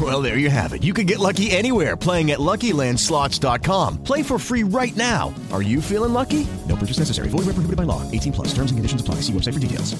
Well, 0.00 0.20
there 0.20 0.38
you 0.38 0.50
have 0.50 0.72
it. 0.72 0.82
You 0.82 0.92
can 0.92 1.06
get 1.06 1.20
lucky 1.20 1.52
anywhere 1.52 1.96
playing 1.96 2.32
at 2.32 2.40
LuckyLandSlots.com. 2.40 4.02
Play 4.02 4.24
for 4.24 4.40
free 4.40 4.64
right 4.64 4.96
now. 4.96 5.32
Are 5.52 5.62
you 5.62 5.80
feeling 5.80 6.12
lucky? 6.12 6.48
No 6.68 6.74
purchase 6.74 6.98
necessary. 6.98 7.28
Void 7.28 7.46
where 7.46 7.54
prohibited 7.54 7.76
by 7.76 7.84
law. 7.84 8.02
18 8.10 8.32
plus. 8.32 8.48
Terms 8.48 8.72
and 8.72 8.78
conditions 8.78 9.00
apply. 9.00 9.16
See 9.16 9.32
website 9.32 9.54
for 9.54 9.60
details. 9.60 9.94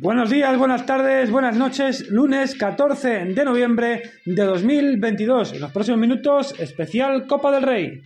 Buenos 0.00 0.30
días, 0.30 0.56
buenas 0.56 0.86
tardes, 0.86 1.28
buenas 1.28 1.56
noches. 1.56 2.08
Lunes 2.08 2.54
14 2.54 3.34
de 3.34 3.44
noviembre 3.44 4.02
de 4.24 4.44
2022. 4.44 5.54
En 5.54 5.60
los 5.60 5.72
próximos 5.72 5.98
minutos, 5.98 6.54
especial 6.60 7.26
Copa 7.26 7.50
del 7.50 7.64
Rey. 7.64 8.02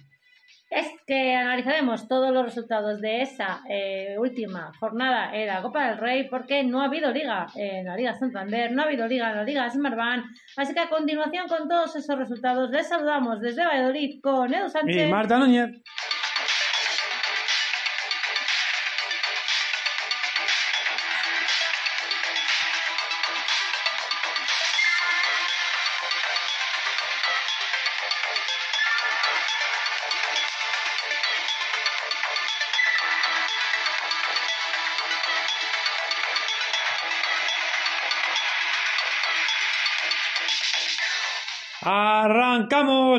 Es 0.75 0.87
que 1.07 1.35
analizaremos 1.35 2.09
todos 2.09 2.33
los 2.33 2.47
resultados 2.47 2.99
de 3.03 3.21
esa 3.21 3.61
eh, 3.69 4.17
última 4.19 4.73
jornada 4.81 5.37
en 5.37 5.49
la 5.49 5.61
Copa 5.61 5.87
del 5.87 5.99
Rey 5.99 6.29
porque 6.31 6.65
no 6.65 6.81
ha 6.81 6.87
habido 6.87 7.11
liga 7.11 7.47
en 7.55 7.85
la 7.85 7.95
Liga 7.95 8.15
Santander, 8.15 8.73
no 8.73 8.81
ha 8.81 8.87
habido 8.87 9.07
liga 9.07 9.31
en 9.31 9.37
la 9.37 9.45
Liga 9.45 9.69
Smartbank. 9.69 10.25
Así 10.57 10.73
que 10.73 10.81
a 10.81 10.89
continuación 10.89 11.47
con 11.47 11.69
todos 11.69 11.95
esos 11.95 12.19
resultados 12.19 12.71
les 12.71 12.89
saludamos 12.89 13.43
desde 13.43 13.67
Valladolid 13.67 14.23
con 14.23 14.55
Edu 14.55 14.71
Sánchez. 14.71 15.09
Y 15.09 15.11
Marta 15.11 15.37
Núñez. 15.37 15.83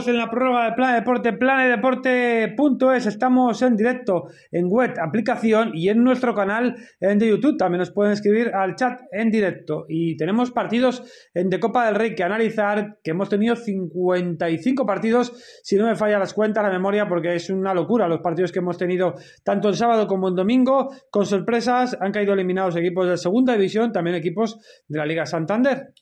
En 0.08 0.18
la 0.18 0.30
prueba 0.30 0.66
de 0.66 0.74
Plan 0.74 0.96
Deporte, 0.96 1.34
planedeporte.es. 1.34 3.06
Estamos 3.06 3.62
en 3.62 3.78
directo 3.78 4.28
en 4.52 4.68
web, 4.68 4.94
aplicación 5.02 5.72
y 5.74 5.88
en 5.88 6.04
nuestro 6.04 6.34
canal 6.34 6.76
de 7.00 7.28
YouTube. 7.28 7.58
También 7.58 7.80
nos 7.80 7.92
pueden 7.92 8.12
escribir 8.12 8.54
al 8.54 8.76
chat 8.76 9.00
en 9.12 9.32
directo. 9.32 9.86
Y 9.88 10.18
tenemos 10.18 10.52
partidos 10.52 11.04
de 11.34 11.60
Copa 11.60 11.86
del 11.86 11.96
Rey 11.96 12.16
que 12.16 12.24
analizar, 12.24 12.98
que 13.02 13.12
hemos 13.12 13.30
tenido 13.30 13.56
55 13.56 14.86
partidos, 14.86 15.62
si 15.64 15.78
no 15.78 15.86
me 15.86 15.96
falla 15.96 16.20
las 16.20 16.34
cuentas, 16.34 16.64
la 16.64 16.72
memoria, 16.72 17.08
porque 17.08 17.36
es 17.36 17.50
una 17.50 17.74
locura 17.74 18.08
los 18.08 18.20
partidos 18.20 18.52
que 18.52 18.60
hemos 18.60 18.78
tenido 18.78 19.16
tanto 19.44 19.70
el 19.70 19.76
sábado 19.76 20.08
como 20.08 20.28
el 20.28 20.36
domingo. 20.36 20.90
Con 21.12 21.26
sorpresas, 21.26 21.96
han 22.02 22.12
caído 22.12 22.34
eliminados 22.34 22.76
equipos 22.76 23.08
de 23.08 23.18
segunda 23.18 23.54
división, 23.54 23.94
también 23.94 24.18
equipos 24.18 24.60
de 24.88 24.98
la 24.98 25.06
Liga 25.06 25.26
Santander. 25.26 25.94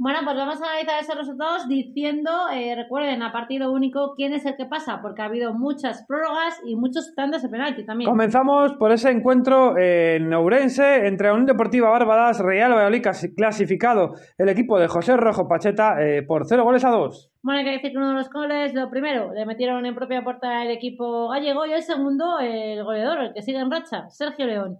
Bueno, 0.00 0.20
pues 0.22 0.36
vamos 0.36 0.62
a 0.62 0.64
analizar 0.64 1.02
esos 1.02 1.16
resultados 1.16 1.66
diciendo, 1.66 2.30
eh, 2.54 2.76
recuerden, 2.76 3.20
a 3.20 3.32
partido 3.32 3.72
único, 3.72 4.14
quién 4.14 4.32
es 4.32 4.46
el 4.46 4.54
que 4.56 4.64
pasa, 4.64 5.00
porque 5.02 5.22
ha 5.22 5.24
habido 5.24 5.54
muchas 5.54 6.04
prórrogas 6.06 6.60
y 6.64 6.76
muchos 6.76 7.16
tantos 7.16 7.42
de 7.42 7.48
penalti 7.48 7.84
también. 7.84 8.08
Comenzamos 8.08 8.74
por 8.74 8.92
ese 8.92 9.10
encuentro 9.10 9.76
en 9.76 10.32
Ourense 10.32 11.08
entre 11.08 11.32
Unión 11.32 11.46
Deportiva 11.46 11.90
Bárbadas, 11.90 12.38
Real 12.38 12.74
Valladolid 12.74 13.02
clasificado 13.36 14.14
el 14.38 14.48
equipo 14.48 14.78
de 14.78 14.86
José 14.86 15.16
Rojo 15.16 15.48
Pacheta 15.48 16.00
eh, 16.00 16.22
por 16.22 16.46
0 16.46 16.62
goles 16.62 16.84
a 16.84 16.90
2. 16.90 17.32
Bueno, 17.42 17.58
hay 17.58 17.64
que 17.64 17.72
decir 17.72 17.90
que 17.90 17.96
uno 17.96 18.10
de 18.10 18.14
los 18.14 18.30
goles, 18.30 18.74
lo 18.74 18.88
primero, 18.90 19.34
le 19.34 19.46
metieron 19.46 19.84
en 19.84 19.96
propia 19.96 20.22
puerta 20.22 20.62
el 20.62 20.70
equipo 20.70 21.28
gallego 21.28 21.66
y 21.66 21.72
el 21.72 21.82
segundo, 21.82 22.38
el 22.38 22.84
goleador, 22.84 23.18
el 23.20 23.34
que 23.34 23.42
sigue 23.42 23.58
en 23.58 23.68
racha, 23.68 24.08
Sergio 24.10 24.46
León. 24.46 24.78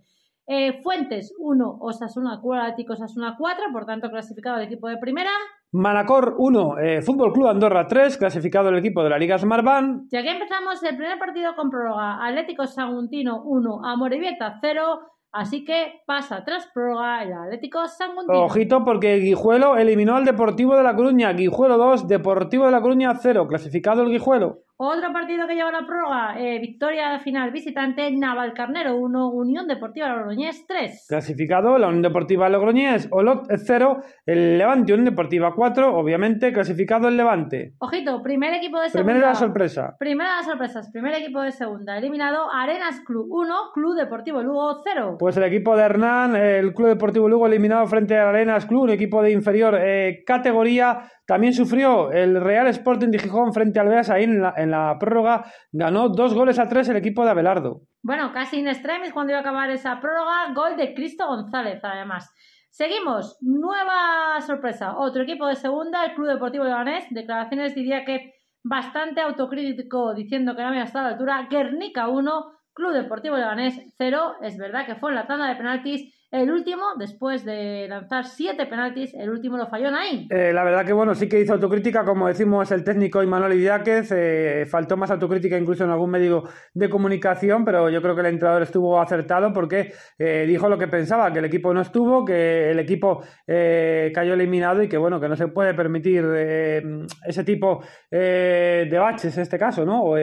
Eh, 0.50 0.80
Fuentes 0.82 1.34
1, 1.38 1.78
Osasuna 1.78 2.40
4, 2.42 2.62
Atlético 2.62 2.94
Osasuna 2.94 3.36
4, 3.38 3.64
por 3.70 3.84
tanto 3.84 4.08
clasificado 4.08 4.56
el 4.56 4.64
equipo 4.64 4.88
de 4.88 4.96
primera. 4.96 5.30
Manacor 5.72 6.36
1, 6.38 6.78
eh, 6.78 7.02
Fútbol 7.02 7.34
Club 7.34 7.48
Andorra 7.48 7.86
3, 7.86 8.16
clasificado 8.16 8.70
el 8.70 8.78
equipo 8.78 9.02
de 9.04 9.10
la 9.10 9.18
Liga 9.18 9.36
Smartbank. 9.36 10.04
Y 10.10 10.16
aquí 10.16 10.28
empezamos 10.28 10.82
el 10.82 10.96
primer 10.96 11.18
partido 11.18 11.54
con 11.54 11.68
prórroga. 11.68 12.24
Atlético 12.26 12.66
Saguntino 12.66 13.42
1, 13.44 13.84
Amorebieta 13.84 14.58
0. 14.62 15.00
Así 15.30 15.66
que 15.66 16.00
pasa 16.06 16.42
tras 16.42 16.66
prórroga 16.72 17.22
el 17.22 17.34
Atlético 17.34 17.86
Saguntino. 17.86 18.44
Ojito 18.44 18.82
porque 18.86 19.16
Guijuelo 19.16 19.76
eliminó 19.76 20.16
al 20.16 20.24
Deportivo 20.24 20.74
de 20.74 20.82
La 20.82 20.96
Coruña. 20.96 21.30
Guijuelo 21.34 21.76
2, 21.76 22.08
Deportivo 22.08 22.64
de 22.64 22.70
La 22.70 22.80
Coruña 22.80 23.12
0, 23.14 23.46
clasificado 23.46 24.00
el 24.00 24.08
Guijuelo. 24.08 24.60
Otro 24.80 25.12
partido 25.12 25.48
que 25.48 25.56
lleva 25.56 25.72
la 25.72 25.84
prórroga, 25.84 26.38
eh, 26.38 26.60
victoria 26.60 27.18
final 27.18 27.50
visitante, 27.50 28.12
Navalcarnero 28.12 28.96
1, 28.96 29.30
Unión 29.30 29.66
Deportiva 29.66 30.06
Logroñés 30.06 30.64
3. 30.68 31.06
Clasificado 31.08 31.76
la 31.78 31.88
Unión 31.88 32.02
Deportiva 32.02 32.48
Logroñés, 32.48 33.08
Olot 33.10 33.48
0, 33.56 34.02
el 34.24 34.56
Levante 34.56 34.92
Unión 34.92 35.06
Deportiva 35.06 35.52
4, 35.56 35.96
obviamente 35.96 36.52
clasificado 36.52 37.08
el 37.08 37.16
Levante. 37.16 37.74
Ojito, 37.78 38.22
primer 38.22 38.54
equipo 38.54 38.78
de 38.78 38.90
segunda. 38.90 39.12
Primera 39.12 39.34
sorpresa. 39.34 39.96
Primera 39.98 40.30
de 40.30 40.36
las 40.36 40.46
sorpresas, 40.46 40.88
primer 40.92 41.12
equipo 41.14 41.40
de 41.40 41.50
segunda. 41.50 41.98
Eliminado 41.98 42.46
Arenas 42.54 43.00
Club 43.00 43.26
1, 43.30 43.54
Club 43.74 43.96
Deportivo 43.96 44.44
Lugo 44.44 44.80
0. 44.84 45.16
Pues 45.18 45.36
el 45.36 45.42
equipo 45.42 45.76
de 45.76 45.82
Hernán, 45.82 46.36
el 46.36 46.72
Club 46.72 46.86
Deportivo 46.86 47.28
Lugo 47.28 47.48
eliminado 47.48 47.84
frente 47.88 48.16
al 48.16 48.28
Arenas 48.28 48.64
Club, 48.66 48.82
un 48.82 48.90
equipo 48.90 49.24
de 49.24 49.32
inferior 49.32 49.76
eh, 49.76 50.22
categoría. 50.24 51.00
También 51.28 51.52
sufrió 51.52 52.10
el 52.10 52.40
Real 52.40 52.68
Sporting 52.68 53.10
de 53.10 53.18
Gijón 53.18 53.52
frente 53.52 53.78
al 53.78 53.88
Beas 53.88 54.08
ahí 54.08 54.24
en 54.24 54.40
la, 54.40 54.54
en 54.56 54.98
prórroga. 54.98 55.44
Ganó 55.70 56.08
dos 56.08 56.32
goles 56.32 56.58
a 56.58 56.68
tres 56.68 56.88
el 56.88 56.96
equipo 56.96 57.22
de 57.22 57.32
Abelardo. 57.32 57.82
Bueno, 58.02 58.32
casi 58.32 58.58
in 58.58 58.66
extremis 58.66 59.12
cuando 59.12 59.32
iba 59.32 59.40
a 59.40 59.42
acabar 59.42 59.68
esa 59.68 60.00
prórroga. 60.00 60.54
Gol 60.54 60.78
de 60.78 60.94
Cristo 60.94 61.26
González, 61.26 61.84
además. 61.84 62.32
Seguimos. 62.70 63.36
Nueva 63.42 64.40
sorpresa. 64.40 64.96
Otro 64.96 65.24
equipo 65.24 65.46
de 65.46 65.56
segunda, 65.56 66.06
el 66.06 66.14
Club 66.14 66.28
Deportivo 66.28 66.64
Leganés. 66.64 67.04
Declaraciones 67.10 67.74
diría 67.74 68.06
que 68.06 68.32
bastante 68.64 69.20
autocrítico 69.20 70.14
diciendo 70.14 70.56
que 70.56 70.62
no 70.62 70.68
había 70.68 70.84
estado 70.84 71.04
a 71.04 71.08
la 71.08 71.14
altura. 71.16 71.46
Guernica 71.50 72.08
1, 72.08 72.52
Club 72.72 72.92
Deportivo 72.94 73.36
Leganés 73.36 73.78
0. 73.98 74.36
Es 74.40 74.56
verdad 74.56 74.86
que 74.86 74.96
fue 74.96 75.10
en 75.10 75.16
la 75.16 75.26
tanda 75.26 75.46
de 75.46 75.56
penaltis 75.56 76.17
el 76.30 76.50
último, 76.50 76.82
después 76.98 77.44
de 77.44 77.86
lanzar 77.88 78.26
siete 78.26 78.66
penaltis, 78.66 79.14
el 79.14 79.30
último 79.30 79.56
lo 79.56 79.66
falló 79.66 79.90
Nain. 79.90 80.26
Eh, 80.30 80.52
la 80.52 80.62
verdad 80.62 80.84
que 80.84 80.92
bueno, 80.92 81.14
sí 81.14 81.26
que 81.26 81.40
hizo 81.40 81.54
autocrítica, 81.54 82.04
como 82.04 82.28
decimos 82.28 82.70
el 82.70 82.84
técnico 82.84 83.22
Imanol 83.22 83.54
Idiáquez, 83.54 84.12
eh, 84.12 84.66
faltó 84.70 84.98
más 84.98 85.10
autocrítica 85.10 85.56
incluso 85.56 85.84
en 85.84 85.90
algún 85.90 86.10
medio 86.10 86.44
de 86.74 86.90
comunicación, 86.90 87.64
pero 87.64 87.88
yo 87.88 88.02
creo 88.02 88.14
que 88.14 88.20
el 88.20 88.26
entrenador 88.26 88.62
estuvo 88.62 89.00
acertado 89.00 89.52
porque 89.54 89.92
eh, 90.18 90.44
dijo 90.46 90.68
lo 90.68 90.76
que 90.76 90.86
pensaba, 90.86 91.32
que 91.32 91.38
el 91.38 91.46
equipo 91.46 91.72
no 91.72 91.80
estuvo, 91.80 92.24
que 92.26 92.70
el 92.72 92.78
equipo 92.78 93.22
eh, 93.46 94.12
cayó 94.14 94.34
eliminado 94.34 94.82
y 94.82 94.88
que 94.88 94.98
bueno, 94.98 95.18
que 95.20 95.28
no 95.28 95.36
se 95.36 95.48
puede 95.48 95.72
permitir 95.72 96.24
eh, 96.36 96.82
ese 97.26 97.44
tipo 97.44 97.82
de 98.10 98.98
baches 98.98 99.34
en 99.36 99.42
este 99.42 99.58
caso, 99.58 99.84
¿no? 99.84 100.14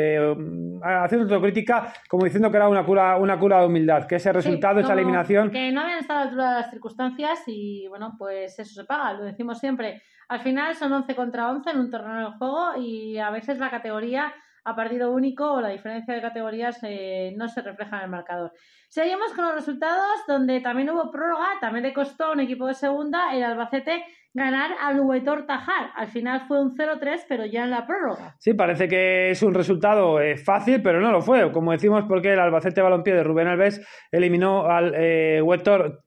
Haciendo 0.84 1.26
autocrítica 1.26 1.94
como 2.08 2.26
diciendo 2.26 2.52
que 2.52 2.58
era 2.58 2.68
una 2.68 2.86
cura, 2.86 3.18
una 3.18 3.40
cura 3.40 3.62
de 3.62 3.68
humildad, 3.68 4.06
que 4.06 4.16
ese 4.16 4.32
resultado, 4.32 4.76
Sí, 4.76 4.82
esa 4.82 4.94
eliminación 4.94 5.52
Que 5.52 5.72
no 5.72 5.95
habían 5.96 6.02
estado 6.02 6.20
a 6.20 6.24
la 6.24 6.30
altura 6.30 6.50
de 6.50 6.62
las 6.62 6.70
circunstancias 6.70 7.44
y 7.48 7.88
bueno, 7.88 8.16
pues 8.18 8.60
eso 8.60 8.74
se 8.74 8.84
paga, 8.86 9.14
lo 9.14 9.24
decimos 9.24 9.60
siempre. 9.60 10.02
Al 10.28 10.42
final 10.42 10.76
son 10.76 10.92
11 10.92 11.16
contra 11.16 11.50
11 11.52 11.70
en 11.70 11.80
un 11.80 11.90
torneo 11.92 12.32
de 12.32 12.38
juego 12.38 12.76
y 12.78 13.18
a 13.18 13.30
veces 13.30 13.60
la 13.60 13.70
categoría 13.70 14.34
a 14.64 14.76
partido 14.76 15.12
único 15.12 15.54
o 15.54 15.62
la 15.62 15.70
diferencia 15.70 16.14
de 16.14 16.22
categorías 16.22 16.80
eh, 16.82 17.34
no 17.38 17.48
se 17.48 17.62
refleja 17.62 17.98
en 17.98 18.04
el 18.04 18.10
marcador. 18.10 18.52
Seguimos 18.90 19.32
con 19.34 19.46
los 19.46 19.56
resultados 19.56 20.26
donde 20.28 20.60
también 20.60 20.90
hubo 20.90 21.12
prórroga, 21.12 21.48
también 21.62 21.84
le 21.84 21.94
costó 21.94 22.26
a 22.26 22.32
un 22.32 22.40
equipo 22.40 22.66
de 22.68 22.74
segunda, 22.74 23.34
el 23.34 23.44
Albacete 23.44 24.04
ganar 24.36 24.72
al 24.82 25.00
Huetor 25.00 25.48
Tajar. 25.48 25.92
Al 25.96 26.08
final 26.08 26.42
fue 26.48 26.62
un 26.62 26.76
0-3, 26.76 27.26
pero 27.28 27.46
ya 27.46 27.64
en 27.64 27.72
la 27.72 27.88
prórroga. 27.88 28.36
Sí, 28.38 28.54
parece 28.54 28.88
que 28.88 29.32
es 29.32 29.42
un 29.42 29.54
resultado 29.54 30.20
eh, 30.20 30.38
fácil, 30.38 30.82
pero 30.84 31.00
no 31.00 31.12
lo 31.12 31.22
fue. 31.22 31.52
Como 31.52 31.72
decimos, 31.72 32.04
porque 32.08 32.34
el 32.34 32.40
Albacete 32.40 32.82
Balompié 32.82 33.16
de 33.16 33.24
Rubén 33.24 33.48
Alves 33.48 33.82
eliminó 34.12 34.68
al 34.68 34.94
eh, 34.96 35.42
Huetor 35.42 36.04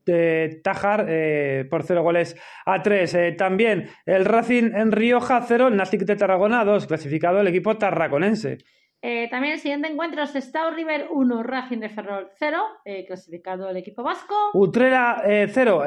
Tajar 0.62 1.06
eh, 1.08 1.66
por 1.70 1.82
0 1.82 2.02
goles 2.02 2.36
a 2.66 2.82
3. 2.82 3.14
Eh, 3.14 3.32
también 3.32 3.88
el 4.04 4.26
Racing 4.26 4.72
en 4.74 4.92
Rioja 4.92 5.40
0, 5.40 5.68
el 5.68 5.76
Nastic 5.76 6.02
de 6.02 6.16
Tarragona 6.16 6.64
2, 6.64 6.86
clasificado 6.86 7.40
el 7.40 7.48
equipo 7.48 7.78
tarraconense. 7.78 8.58
Eh, 9.00 9.28
también 9.30 9.54
el 9.54 9.60
siguiente 9.60 9.88
encuentro 9.88 10.22
es 10.22 10.34
Stau 10.34 10.72
River 10.72 11.06
1, 11.10 11.42
Racing 11.44 11.78
de 11.78 11.88
Ferrol 11.88 12.30
0, 12.38 12.58
eh, 12.84 13.04
clasificado 13.06 13.68
el 13.68 13.76
equipo 13.76 14.02
vasco. 14.02 14.34
Utrera 14.54 15.22
0, 15.24 15.82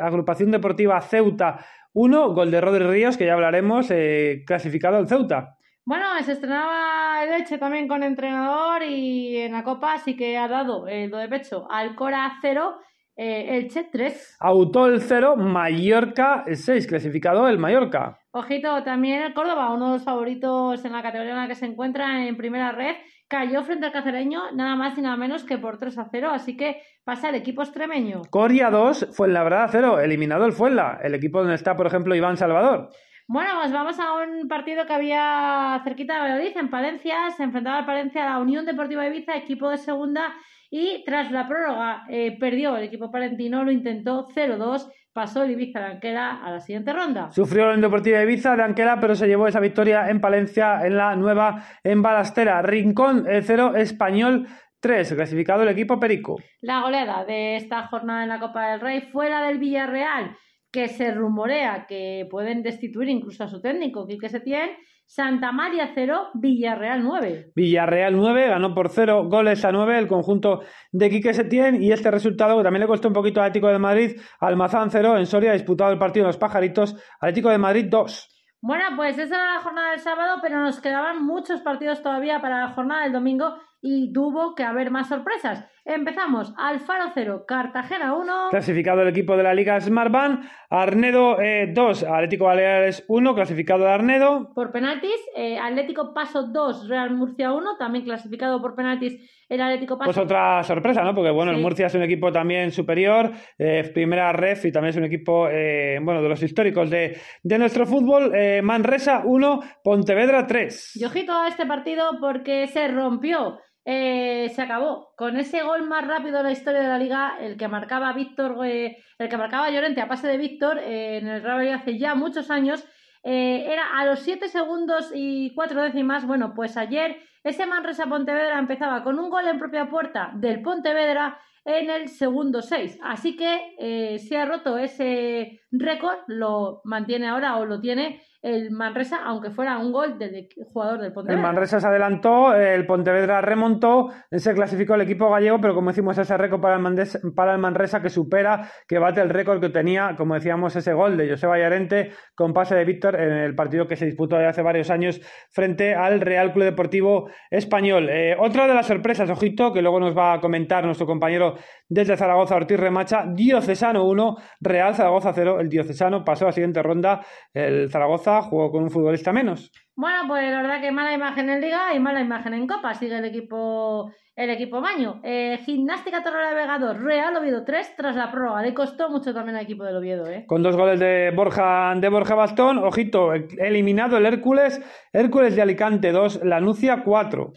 Agrupación 0.00 0.52
Deportiva 0.52 1.00
Ceuta 1.00 1.64
1, 1.92 2.34
gol 2.34 2.50
de 2.50 2.60
Rodri 2.60 2.86
Ríos, 2.86 3.16
que 3.16 3.26
ya 3.26 3.34
hablaremos, 3.34 3.90
eh, 3.90 4.44
clasificado 4.46 4.98
el 4.98 5.08
Ceuta. 5.08 5.56
Bueno, 5.84 6.06
se 6.22 6.32
estrenaba 6.32 7.24
el 7.24 7.30
Leche 7.30 7.58
también 7.58 7.88
con 7.88 8.02
entrenador 8.02 8.82
y 8.84 9.38
en 9.38 9.52
la 9.52 9.64
Copa 9.64 9.98
sí 9.98 10.16
que 10.16 10.38
ha 10.38 10.46
dado 10.46 10.86
el 10.86 11.10
do 11.10 11.18
de 11.18 11.28
pecho 11.28 11.66
Alcora 11.70 12.30
0, 12.40 12.78
eh, 13.22 13.58
Elche 13.58 13.86
3. 13.92 14.38
Autol 14.40 14.98
0, 14.98 15.36
Mallorca 15.36 16.42
6, 16.50 16.86
clasificado 16.86 17.48
el 17.48 17.58
Mallorca. 17.58 18.18
Ojito, 18.30 18.82
también 18.82 19.22
el 19.22 19.34
Córdoba, 19.34 19.74
uno 19.74 19.88
de 19.88 19.92
los 19.98 20.04
favoritos 20.04 20.82
en 20.86 20.92
la 20.92 21.02
categoría 21.02 21.32
en 21.32 21.36
la 21.36 21.46
que 21.46 21.54
se 21.54 21.66
encuentra 21.66 22.26
en 22.26 22.38
primera 22.38 22.72
red, 22.72 22.96
cayó 23.28 23.62
frente 23.62 23.84
al 23.84 23.92
cacereño 23.92 24.52
nada 24.52 24.74
más 24.74 24.96
y 24.96 25.02
nada 25.02 25.18
menos 25.18 25.44
que 25.44 25.58
por 25.58 25.76
3 25.76 25.98
a 25.98 26.08
0, 26.10 26.30
así 26.32 26.56
que 26.56 26.80
pasa 27.04 27.28
el 27.28 27.34
equipo 27.34 27.60
extremeño. 27.60 28.22
Coria 28.30 28.70
2, 28.70 29.08
Fuenlabrada 29.12 29.68
0, 29.68 30.00
eliminado 30.00 30.46
el 30.46 30.52
Fuenla, 30.52 30.98
el 31.02 31.14
equipo 31.14 31.40
donde 31.40 31.56
está, 31.56 31.76
por 31.76 31.86
ejemplo, 31.86 32.14
Iván 32.14 32.38
Salvador. 32.38 32.88
Bueno, 33.28 33.50
pues 33.60 33.70
vamos 33.70 34.00
a 34.00 34.14
un 34.14 34.48
partido 34.48 34.86
que 34.86 34.94
había 34.94 35.78
cerquita 35.84 36.14
de 36.14 36.20
Valladolid, 36.20 36.56
en 36.56 36.70
Palencia. 36.70 37.30
Se 37.36 37.42
enfrentaba 37.42 37.80
el 37.80 37.84
Palencia 37.84 38.22
a 38.22 38.30
la 38.30 38.38
Unión 38.38 38.64
Deportiva 38.64 39.06
Ibiza, 39.06 39.36
equipo 39.36 39.68
de 39.68 39.76
segunda. 39.76 40.34
Y 40.70 41.02
tras 41.04 41.32
la 41.32 41.48
prórroga 41.48 42.04
eh, 42.08 42.36
perdió 42.38 42.76
el 42.76 42.84
equipo 42.84 43.10
palentino, 43.10 43.64
lo 43.64 43.72
intentó 43.72 44.28
0-2. 44.28 44.88
Pasó 45.12 45.42
el 45.42 45.50
Ibiza 45.50 45.80
de 45.80 45.86
Anquela 45.86 46.40
a 46.42 46.52
la 46.52 46.60
siguiente 46.60 46.92
ronda. 46.92 47.32
Sufrió 47.32 47.64
la 47.64 47.70
Unión 47.70 47.80
Deportiva 47.82 48.22
Ibiza 48.22 48.54
de 48.54 48.62
Anquela, 48.62 49.00
pero 49.00 49.16
se 49.16 49.26
llevó 49.26 49.48
esa 49.48 49.58
victoria 49.58 50.08
en 50.08 50.20
Palencia 50.20 50.86
en 50.86 50.96
la 50.96 51.16
nueva 51.16 51.64
en 51.82 52.00
Balastera. 52.00 52.62
Rincón 52.62 53.26
0, 53.28 53.74
Español 53.74 54.46
3, 54.78 55.14
clasificado 55.14 55.64
el 55.64 55.70
equipo 55.70 55.98
Perico. 55.98 56.36
La 56.60 56.82
goleada 56.82 57.24
de 57.24 57.56
esta 57.56 57.88
jornada 57.88 58.22
en 58.22 58.28
la 58.28 58.38
Copa 58.38 58.70
del 58.70 58.80
Rey 58.80 59.00
fue 59.12 59.28
la 59.28 59.42
del 59.42 59.58
Villarreal 59.58 60.36
que 60.70 60.86
se 60.86 61.12
rumorea 61.12 61.86
que 61.88 62.28
pueden 62.30 62.62
destituir 62.62 63.08
incluso 63.08 63.42
a 63.42 63.48
su 63.48 63.60
técnico, 63.60 64.06
Quique 64.06 64.28
Setién. 64.28 64.70
Santa 65.10 65.50
María 65.50 65.90
0, 65.92 66.30
Villarreal 66.34 67.02
9. 67.02 67.50
Villarreal 67.56 68.16
9, 68.16 68.46
ganó 68.46 68.72
por 68.72 68.90
0 68.90 69.24
goles 69.28 69.64
a 69.64 69.72
9 69.72 69.98
el 69.98 70.06
conjunto 70.06 70.60
de 70.92 71.10
Quique 71.10 71.34
Setién 71.34 71.82
y 71.82 71.90
este 71.90 72.12
resultado 72.12 72.56
que 72.56 72.62
también 72.62 72.82
le 72.82 72.86
costó 72.86 73.08
un 73.08 73.14
poquito 73.14 73.40
al 73.40 73.46
Atlético 73.46 73.72
de 73.72 73.80
Madrid, 73.80 74.20
Almazán 74.38 74.88
0, 74.88 75.18
en 75.18 75.26
Soria 75.26 75.52
disputado 75.52 75.90
el 75.90 75.98
partido 75.98 76.26
de 76.26 76.28
los 76.28 76.36
pajaritos, 76.36 76.94
Atlético 77.20 77.50
de 77.50 77.58
Madrid 77.58 77.86
2. 77.90 78.28
Bueno, 78.60 78.84
pues 78.94 79.18
esa 79.18 79.34
era 79.34 79.54
la 79.54 79.60
jornada 79.60 79.90
del 79.90 79.98
sábado, 79.98 80.38
pero 80.40 80.60
nos 80.60 80.80
quedaban 80.80 81.26
muchos 81.26 81.60
partidos 81.60 82.02
todavía 82.02 82.40
para 82.40 82.60
la 82.60 82.68
jornada 82.68 83.02
del 83.02 83.12
domingo 83.12 83.56
y 83.82 84.12
tuvo 84.12 84.54
que 84.54 84.62
haber 84.62 84.90
más 84.90 85.08
sorpresas. 85.08 85.66
Empezamos, 85.86 86.52
Alfaro 86.58 87.10
0, 87.14 87.44
Cartagena 87.48 88.14
1. 88.14 88.48
Clasificado 88.50 89.02
el 89.02 89.08
equipo 89.08 89.36
de 89.36 89.42
la 89.42 89.54
Liga 89.54 89.80
Smartbank, 89.80 90.44
Arnedo 90.68 91.38
2, 91.72 92.02
Atlético 92.04 92.44
Baleares 92.44 93.04
1, 93.08 93.34
clasificado 93.34 93.84
de 93.84 93.90
Arnedo. 93.90 94.52
Por 94.54 94.70
penaltis, 94.70 95.16
eh, 95.34 95.58
Atlético 95.58 96.12
Paso 96.12 96.44
2, 96.44 96.88
Real 96.88 97.10
Murcia 97.14 97.52
1, 97.52 97.76
también 97.78 98.04
clasificado 98.04 98.60
por 98.60 98.74
penaltis 98.76 99.18
el 99.48 99.60
Atlético 99.62 99.96
Paso. 99.98 100.08
Pues 100.10 100.18
otra 100.18 100.62
sorpresa, 100.62 101.02
¿no? 101.02 101.14
Porque 101.14 101.30
bueno, 101.30 101.50
Sí. 101.52 101.56
el 101.56 101.62
Murcia 101.62 101.86
es 101.86 101.94
un 101.94 102.02
equipo 102.02 102.30
también 102.30 102.70
superior, 102.70 103.32
eh, 103.58 103.90
primera 103.92 104.30
ref 104.32 104.66
y 104.66 104.72
también 104.72 104.90
es 104.90 104.96
un 104.96 105.04
equipo, 105.04 105.48
eh, 105.48 105.98
bueno, 106.02 106.22
de 106.22 106.28
los 106.28 106.42
históricos 106.42 106.90
de, 106.90 107.18
de 107.42 107.58
nuestro 107.58 107.86
fútbol. 107.86 108.32
Eh, 108.34 108.60
Manresa 108.62 109.22
1, 109.24 109.60
Pontevedra 109.82 110.46
3. 110.46 110.96
Y 110.96 111.04
ojito 111.04 111.32
a 111.32 111.48
este 111.48 111.64
partido 111.66 112.04
porque 112.20 112.66
se 112.68 112.86
rompió. 112.88 113.58
Eh, 113.84 114.52
se 114.54 114.62
acabó 114.62 115.12
con 115.16 115.38
ese 115.38 115.62
gol 115.62 115.88
más 115.88 116.06
rápido 116.06 116.38
de 116.38 116.44
la 116.44 116.50
historia 116.52 116.80
de 116.80 116.88
la 116.88 116.98
liga, 116.98 117.38
el 117.40 117.56
que 117.56 117.66
marcaba 117.66 118.12
Víctor, 118.12 118.58
eh, 118.66 119.02
el 119.18 119.28
que 119.28 119.36
marcaba 119.38 119.70
Llorente 119.70 120.02
a 120.02 120.08
pase 120.08 120.28
de 120.28 120.36
Víctor 120.36 120.78
eh, 120.78 121.18
en 121.18 121.28
el 121.28 121.42
Real 121.42 121.56
Madrid 121.56 121.72
hace 121.72 121.98
ya 121.98 122.14
muchos 122.14 122.50
años. 122.50 122.84
era 123.22 123.98
a 123.98 124.06
los 124.06 124.20
7 124.20 124.48
segundos 124.48 125.10
y 125.14 125.52
4 125.54 125.82
décimas. 125.82 126.26
Bueno, 126.26 126.52
pues 126.54 126.76
ayer 126.76 127.18
ese 127.44 127.66
Manresa 127.66 128.06
Pontevedra 128.06 128.58
empezaba 128.58 129.02
con 129.02 129.18
un 129.18 129.30
gol 129.30 129.46
en 129.46 129.58
propia 129.58 129.88
puerta 129.88 130.32
del 130.34 130.62
Pontevedra 130.62 131.38
en 131.64 131.90
el 131.90 132.08
segundo 132.08 132.62
6. 132.62 132.98
Así 133.02 133.36
que 133.36 134.18
se 134.18 134.38
ha 134.38 134.46
roto 134.46 134.78
ese 134.78 135.60
récord, 135.70 136.18
lo 136.28 136.80
mantiene 136.84 137.28
ahora 137.28 137.56
o 137.58 137.66
lo 137.66 137.80
tiene 137.80 138.22
el 138.42 138.70
Manresa, 138.70 139.18
aunque 139.24 139.50
fuera 139.50 139.78
un 139.78 139.92
gol 139.92 140.18
del 140.18 140.48
jugador 140.72 140.98
del 140.98 141.08
El 141.08 141.12
Pontevedra. 141.12 141.42
Manresa 141.42 141.78
se 141.78 141.86
adelantó, 141.86 142.54
el 142.54 142.86
Pontevedra 142.86 143.42
remontó, 143.42 144.08
se 144.30 144.54
clasificó 144.54 144.94
el 144.94 145.02
equipo 145.02 145.30
gallego, 145.30 145.60
pero 145.60 145.74
como 145.74 145.90
decimos, 145.90 146.16
ese 146.16 146.36
récord 146.38 146.60
para 146.60 146.76
el, 146.76 147.32
para 147.34 147.52
el 147.52 147.58
Manresa 147.58 148.00
que 148.00 148.08
supera, 148.08 148.70
que 148.88 148.98
bate 148.98 149.20
el 149.20 149.28
récord 149.28 149.60
que 149.60 149.68
tenía, 149.68 150.14
como 150.16 150.34
decíamos, 150.34 150.74
ese 150.74 150.94
gol 150.94 151.18
de 151.18 151.28
Joseba 151.28 151.58
Yarente 151.58 152.12
con 152.34 152.54
pase 152.54 152.74
de 152.74 152.84
Víctor 152.86 153.20
en 153.20 153.30
el 153.30 153.54
partido 153.54 153.86
que 153.86 153.96
se 153.96 154.06
disputó 154.06 154.36
hace 154.36 154.62
varios 154.62 154.88
años 154.88 155.20
frente 155.50 155.94
al 155.94 156.20
Real 156.20 156.52
Club 156.52 156.64
Deportivo 156.64 157.28
Español. 157.50 158.08
Eh, 158.08 158.36
otra 158.38 158.66
de 158.66 158.74
las 158.74 158.86
sorpresas, 158.86 159.28
ojito, 159.28 159.72
que 159.72 159.82
luego 159.82 160.00
nos 160.00 160.16
va 160.16 160.32
a 160.32 160.40
comentar 160.40 160.84
nuestro 160.84 161.06
compañero 161.06 161.56
desde 161.88 162.16
Zaragoza, 162.16 162.56
Ortiz 162.56 162.80
Remacha, 162.80 163.26
Diocesano 163.34 164.04
1, 164.04 164.36
Real 164.60 164.94
Zaragoza 164.94 165.32
0, 165.34 165.60
el 165.60 165.68
Diocesano 165.68 166.24
pasó 166.24 166.46
a 166.46 166.48
la 166.48 166.52
siguiente 166.52 166.82
ronda, 166.82 167.20
el 167.52 167.90
Zaragoza 167.90 168.29
jugó 168.42 168.70
con 168.70 168.84
un 168.84 168.90
futbolista 168.90 169.32
menos. 169.32 169.70
Bueno, 169.94 170.24
pues 170.28 170.50
la 170.50 170.62
verdad 170.62 170.80
que 170.80 170.92
mala 170.92 171.12
imagen 171.12 171.50
en 171.50 171.60
Liga 171.60 171.94
y 171.94 172.00
mala 172.00 172.20
imagen 172.20 172.54
en 172.54 172.66
Copa. 172.66 172.94
Sigue 172.94 173.18
el 173.18 173.24
equipo 173.24 174.10
el 174.40 174.50
equipo 174.50 174.80
Baño. 174.80 175.20
Eh, 175.22 175.58
Gimnástica 175.66 176.22
Torre 176.22 176.54
Vega 176.54 176.78
2, 176.78 176.98
Real 177.02 177.36
Oviedo 177.36 177.62
3 177.62 177.94
tras 177.96 178.16
la 178.16 178.30
prórroga. 178.30 178.62
Le 178.62 178.72
costó 178.72 179.10
mucho 179.10 179.34
también 179.34 179.56
al 179.56 179.64
equipo 179.64 179.84
del 179.84 179.96
Oviedo, 179.96 180.26
¿eh? 180.26 180.44
Con 180.46 180.62
dos 180.62 180.76
goles 180.76 180.98
de 180.98 181.30
Borja, 181.36 181.94
de 181.94 182.08
Borja 182.08 182.34
Bastón. 182.34 182.78
Ojito, 182.78 183.34
eliminado 183.34 184.16
el 184.16 184.24
Hércules. 184.24 184.80
Hércules 185.12 185.54
de 185.56 185.62
Alicante 185.62 186.10
2, 186.10 186.44
Lanucia 186.44 187.02
4. 187.04 187.52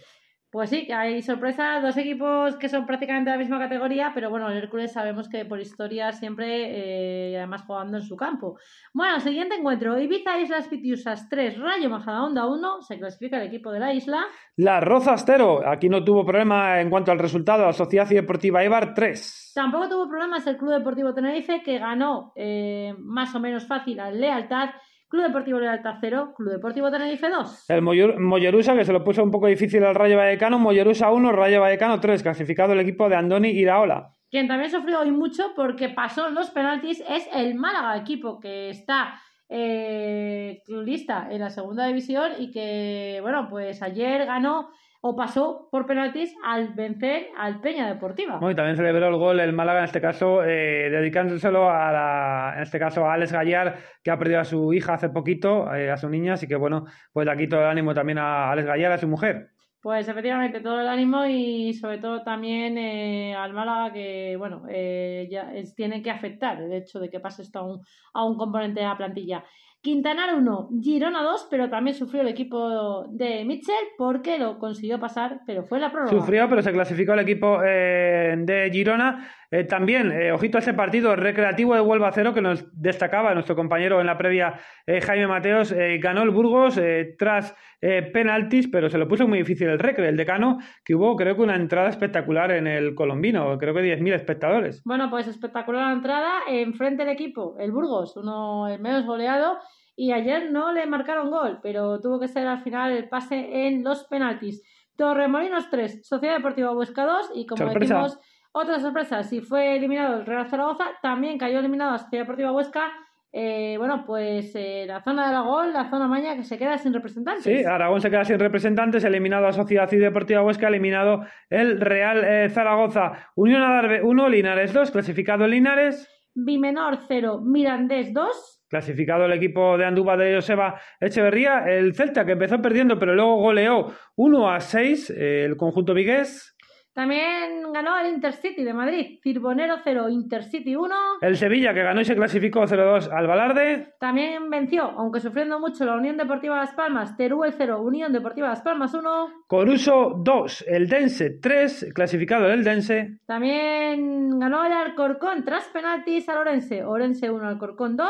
Pues 0.53 0.69
sí, 0.69 0.85
que 0.85 0.93
hay 0.93 1.19
sorpresas, 1.23 1.81
dos 1.81 1.97
equipos 1.97 2.55
que 2.57 2.69
son 2.69 2.85
prácticamente 2.85 3.31
de 3.31 3.37
la 3.37 3.41
misma 3.41 3.57
categoría, 3.57 4.11
pero 4.13 4.29
bueno, 4.29 4.51
el 4.51 4.57
Hércules 4.57 4.93
sabemos 4.93 5.27
que 5.27 5.45
por 5.45 5.59
historia 5.59 6.11
siempre, 6.11 7.31
eh, 7.31 7.37
además 7.37 7.63
jugando 7.65 7.97
en 7.97 8.03
su 8.03 8.15
campo. 8.15 8.59
Bueno, 8.93 9.19
siguiente 9.19 9.55
encuentro, 9.55 9.99
Ibiza 9.99 10.39
Islas 10.39 10.67
Pitiusas 10.67 11.27
3, 11.27 11.57
Rayo 11.57 11.89
Majadahonda 11.89 12.45
1, 12.45 12.83
se 12.83 12.99
clasifica 12.99 13.41
el 13.41 13.47
equipo 13.47 13.71
de 13.71 13.79
la 13.79 13.95
isla. 13.95 14.25
La 14.55 14.79
Rozas 14.79 15.23
0. 15.25 15.63
Aquí 15.65 15.89
no 15.89 16.03
tuvo 16.03 16.23
problema 16.23 16.79
en 16.79 16.91
cuanto 16.91 17.11
al 17.11 17.17
resultado. 17.17 17.65
La 17.65 17.73
Sociedad 17.73 18.07
Deportiva 18.07 18.61
Eibar 18.61 18.93
3. 18.93 19.53
Tampoco 19.55 19.89
tuvo 19.89 20.07
problemas 20.07 20.45
el 20.45 20.57
Club 20.57 20.73
Deportivo 20.73 21.15
Tenerife, 21.15 21.63
que 21.63 21.79
ganó 21.79 22.31
eh, 22.35 22.93
más 22.99 23.33
o 23.33 23.39
menos 23.39 23.65
fácil 23.65 23.99
al 23.99 24.21
Lealtad. 24.21 24.69
Club 25.13 25.27
Deportivo 25.27 25.59
Lealtad 25.59 25.97
0, 26.01 26.33
Club 26.35 26.53
Deportivo 26.53 26.89
Tenerife 26.89 27.29
2. 27.29 27.69
El 27.69 27.83
Moller- 27.83 28.17
Mollerusa, 28.17 28.75
que 28.75 28.83
se 28.83 28.91
lo 28.91 29.03
puso 29.03 29.21
un 29.21 29.29
poco 29.29 29.45
difícil 29.45 29.83
al 29.83 29.93
Rayo 29.93 30.17
Vallecano. 30.17 30.57
Mollerusa 30.57 31.11
1, 31.11 31.31
Rayo 31.31 31.61
Vallecano 31.61 31.99
3. 31.99 32.23
Clasificado 32.23 32.73
el 32.73 32.79
equipo 32.79 33.07
de 33.07 33.15
Andoni 33.17 33.49
Iraola. 33.49 34.09
Quien 34.31 34.47
también 34.47 34.71
sufrió 34.71 35.01
hoy 35.01 35.11
mucho 35.11 35.51
porque 35.55 35.89
pasó 35.89 36.31
los 36.31 36.49
penaltis 36.49 37.03
es 37.07 37.29
el 37.31 37.53
Málaga, 37.53 37.95
equipo 37.95 38.39
que 38.39 38.71
está 38.71 39.21
eh, 39.49 40.63
lista 40.67 41.27
en 41.29 41.41
la 41.41 41.51
segunda 41.51 41.85
división 41.85 42.31
y 42.39 42.49
que, 42.49 43.19
bueno, 43.21 43.47
pues 43.51 43.83
ayer 43.83 44.25
ganó 44.25 44.71
o 45.05 45.17
pasó 45.17 45.67
por 45.69 45.85
penaltis 45.85 46.33
al 46.45 46.69
vencer 46.75 47.27
al 47.37 47.59
Peña 47.59 47.87
Deportiva. 47.89 48.37
Bueno, 48.37 48.51
y 48.51 48.55
también 48.55 48.77
celebró 48.77 49.09
el 49.09 49.17
gol 49.17 49.39
el 49.41 49.51
Málaga, 49.51 49.79
en 49.79 49.85
este 49.85 49.99
caso, 49.99 50.43
eh, 50.45 50.89
dedicándoselo 50.89 51.69
a 51.69 51.91
la, 51.91 52.53
en 52.55 52.63
este 52.63 52.79
caso 52.79 53.05
a 53.05 53.13
Alex 53.13 53.33
Gallar, 53.33 53.75
que 54.01 54.11
ha 54.11 54.17
perdido 54.17 54.39
a 54.39 54.45
su 54.45 54.73
hija 54.73 54.93
hace 54.93 55.09
poquito, 55.09 55.73
eh, 55.75 55.91
a 55.91 55.97
su 55.97 56.07
niña, 56.09 56.33
así 56.35 56.47
que 56.47 56.55
bueno, 56.55 56.85
pues 57.11 57.27
le 57.27 57.35
quito 57.35 57.59
el 57.59 57.65
ánimo 57.67 57.93
también 57.93 58.17
a 58.17 58.51
Alex 58.51 58.65
Gallar, 58.65 58.93
a 58.93 58.97
su 58.97 59.09
mujer. 59.09 59.49
Pues 59.81 60.07
efectivamente 60.07 60.61
todo 60.61 60.79
el 60.79 60.87
ánimo 60.87 61.25
y 61.25 61.73
sobre 61.73 61.97
todo 61.97 62.23
también 62.23 62.77
eh, 62.77 63.35
al 63.35 63.51
Málaga 63.51 63.91
que, 63.91 64.35
bueno, 64.37 64.63
eh, 64.69 65.27
ya 65.29 65.53
es- 65.53 65.75
tiene 65.75 66.01
que 66.01 66.11
afectar 66.11 66.61
el 66.61 66.71
hecho 66.71 67.01
de 67.01 67.09
que 67.09 67.19
pase 67.19 67.41
esto 67.41 67.59
a 67.59 67.63
un, 67.73 67.81
a 68.13 68.23
un 68.23 68.37
componente 68.37 68.79
de 68.79 68.85
la 68.87 68.95
plantilla. 68.95 69.43
Quintanar 69.83 70.33
1, 70.33 70.69
Girona 70.81 71.23
2, 71.23 71.47
pero 71.51 71.69
también 71.69 71.93
sufrió 71.93 72.21
el 72.21 72.29
equipo 72.29 73.05
de 73.09 73.43
Mitchell 73.43 73.75
porque 73.97 74.39
lo 74.39 74.57
consiguió 74.57 74.97
pasar, 74.97 75.41
pero 75.45 75.65
fue 75.65 75.77
la 75.77 75.91
prórroga. 75.91 76.09
Sufrió, 76.09 76.47
pero 76.47 76.61
se 76.61 76.71
clasificó 76.71 77.11
el 77.11 77.19
equipo 77.19 77.61
eh, 77.61 78.33
de 78.37 78.69
Girona. 78.71 79.27
Eh, 79.53 79.65
también, 79.65 80.11
eh, 80.11 80.31
ojito 80.31 80.57
a 80.57 80.61
ese 80.61 80.73
partido 80.73 81.15
recreativo 81.15 81.75
de 81.75 81.81
Huelva 81.81 82.11
Cero 82.11 82.33
que 82.33 82.41
nos 82.41 82.65
destacaba 82.73 83.35
nuestro 83.35 83.55
compañero 83.55 84.01
en 84.01 84.07
la 84.07 84.17
previa, 84.17 84.59
eh, 84.87 84.99
Jaime 84.99 85.27
Mateos. 85.27 85.71
ganó 85.99 86.23
el 86.23 86.31
Burgos 86.31 86.81
tras 87.19 87.55
penaltis, 87.79 88.67
pero 88.67 88.89
se 88.89 88.97
lo 88.97 89.07
puso 89.07 89.27
muy 89.27 89.37
difícil 89.37 89.67
el 89.67 89.77
recre, 89.77 90.09
el 90.09 90.17
decano, 90.17 90.57
que 90.83 90.95
hubo 90.95 91.15
creo 91.15 91.35
que 91.35 91.43
una 91.43 91.55
entrada 91.55 91.89
espectacular 91.89 92.51
en 92.51 92.65
el 92.65 92.95
colombino, 92.95 93.55
creo 93.59 93.75
que 93.75 93.81
10.000 93.81 94.13
espectadores. 94.13 94.81
Bueno, 94.85 95.11
pues 95.11 95.27
espectacular 95.27 95.87
la 95.87 95.93
entrada. 95.93 96.31
Enfrente 96.49 97.03
del 97.03 97.13
equipo, 97.13 97.55
el 97.59 97.71
Burgos, 97.71 98.17
uno 98.17 98.67
el 98.67 98.81
menos 98.81 99.05
goleado. 99.05 99.59
Y 99.95 100.13
ayer 100.13 100.51
no 100.51 100.71
le 100.71 100.87
marcaron 100.87 101.29
gol, 101.29 101.59
pero 101.61 101.99
tuvo 101.99 102.19
que 102.19 102.27
ser 102.27 102.47
al 102.47 102.63
final 102.63 102.91
el 102.91 103.07
pase 103.07 103.67
en 103.67 103.83
los 103.83 104.05
penaltis. 104.05 104.63
Torremolinos 104.95 105.69
3, 105.69 106.07
Sociedad 106.07 106.37
Deportiva 106.37 106.75
Huesca 106.75 107.05
2. 107.05 107.31
Y 107.35 107.45
como 107.45 107.65
Sorpresa. 107.65 107.95
decimos, 107.95 108.19
otra 108.53 108.79
sorpresa, 108.79 109.23
si 109.23 109.41
fue 109.41 109.75
eliminado 109.75 110.17
el 110.19 110.25
Real 110.25 110.47
Zaragoza, 110.47 110.85
también 111.01 111.37
cayó 111.37 111.59
eliminado 111.59 111.91
la 111.91 111.97
Sociedad 111.97 112.23
Deportiva 112.23 112.51
Huesca. 112.51 112.91
Eh, 113.35 113.77
bueno, 113.79 114.03
pues 114.05 114.51
eh, 114.53 114.85
la 114.87 115.01
zona 115.01 115.23
de 115.23 115.29
Aragón, 115.29 115.73
la 115.73 115.89
zona 115.89 116.07
maña 116.07 116.35
que 116.35 116.43
se 116.43 116.59
queda 116.59 116.77
sin 116.77 116.93
representantes. 116.93 117.43
Sí, 117.43 117.63
Aragón 117.63 117.99
se 117.99 118.11
queda 118.11 118.23
sin 118.23 118.37
representantes, 118.37 119.03
eliminado 119.03 119.47
a 119.47 119.53
Sociedad 119.53 119.89
Deportiva 119.89 120.43
Huesca, 120.43 120.67
eliminado 120.67 121.25
el 121.49 121.81
Real 121.81 122.23
eh, 122.23 122.49
Zaragoza. 122.49 123.31
Unión 123.35 123.63
Adarve 123.63 124.03
1, 124.03 124.29
Linares 124.29 124.71
2, 124.71 124.91
clasificado 124.91 125.45
el 125.45 125.51
Linares. 125.51 126.07
Bimenor 126.35 126.99
0, 127.07 127.41
Mirandés 127.43 128.13
2. 128.13 128.65
Clasificado 128.69 129.25
el 129.25 129.33
equipo 129.33 129.77
de 129.77 129.85
Andúba 129.85 130.17
de 130.17 130.35
Joseba 130.35 130.79
Echeverría, 130.99 131.65
el 131.67 131.93
Celta 131.93 132.25
que 132.25 132.31
empezó 132.31 132.59
perdiendo 132.59 132.97
pero 132.97 133.13
luego 133.13 133.35
goleó 133.37 133.93
1 134.15 134.49
a 134.49 134.59
6 134.59 135.09
eh, 135.11 135.45
el 135.45 135.57
conjunto 135.57 135.93
vigués. 135.93 136.52
También 136.93 137.73
ganó 137.73 137.97
el 137.97 138.13
Intercity 138.13 138.63
de 138.63 138.73
Madrid, 138.73 139.19
Cirbonero 139.23 139.77
0, 139.83 140.09
Intercity 140.09 140.75
1. 140.75 140.95
El 141.21 141.37
Sevilla 141.37 141.73
que 141.73 141.81
ganó 141.81 142.01
y 142.01 142.05
se 142.05 142.15
clasificó 142.15 142.61
0-2 142.61 143.09
al 143.11 143.25
Balarde. 143.25 143.95
También 143.99 144.47
venció, 144.51 144.83
aunque 144.83 145.19
sufriendo 145.19 145.59
mucho, 145.59 145.85
la 145.85 145.95
Unión 145.95 146.17
Deportiva 146.17 146.57
Las 146.57 146.73
Palmas, 146.73 147.17
Teruel 147.17 147.53
0, 147.57 147.81
Unión 147.81 148.13
Deportiva 148.13 148.49
Las 148.49 148.61
Palmas 148.61 148.93
1. 148.93 149.45
Coruso 149.47 150.21
2, 150.23 150.65
el 150.67 150.87
Dense 150.87 151.31
3, 151.41 151.93
clasificado 151.95 152.47
el 152.49 152.63
Dense. 152.63 153.17
También 153.25 154.39
ganó 154.39 154.63
el 154.63 154.73
Alcorcón 154.73 155.43
tras 155.43 155.65
penaltis 155.69 156.29
al 156.29 156.37
Orense, 156.37 156.83
Orense 156.83 157.31
1, 157.31 157.47
Alcorcón 157.47 157.97
2. 157.97 158.07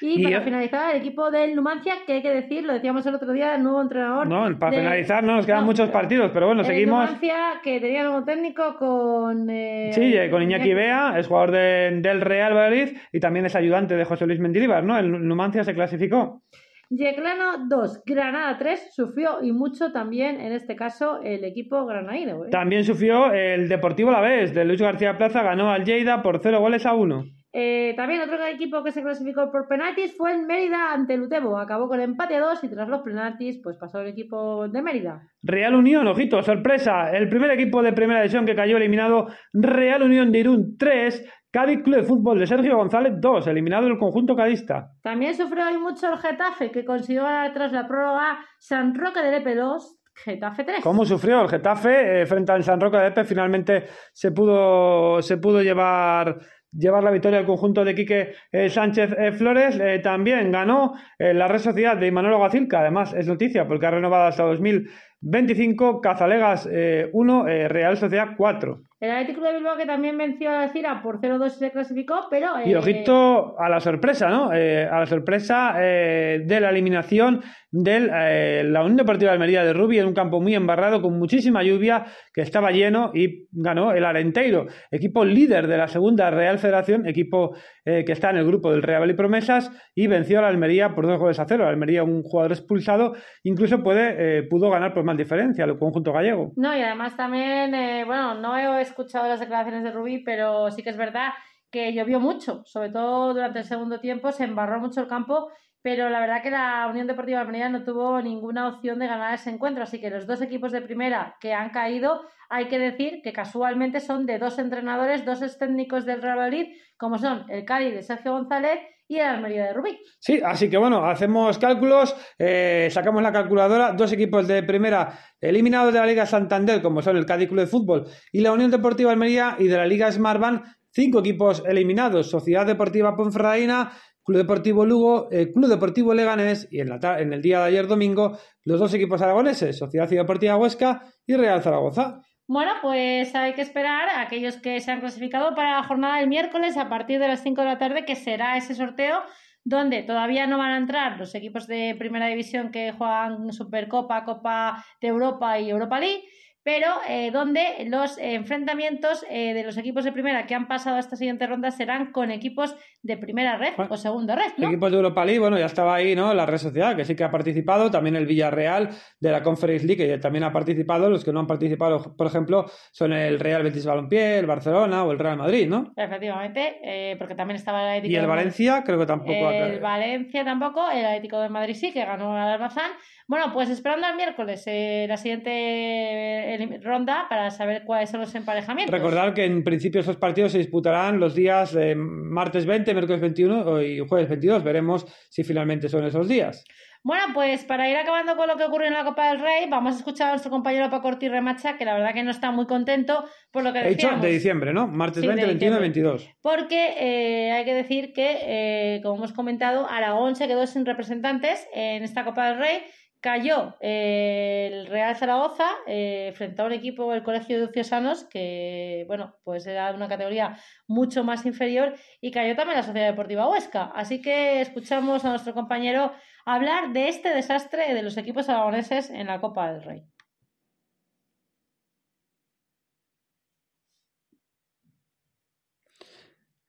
Y, 0.00 0.20
Y 0.20 0.24
para 0.24 0.40
finalizar, 0.42 0.94
el 0.94 1.00
equipo 1.00 1.30
del 1.30 1.54
Numancia, 1.54 1.94
que 2.06 2.14
hay 2.14 2.22
que 2.22 2.30
decir, 2.30 2.64
lo 2.64 2.72
decíamos 2.72 3.06
el 3.06 3.14
otro 3.14 3.32
día, 3.32 3.54
el 3.54 3.62
nuevo 3.62 3.80
entrenador. 3.80 4.26
No, 4.26 4.58
para 4.58 4.72
de- 4.72 4.78
finalizar 4.78 5.22
no 5.22 5.36
nos 5.36 5.46
quedan 5.46 5.60
No, 5.60 5.66
muchos 5.66 5.88
partidos, 5.90 6.30
pero 6.34 6.46
bueno, 6.46 6.62
el 6.62 6.66
seguimos. 6.66 7.04
Numancia, 7.04 7.36
que 7.62 7.78
tenía 7.80 8.02
nuevo 8.02 8.24
técnico 8.24 8.76
con. 8.76 9.48
eh, 9.48 9.90
Sí, 9.92 10.16
eh, 10.16 10.28
con 10.30 10.42
Iñaki 10.42 10.74
Bea, 10.74 11.18
es 11.18 11.26
jugador 11.28 11.52
de- 11.52 11.98
del 12.02 12.20
Real 12.20 12.54
Valladolid 12.54 12.96
y 13.12 13.20
también 13.20 13.46
es 13.46 13.54
ayudante 13.54 13.94
de 13.96 14.04
José 14.04 14.26
Luis 14.26 14.40
Mendilibar, 14.40 14.82
¿no? 14.82 14.98
El 14.98 15.10
Numancia 15.26 15.62
se 15.64 15.74
clasificó. 15.74 16.42
Yeclano 16.90 17.66
2, 17.68 18.02
Granada 18.04 18.56
3, 18.58 18.90
sufrió 18.94 19.42
y 19.42 19.52
mucho 19.52 19.90
también, 19.90 20.40
en 20.40 20.52
este 20.52 20.76
caso, 20.76 21.20
el 21.22 21.42
equipo 21.44 21.86
granaíno. 21.86 22.44
¿eh? 22.44 22.48
También 22.50 22.84
sufrió 22.84 23.32
el 23.32 23.68
Deportivo 23.68 24.10
La 24.10 24.20
Vez, 24.20 24.52
de 24.54 24.64
Luis 24.64 24.80
García 24.82 25.16
Plaza, 25.16 25.42
ganó 25.42 25.70
al 25.70 25.84
Lleida 25.84 26.22
por 26.22 26.40
0 26.42 26.60
goles 26.60 26.84
a 26.84 26.92
1. 26.94 27.24
Eh, 27.56 27.94
también 27.96 28.20
otro 28.20 28.44
equipo 28.46 28.82
que 28.82 28.90
se 28.90 29.00
clasificó 29.00 29.48
por 29.52 29.68
penaltis 29.68 30.16
fue 30.16 30.32
el 30.32 30.44
Mérida 30.44 30.92
ante 30.92 31.14
el 31.14 31.22
Utebo. 31.22 31.56
Acabó 31.56 31.86
con 31.86 32.00
empate 32.00 32.34
a 32.34 32.40
2 32.40 32.64
y 32.64 32.68
tras 32.68 32.88
los 32.88 33.02
penaltis, 33.02 33.60
pues 33.62 33.76
pasó 33.76 34.00
el 34.00 34.08
equipo 34.08 34.66
de 34.66 34.82
Mérida. 34.82 35.22
Real 35.40 35.76
Unión, 35.76 36.08
ojito, 36.08 36.42
sorpresa. 36.42 37.12
El 37.16 37.28
primer 37.28 37.52
equipo 37.52 37.80
de 37.80 37.92
primera 37.92 38.22
división 38.22 38.44
que 38.44 38.56
cayó 38.56 38.76
eliminado, 38.76 39.28
Real 39.52 40.02
Unión 40.02 40.32
de 40.32 40.40
Irún 40.40 40.76
3, 40.76 41.30
Cádiz 41.52 41.84
Club 41.84 41.98
de 41.98 42.02
Fútbol 42.02 42.40
de 42.40 42.48
Sergio 42.48 42.76
González 42.76 43.12
2, 43.20 43.46
eliminado 43.46 43.86
el 43.86 43.98
conjunto 43.98 44.34
cadista. 44.34 44.90
También 45.00 45.36
sufrió 45.36 45.68
hoy 45.68 45.78
mucho 45.78 46.10
el 46.10 46.18
Getafe, 46.18 46.72
que 46.72 46.84
consiguió 46.84 47.22
ganar 47.22 47.52
tras 47.52 47.70
la 47.70 47.86
prórroga 47.86 48.40
San 48.58 48.96
Roque 48.96 49.20
de 49.22 49.30
Lepelos, 49.30 50.00
Getafe 50.16 50.64
3. 50.64 50.80
¿Cómo 50.82 51.04
sufrió 51.04 51.42
el 51.42 51.48
Getafe 51.48 52.22
eh, 52.22 52.26
frente 52.26 52.50
al 52.50 52.64
San 52.64 52.80
Roque 52.80 52.96
de 52.96 53.06
Epe? 53.06 53.22
Finalmente 53.22 53.84
se 54.12 54.32
pudo, 54.32 55.22
se 55.22 55.36
pudo 55.36 55.62
llevar, 55.62 56.36
llevar 56.76 57.02
la 57.02 57.10
victoria 57.10 57.38
al 57.38 57.46
conjunto 57.46 57.84
de 57.84 57.94
Quique 57.94 58.32
eh, 58.52 58.68
Sánchez 58.68 59.14
eh, 59.18 59.32
Flores. 59.32 59.78
Eh, 59.80 60.00
también 60.02 60.50
ganó 60.52 60.94
la 61.18 61.48
Red 61.48 61.60
Sociedad 61.60 61.96
de 61.96 62.10
Manuel 62.10 62.34
Alguacil, 62.34 62.68
que 62.68 62.76
además 62.76 63.14
es 63.14 63.26
noticia 63.26 63.66
porque 63.66 63.86
ha 63.86 63.90
renovado 63.90 64.24
hasta 64.24 64.42
2025, 64.44 66.00
Cazalegas 66.00 66.68
1, 67.12 67.44
Real 67.68 67.96
Sociedad 67.96 68.30
4. 68.36 68.82
El 69.00 69.10
Atlético 69.10 69.44
de 69.44 69.54
Bilbao 69.54 69.76
que 69.76 69.86
también 69.86 70.16
venció 70.16 70.50
a 70.50 70.60
la 70.60 70.68
Cira 70.68 71.02
por 71.02 71.20
0-2 71.20 71.46
y 71.46 71.50
se 71.50 71.70
clasificó, 71.72 72.26
pero... 72.30 72.48
Y 72.64 72.72
eh, 72.72 72.76
ojito 72.76 73.58
a 73.58 73.68
la 73.68 73.80
sorpresa, 73.80 74.28
¿no? 74.28 74.52
Eh, 74.52 74.86
a 74.86 75.00
la 75.00 75.06
sorpresa 75.06 75.74
eh, 75.80 76.42
de 76.44 76.60
la 76.60 76.70
eliminación 76.70 77.42
de 77.70 78.62
la 78.64 78.82
Unión 78.82 78.96
Deportiva 78.96 79.32
de 79.32 79.34
Almería 79.34 79.64
de 79.64 79.72
Rubí 79.72 79.98
en 79.98 80.06
un 80.06 80.14
campo 80.14 80.40
muy 80.40 80.54
embarrado 80.54 81.02
con 81.02 81.18
muchísima 81.18 81.64
lluvia 81.64 82.04
que 82.32 82.40
estaba 82.40 82.70
lleno 82.70 83.10
y 83.12 83.48
ganó 83.50 83.92
el 83.92 84.04
Arenteiro, 84.04 84.66
equipo 84.92 85.24
líder 85.24 85.66
de 85.66 85.76
la 85.76 85.88
segunda 85.88 86.30
Real 86.30 86.60
Federación, 86.60 87.08
equipo 87.08 87.56
eh, 87.86 88.04
que 88.06 88.12
está 88.12 88.30
en 88.30 88.36
el 88.36 88.46
grupo 88.46 88.70
del 88.70 88.82
Real 88.82 89.10
y 89.10 89.14
Promesas 89.14 89.70
y 89.94 90.06
venció 90.06 90.38
a 90.38 90.42
la 90.42 90.48
Almería 90.48 90.94
por 90.94 91.06
dos 91.06 91.18
goles 91.18 91.38
a 91.38 91.44
cero. 91.46 91.64
La 91.64 91.70
Almería 91.70 92.02
un 92.02 92.22
jugador 92.22 92.52
expulsado, 92.52 93.12
incluso 93.42 93.82
puede, 93.82 94.38
eh, 94.38 94.42
pudo 94.44 94.70
ganar 94.70 94.94
por 94.94 95.04
más 95.04 95.18
diferencia 95.18 95.66
el 95.66 95.78
conjunto 95.78 96.12
gallego. 96.12 96.52
No, 96.56 96.74
y 96.74 96.80
además 96.80 97.14
también, 97.14 97.74
eh, 97.74 98.04
bueno, 98.06 98.40
no 98.40 98.56
he 98.56 98.68
escuchado 98.84 99.28
las 99.28 99.40
declaraciones 99.40 99.82
de 99.82 99.90
Rubí, 99.90 100.18
pero 100.18 100.70
sí 100.70 100.82
que 100.82 100.90
es 100.90 100.96
verdad 100.96 101.30
que 101.70 101.92
llovió 101.92 102.20
mucho, 102.20 102.62
sobre 102.66 102.90
todo 102.90 103.34
durante 103.34 103.58
el 103.58 103.64
segundo 103.64 103.98
tiempo, 104.00 104.30
se 104.30 104.44
embarró 104.44 104.78
mucho 104.78 105.00
el 105.00 105.08
campo, 105.08 105.50
pero 105.82 106.08
la 106.08 106.20
verdad 106.20 106.42
que 106.42 106.50
la 106.50 106.86
Unión 106.88 107.06
Deportiva 107.06 107.40
Almería 107.40 107.68
no 107.68 107.84
tuvo 107.84 108.22
ninguna 108.22 108.68
opción 108.68 108.98
de 109.00 109.08
ganar 109.08 109.34
ese 109.34 109.50
encuentro, 109.50 109.82
así 109.82 110.00
que 110.00 110.08
los 110.08 110.26
dos 110.26 110.40
equipos 110.40 110.72
de 110.72 110.80
primera 110.80 111.36
que 111.40 111.52
han 111.52 111.70
caído, 111.70 112.22
hay 112.48 112.68
que 112.68 112.78
decir 112.78 113.20
que 113.22 113.32
casualmente 113.32 114.00
son 114.00 114.24
de 114.24 114.38
dos 114.38 114.58
entrenadores, 114.58 115.24
dos 115.24 115.40
técnicos 115.58 116.06
del 116.06 116.22
Real 116.22 116.38
Madrid, 116.38 116.76
como 116.96 117.18
son 117.18 117.44
el 117.50 117.64
Cádiz 117.64 117.92
de 117.92 118.02
Sergio 118.02 118.32
González 118.32 118.78
y 119.08 119.18
Almería 119.18 119.64
de 119.66 119.72
Rubí. 119.74 119.98
Sí, 120.18 120.40
así 120.44 120.70
que 120.70 120.76
bueno, 120.76 121.04
hacemos 121.04 121.58
cálculos, 121.58 122.14
eh, 122.38 122.88
sacamos 122.90 123.22
la 123.22 123.32
calculadora, 123.32 123.92
dos 123.92 124.12
equipos 124.12 124.48
de 124.48 124.62
primera 124.62 125.18
eliminados 125.40 125.92
de 125.92 126.00
la 126.00 126.06
Liga 126.06 126.26
Santander, 126.26 126.80
como 126.80 127.02
son 127.02 127.16
el 127.16 127.26
Cádiz 127.26 127.48
Club 127.48 127.60
de 127.60 127.66
Fútbol 127.66 128.06
y 128.32 128.40
la 128.40 128.52
Unión 128.52 128.70
Deportiva 128.70 129.10
Almería, 129.10 129.56
y 129.58 129.68
de 129.68 129.76
la 129.76 129.86
Liga 129.86 130.10
Smartbank, 130.10 130.64
cinco 130.90 131.20
equipos 131.20 131.62
eliminados, 131.66 132.30
Sociedad 132.30 132.66
Deportiva 132.66 133.16
Ponferradina, 133.16 133.92
Club 134.24 134.38
Deportivo 134.38 134.86
Lugo, 134.86 135.28
eh, 135.30 135.52
Club 135.52 135.68
Deportivo 135.68 136.14
Leganés 136.14 136.66
y 136.70 136.80
en, 136.80 136.88
la 136.88 137.20
en 137.20 137.32
el 137.32 137.42
día 137.42 137.60
de 137.60 137.66
ayer 137.66 137.86
domingo 137.86 138.38
los 138.64 138.80
dos 138.80 138.94
equipos 138.94 139.20
aragoneses, 139.20 139.76
Sociedad 139.76 140.08
Deportiva 140.08 140.56
Huesca 140.56 141.02
y 141.26 141.34
Real 141.34 141.62
Zaragoza. 141.62 142.22
Bueno, 142.46 142.72
pues 142.82 143.34
hay 143.34 143.54
que 143.54 143.62
esperar 143.62 144.08
a 144.10 144.20
aquellos 144.20 144.58
que 144.58 144.78
se 144.80 144.90
han 144.90 145.00
clasificado 145.00 145.54
para 145.54 145.76
la 145.76 145.82
jornada 145.82 146.18
del 146.18 146.28
miércoles 146.28 146.76
a 146.76 146.90
partir 146.90 147.18
de 147.18 147.28
las 147.28 147.42
5 147.42 147.62
de 147.62 147.66
la 147.66 147.78
tarde, 147.78 148.04
que 148.04 148.16
será 148.16 148.58
ese 148.58 148.74
sorteo 148.74 149.22
donde 149.64 150.02
todavía 150.02 150.46
no 150.46 150.58
van 150.58 150.72
a 150.72 150.76
entrar 150.76 151.18
los 151.18 151.34
equipos 151.34 151.66
de 151.66 151.96
primera 151.98 152.26
división 152.26 152.70
que 152.70 152.92
juegan 152.92 153.50
Supercopa, 153.50 154.24
Copa 154.24 154.84
de 155.00 155.08
Europa 155.08 155.58
y 155.58 155.70
Europa 155.70 155.98
League, 155.98 156.24
pero 156.64 156.86
eh, 157.08 157.30
donde 157.30 157.84
los 157.86 158.16
eh, 158.16 158.34
enfrentamientos 158.34 159.24
eh, 159.28 159.52
de 159.52 159.62
los 159.62 159.76
equipos 159.76 160.02
de 160.04 160.12
primera 160.12 160.46
que 160.46 160.54
han 160.54 160.66
pasado 160.66 160.96
a 160.96 161.00
esta 161.00 161.14
siguiente 161.14 161.46
ronda 161.46 161.70
serán 161.70 162.10
con 162.10 162.30
equipos 162.30 162.74
de 163.02 163.18
primera 163.18 163.58
red 163.58 163.74
Bueno, 163.76 163.92
o 163.92 163.96
segunda 163.98 164.34
red, 164.34 164.52
¿no? 164.56 164.68
Equipos 164.68 164.90
de 164.90 164.96
Europa 164.96 165.24
League, 165.26 165.38
bueno, 165.38 165.58
ya 165.58 165.66
estaba 165.66 165.94
ahí, 165.94 166.16
¿no? 166.16 166.32
La 166.32 166.46
red 166.46 166.56
social, 166.56 166.96
que 166.96 167.04
sí 167.04 167.14
que 167.14 167.22
ha 167.22 167.30
participado, 167.30 167.90
también 167.90 168.16
el 168.16 168.24
Villarreal 168.24 168.88
de 169.20 169.30
la 169.30 169.42
Conference 169.42 169.86
League, 169.86 170.06
que 170.06 170.18
también 170.18 170.44
ha 170.44 170.52
participado. 170.52 171.10
Los 171.10 171.22
que 171.22 171.32
no 171.32 171.40
han 171.40 171.46
participado, 171.46 172.16
por 172.16 172.26
ejemplo, 172.26 172.64
son 172.92 173.12
el 173.12 173.38
Real 173.38 173.62
Betis 173.62 173.84
Balompié, 173.84 174.38
el 174.38 174.46
Barcelona 174.46 175.04
o 175.04 175.12
el 175.12 175.18
Real 175.18 175.36
Madrid, 175.36 175.68
¿no? 175.68 175.92
Efectivamente, 175.94 176.80
eh, 176.82 177.16
porque 177.18 177.34
también 177.34 177.56
estaba 177.56 177.82
el 177.82 177.88
Atlético 177.98 178.12
Y 178.12 178.16
el. 178.16 178.26
Valencia, 178.26 178.82
creo 178.84 178.98
que 178.98 179.06
tampoco 179.06 179.48
ha 179.48 179.54
El 179.54 179.80
Valencia 179.80 180.44
tampoco, 180.44 180.90
el 180.90 181.04
Atlético 181.04 181.40
de 181.40 181.50
Madrid 181.50 181.74
sí, 181.74 181.92
que 181.92 182.04
ganó 182.06 182.34
al 182.34 182.48
Almazán. 182.48 182.90
Bueno, 183.26 183.52
pues 183.54 183.70
esperando 183.70 184.06
al 184.06 184.16
miércoles 184.16 184.62
eh, 184.66 185.06
la 185.08 185.16
siguiente 185.16 185.50
eh, 185.50 186.80
ronda 186.82 187.24
para 187.28 187.50
saber 187.50 187.84
cuáles 187.86 188.10
son 188.10 188.20
los 188.20 188.34
emparejamientos. 188.34 188.92
Recordar 188.92 189.32
que 189.32 189.46
en 189.46 189.64
principio 189.64 190.02
esos 190.02 190.16
partidos 190.16 190.52
se 190.52 190.58
disputarán 190.58 191.18
los 191.18 191.34
días 191.34 191.74
eh, 191.74 191.94
martes 191.94 192.66
20, 192.66 192.92
miércoles 192.92 193.22
21 193.22 193.82
y 193.82 194.00
jueves 194.00 194.28
22. 194.28 194.62
Veremos 194.62 195.06
si 195.30 195.42
finalmente 195.42 195.88
son 195.88 196.04
esos 196.04 196.28
días. 196.28 196.64
Bueno, 197.02 197.24
pues 197.34 197.64
para 197.64 197.88
ir 197.88 197.96
acabando 197.96 198.34
con 198.36 198.46
lo 198.48 198.56
que 198.56 198.64
ocurre 198.64 198.86
en 198.86 198.94
la 198.94 199.04
Copa 199.04 199.28
del 199.28 199.40
Rey, 199.40 199.66
vamos 199.68 199.94
a 199.94 199.98
escuchar 199.98 200.28
a 200.28 200.30
nuestro 200.30 200.50
compañero 200.50 200.88
Paco 200.88 201.08
Ortiz 201.08 201.30
Remacha, 201.30 201.76
que 201.76 201.84
la 201.84 201.92
verdad 201.94 202.14
que 202.14 202.22
no 202.22 202.30
está 202.30 202.50
muy 202.50 202.66
contento 202.66 203.24
por 203.52 203.62
lo 203.62 203.74
que 203.74 203.80
He 203.80 203.90
dicho 203.90 204.08
de 204.20 204.30
diciembre, 204.30 204.72
¿no? 204.72 204.86
Martes 204.86 205.20
Sí, 205.20 205.26
20, 205.26 205.42
de 205.42 205.48
21 205.48 205.76
y 205.76 205.88
diciembre. 205.88 206.20
22. 206.20 206.30
Porque 206.42 206.94
eh, 206.98 207.52
hay 207.52 207.64
que 207.66 207.74
decir 207.74 208.14
que, 208.14 209.00
como 209.02 209.16
hemos 209.16 209.32
comentado, 209.32 209.86
Aragón 209.88 210.34
se 210.34 210.46
quedó 210.46 210.66
sin 210.66 210.86
representantes 210.86 211.66
en 211.74 212.02
esta 212.04 212.24
Copa 212.24 212.48
del 212.48 212.58
Rey. 212.58 212.82
Cayó 213.24 213.74
eh, 213.80 214.68
el 214.70 214.86
Real 214.86 215.16
Zaragoza 215.16 215.64
eh, 215.86 216.34
frente 216.36 216.60
a 216.60 216.66
un 216.66 216.72
equipo 216.72 217.10
del 217.10 217.22
Colegio 217.22 217.58
de 217.58 217.72
Ciosanos 217.72 218.24
que, 218.24 219.04
bueno, 219.06 219.34
pues 219.44 219.66
era 219.66 219.94
una 219.94 220.08
categoría 220.10 220.58
mucho 220.86 221.24
más 221.24 221.46
inferior 221.46 221.94
y 222.20 222.30
cayó 222.30 222.54
también 222.54 222.76
la 222.76 222.82
Sociedad 222.82 223.06
Deportiva 223.06 223.48
Huesca. 223.48 223.84
Así 223.94 224.20
que 224.20 224.60
escuchamos 224.60 225.24
a 225.24 225.30
nuestro 225.30 225.54
compañero 225.54 226.12
hablar 226.44 226.92
de 226.92 227.08
este 227.08 227.30
desastre 227.30 227.94
de 227.94 228.02
los 228.02 228.18
equipos 228.18 228.50
aragoneses 228.50 229.08
en 229.08 229.28
la 229.28 229.40
Copa 229.40 229.72
del 229.72 229.82
Rey. 229.82 230.13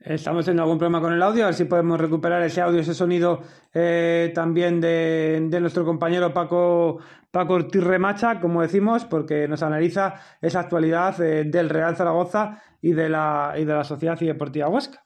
Estamos 0.06 0.46
teniendo 0.46 0.62
algún 0.62 0.78
problema 0.78 1.02
con 1.02 1.14
el 1.14 1.24
audio, 1.24 1.44
a 1.44 1.48
ver 1.48 1.56
si 1.56 1.66
podemos 1.66 2.00
recuperar 2.00 2.44
ese 2.44 2.62
audio, 2.62 2.80
ese 2.80 2.94
sonido 2.94 3.42
eh, 3.74 4.32
también 4.36 4.80
de, 4.80 5.48
de 5.50 5.60
nuestro 5.60 5.84
compañero 5.84 6.32
Paco, 6.32 7.00
Paco 7.32 7.56
Ortiz 7.56 7.84
Remacha, 7.84 8.40
como 8.40 8.62
decimos, 8.62 9.04
porque 9.04 9.48
nos 9.48 9.64
analiza 9.64 10.14
esa 10.42 10.60
actualidad 10.60 11.20
eh, 11.22 11.46
del 11.46 11.70
Real 11.70 11.96
Zaragoza 11.96 12.62
y 12.84 12.94
de 12.94 13.10
la, 13.10 13.56
y 13.58 13.66
de 13.66 13.74
la 13.74 13.84
Sociedad 13.84 14.16
y 14.22 14.28
Deportiva 14.28 14.70
Huesca. 14.70 15.04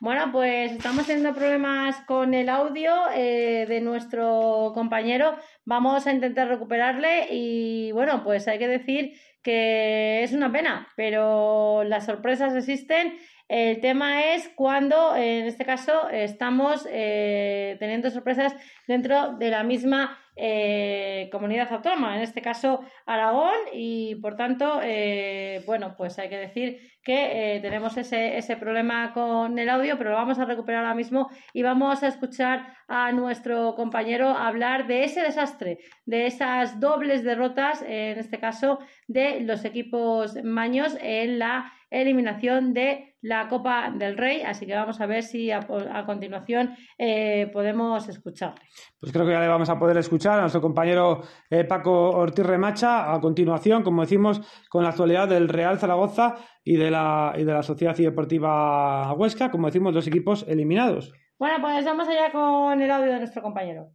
Bueno, 0.00 0.30
pues 0.30 0.70
estamos 0.72 1.04
teniendo 1.06 1.34
problemas 1.34 1.96
con 2.06 2.32
el 2.34 2.48
audio 2.48 2.92
eh, 3.14 3.66
de 3.68 3.80
nuestro 3.80 4.70
compañero. 4.72 5.36
Vamos 5.64 6.06
a 6.06 6.12
intentar 6.12 6.46
recuperarle 6.46 7.26
y 7.30 7.90
bueno, 7.90 8.22
pues 8.22 8.46
hay 8.46 8.60
que 8.60 8.68
decir 8.68 9.14
que 9.42 10.22
es 10.22 10.32
una 10.32 10.52
pena, 10.52 10.88
pero 10.96 11.82
las 11.84 12.06
sorpresas 12.06 12.54
existen. 12.54 13.14
El 13.52 13.80
tema 13.80 14.32
es 14.32 14.48
cuando, 14.48 15.14
en 15.14 15.44
este 15.44 15.66
caso, 15.66 16.08
estamos 16.08 16.88
eh, 16.90 17.76
teniendo 17.78 18.08
sorpresas 18.10 18.56
dentro 18.88 19.34
de 19.34 19.50
la 19.50 19.62
misma 19.62 20.18
eh, 20.36 21.28
comunidad 21.30 21.70
autónoma, 21.70 22.16
en 22.16 22.22
este 22.22 22.40
caso 22.40 22.80
Aragón, 23.04 23.52
y 23.74 24.14
por 24.22 24.36
tanto, 24.36 24.80
eh, 24.82 25.62
bueno, 25.66 25.94
pues 25.98 26.18
hay 26.18 26.30
que 26.30 26.38
decir 26.38 26.80
que 27.04 27.58
tenemos 27.60 27.94
ese, 27.98 28.38
ese 28.38 28.56
problema 28.56 29.12
con 29.12 29.58
el 29.58 29.68
audio, 29.68 29.98
pero 29.98 30.12
lo 30.12 30.16
vamos 30.16 30.38
a 30.38 30.46
recuperar 30.46 30.84
ahora 30.84 30.94
mismo 30.94 31.28
y 31.52 31.62
vamos 31.62 32.02
a 32.02 32.08
escuchar 32.08 32.74
a 32.88 33.12
nuestro 33.12 33.74
compañero 33.74 34.30
hablar 34.30 34.86
de 34.86 35.04
ese 35.04 35.20
desastre, 35.20 35.76
de 36.06 36.24
esas 36.24 36.80
dobles 36.80 37.22
derrotas, 37.22 37.82
en 37.82 38.18
este 38.18 38.38
caso, 38.38 38.78
de 39.08 39.40
los 39.40 39.66
equipos 39.66 40.42
maños 40.42 40.96
en 41.02 41.38
la 41.38 41.70
eliminación 41.90 42.72
de 42.72 43.11
la 43.22 43.48
Copa 43.48 43.90
del 43.90 44.18
Rey. 44.18 44.42
Así 44.42 44.66
que 44.66 44.74
vamos 44.74 45.00
a 45.00 45.06
ver 45.06 45.22
si 45.22 45.50
a, 45.50 45.60
a 45.92 46.04
continuación 46.04 46.76
eh, 46.98 47.48
podemos 47.52 48.08
escucharle. 48.08 48.60
Pues 49.00 49.12
creo 49.12 49.24
que 49.24 49.32
ya 49.32 49.40
le 49.40 49.48
vamos 49.48 49.70
a 49.70 49.78
poder 49.78 49.96
escuchar 49.96 50.38
a 50.38 50.42
nuestro 50.42 50.60
compañero 50.60 51.22
eh, 51.48 51.64
Paco 51.64 52.10
Ortiz 52.10 52.44
Remacha 52.44 53.12
a 53.14 53.20
continuación, 53.20 53.82
como 53.82 54.02
decimos, 54.02 54.40
con 54.68 54.82
la 54.82 54.90
actualidad 54.90 55.28
del 55.28 55.48
Real 55.48 55.78
Zaragoza 55.78 56.36
y 56.64 56.76
de 56.76 56.90
la, 56.90 57.32
y 57.36 57.44
de 57.44 57.52
la 57.52 57.62
Sociedad 57.62 57.96
Deportiva 57.96 59.12
Huesca, 59.14 59.50
como 59.50 59.68
decimos, 59.68 59.94
dos 59.94 60.06
equipos 60.06 60.44
eliminados. 60.48 61.12
Bueno, 61.38 61.56
pues 61.60 61.84
vamos 61.84 62.08
allá 62.08 62.30
con 62.30 62.80
el 62.80 62.90
audio 62.90 63.12
de 63.12 63.18
nuestro 63.18 63.42
compañero. 63.42 63.90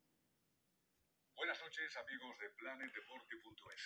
Buenas 1.35 1.61
noches, 1.61 1.95
amigos 1.95 2.35
de 2.39 2.49
planetdeporte.es. 2.57 3.81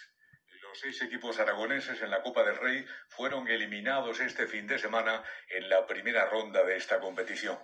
Los 0.62 0.71
seis 0.82 1.00
equipos 1.04 1.38
aragoneses 1.38 2.02
en 2.02 2.10
la 2.10 2.24
Copa 2.24 2.44
del 2.44 2.58
Rey 2.58 2.84
fueron 3.08 3.48
eliminados 3.48 4.20
este 4.20 4.48
fin 4.48 4.66
de 4.66 4.80
semana 4.80 5.24
en 5.48 5.70
la 5.70 5.86
primera 5.86 6.26
ronda 6.26 6.64
de 6.64 6.76
esta 6.76 7.00
competición. 7.00 7.60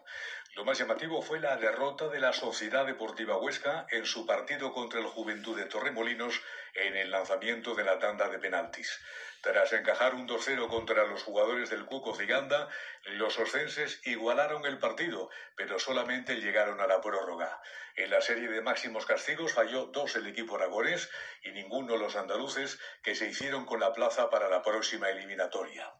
Lo 0.56 0.64
más 0.64 0.78
llamativo 0.78 1.24
fue 1.24 1.40
la 1.40 1.58
derrota 1.58 2.10
de 2.10 2.20
la 2.20 2.32
Sociedad 2.32 2.86
Deportiva 2.86 3.36
Huesca 3.38 3.88
en 3.90 4.06
su 4.06 4.28
partido 4.28 4.72
contra 4.72 5.00
el 5.00 5.08
Juventud 5.08 5.58
de 5.58 5.66
Torremolinos 5.66 6.40
en 6.76 6.96
el 6.96 7.10
lanzamiento 7.10 7.74
de 7.74 7.86
la 7.86 7.98
tanda 7.98 8.30
de 8.30 8.38
penaltis. 8.38 9.00
Tras 9.48 9.72
encajar 9.72 10.14
un 10.14 10.28
2-0 10.28 10.68
contra 10.68 11.06
los 11.06 11.24
jugadores 11.24 11.70
del 11.70 11.86
Cuco 11.86 12.14
Ciganda, 12.14 12.68
los 13.06 13.40
oscenses 13.40 14.02
igualaron 14.06 14.66
el 14.66 14.78
partido, 14.78 15.30
pero 15.56 15.80
solamente 15.80 16.42
llegaron 16.42 16.82
a 16.82 16.86
la 16.86 17.00
prórroga. 17.00 17.62
En 17.96 18.10
la 18.10 18.20
serie 18.20 18.50
de 18.50 18.62
máximos 18.62 19.06
castigos 19.06 19.54
falló 19.54 19.86
dos 19.86 20.18
el 20.18 20.28
equipo 20.28 20.58
aragonés 20.58 21.10
y 21.44 21.52
ninguno 21.52 21.96
los 21.96 22.18
andaluces 22.18 22.78
que 23.02 23.16
se 23.16 23.30
hicieron 23.30 23.66
con 23.66 23.80
la 23.80 23.94
plaza 23.94 24.30
para 24.30 24.50
la 24.50 24.62
próxima 24.62 25.10
eliminatoria. 25.10 25.94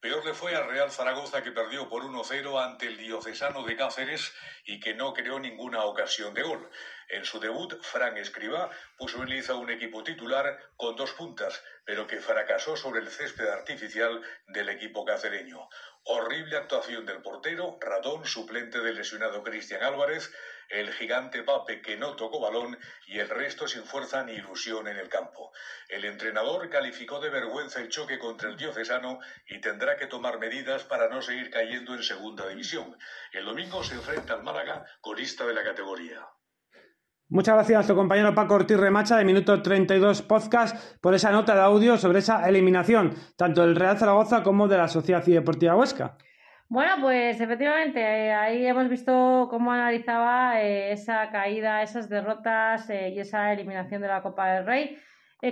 Peor 0.00 0.24
le 0.24 0.32
fue 0.32 0.54
al 0.56 0.68
Real 0.68 0.90
Zaragoza 0.90 1.42
que 1.42 1.52
perdió 1.52 1.90
por 1.90 2.04
1-0 2.04 2.64
ante 2.64 2.86
el 2.86 2.96
diocesano 2.96 3.64
de 3.64 3.76
Cáceres 3.76 4.32
y 4.64 4.80
que 4.80 4.94
no 4.94 5.12
creó 5.12 5.38
ninguna 5.38 5.84
ocasión 5.84 6.32
de 6.32 6.42
gol. 6.42 6.70
En 7.08 7.24
su 7.24 7.40
debut, 7.40 7.74
Fran 7.82 8.18
Escribá 8.18 8.70
puso 8.98 9.22
en 9.22 9.30
liza 9.30 9.54
un 9.54 9.70
equipo 9.70 10.04
titular 10.04 10.58
con 10.76 10.94
dos 10.94 11.12
puntas, 11.12 11.62
pero 11.86 12.06
que 12.06 12.20
fracasó 12.20 12.76
sobre 12.76 13.00
el 13.00 13.08
césped 13.08 13.48
artificial 13.48 14.22
del 14.48 14.68
equipo 14.68 15.06
cacereño. 15.06 15.70
Horrible 16.02 16.58
actuación 16.58 17.06
del 17.06 17.22
portero, 17.22 17.78
ratón, 17.80 18.26
suplente 18.26 18.80
del 18.80 18.96
lesionado 18.96 19.42
Cristian 19.42 19.82
Álvarez, 19.82 20.30
el 20.68 20.92
gigante 20.92 21.42
Pape 21.42 21.80
que 21.80 21.96
no 21.96 22.14
tocó 22.14 22.40
balón 22.40 22.78
y 23.06 23.20
el 23.20 23.30
resto 23.30 23.66
sin 23.66 23.84
fuerza 23.84 24.22
ni 24.22 24.32
ilusión 24.32 24.86
en 24.86 24.98
el 24.98 25.08
campo. 25.08 25.50
El 25.88 26.04
entrenador 26.04 26.68
calificó 26.68 27.20
de 27.20 27.30
vergüenza 27.30 27.80
el 27.80 27.88
choque 27.88 28.18
contra 28.18 28.50
el 28.50 28.58
diocesano 28.58 29.18
y 29.46 29.62
tendrá 29.62 29.96
que 29.96 30.08
tomar 30.08 30.38
medidas 30.38 30.84
para 30.84 31.08
no 31.08 31.22
seguir 31.22 31.50
cayendo 31.50 31.94
en 31.94 32.02
segunda 32.02 32.46
división. 32.48 32.98
El 33.32 33.46
domingo 33.46 33.82
se 33.82 33.94
enfrenta 33.94 34.34
al 34.34 34.42
Málaga, 34.42 34.84
colista 35.00 35.46
de 35.46 35.54
la 35.54 35.64
categoría. 35.64 36.28
Muchas 37.30 37.56
gracias 37.56 37.74
a 37.74 37.78
nuestro 37.80 37.94
compañero 37.94 38.34
Paco 38.34 38.54
Ortiz 38.54 38.78
Remacha 38.78 39.18
de 39.18 39.24
Minuto 39.26 39.60
32 39.60 40.22
Podcast 40.22 40.98
por 41.02 41.12
esa 41.12 41.30
nota 41.30 41.54
de 41.54 41.60
audio 41.60 41.98
sobre 41.98 42.20
esa 42.20 42.48
eliminación, 42.48 43.12
tanto 43.36 43.60
del 43.60 43.76
Real 43.76 43.98
Zaragoza 43.98 44.42
como 44.42 44.66
de 44.66 44.78
la 44.78 44.88
Sociedad 44.88 45.22
Deportiva 45.22 45.76
Huesca. 45.76 46.16
Bueno, 46.70 46.94
pues 47.02 47.38
efectivamente, 47.38 48.00
eh, 48.00 48.32
ahí 48.32 48.66
hemos 48.66 48.88
visto 48.88 49.46
cómo 49.50 49.72
analizaba 49.72 50.62
eh, 50.62 50.92
esa 50.92 51.28
caída, 51.28 51.82
esas 51.82 52.08
derrotas 52.08 52.88
eh, 52.88 53.10
y 53.10 53.20
esa 53.20 53.52
eliminación 53.52 54.00
de 54.00 54.08
la 54.08 54.22
Copa 54.22 54.50
del 54.50 54.64
Rey. 54.64 54.96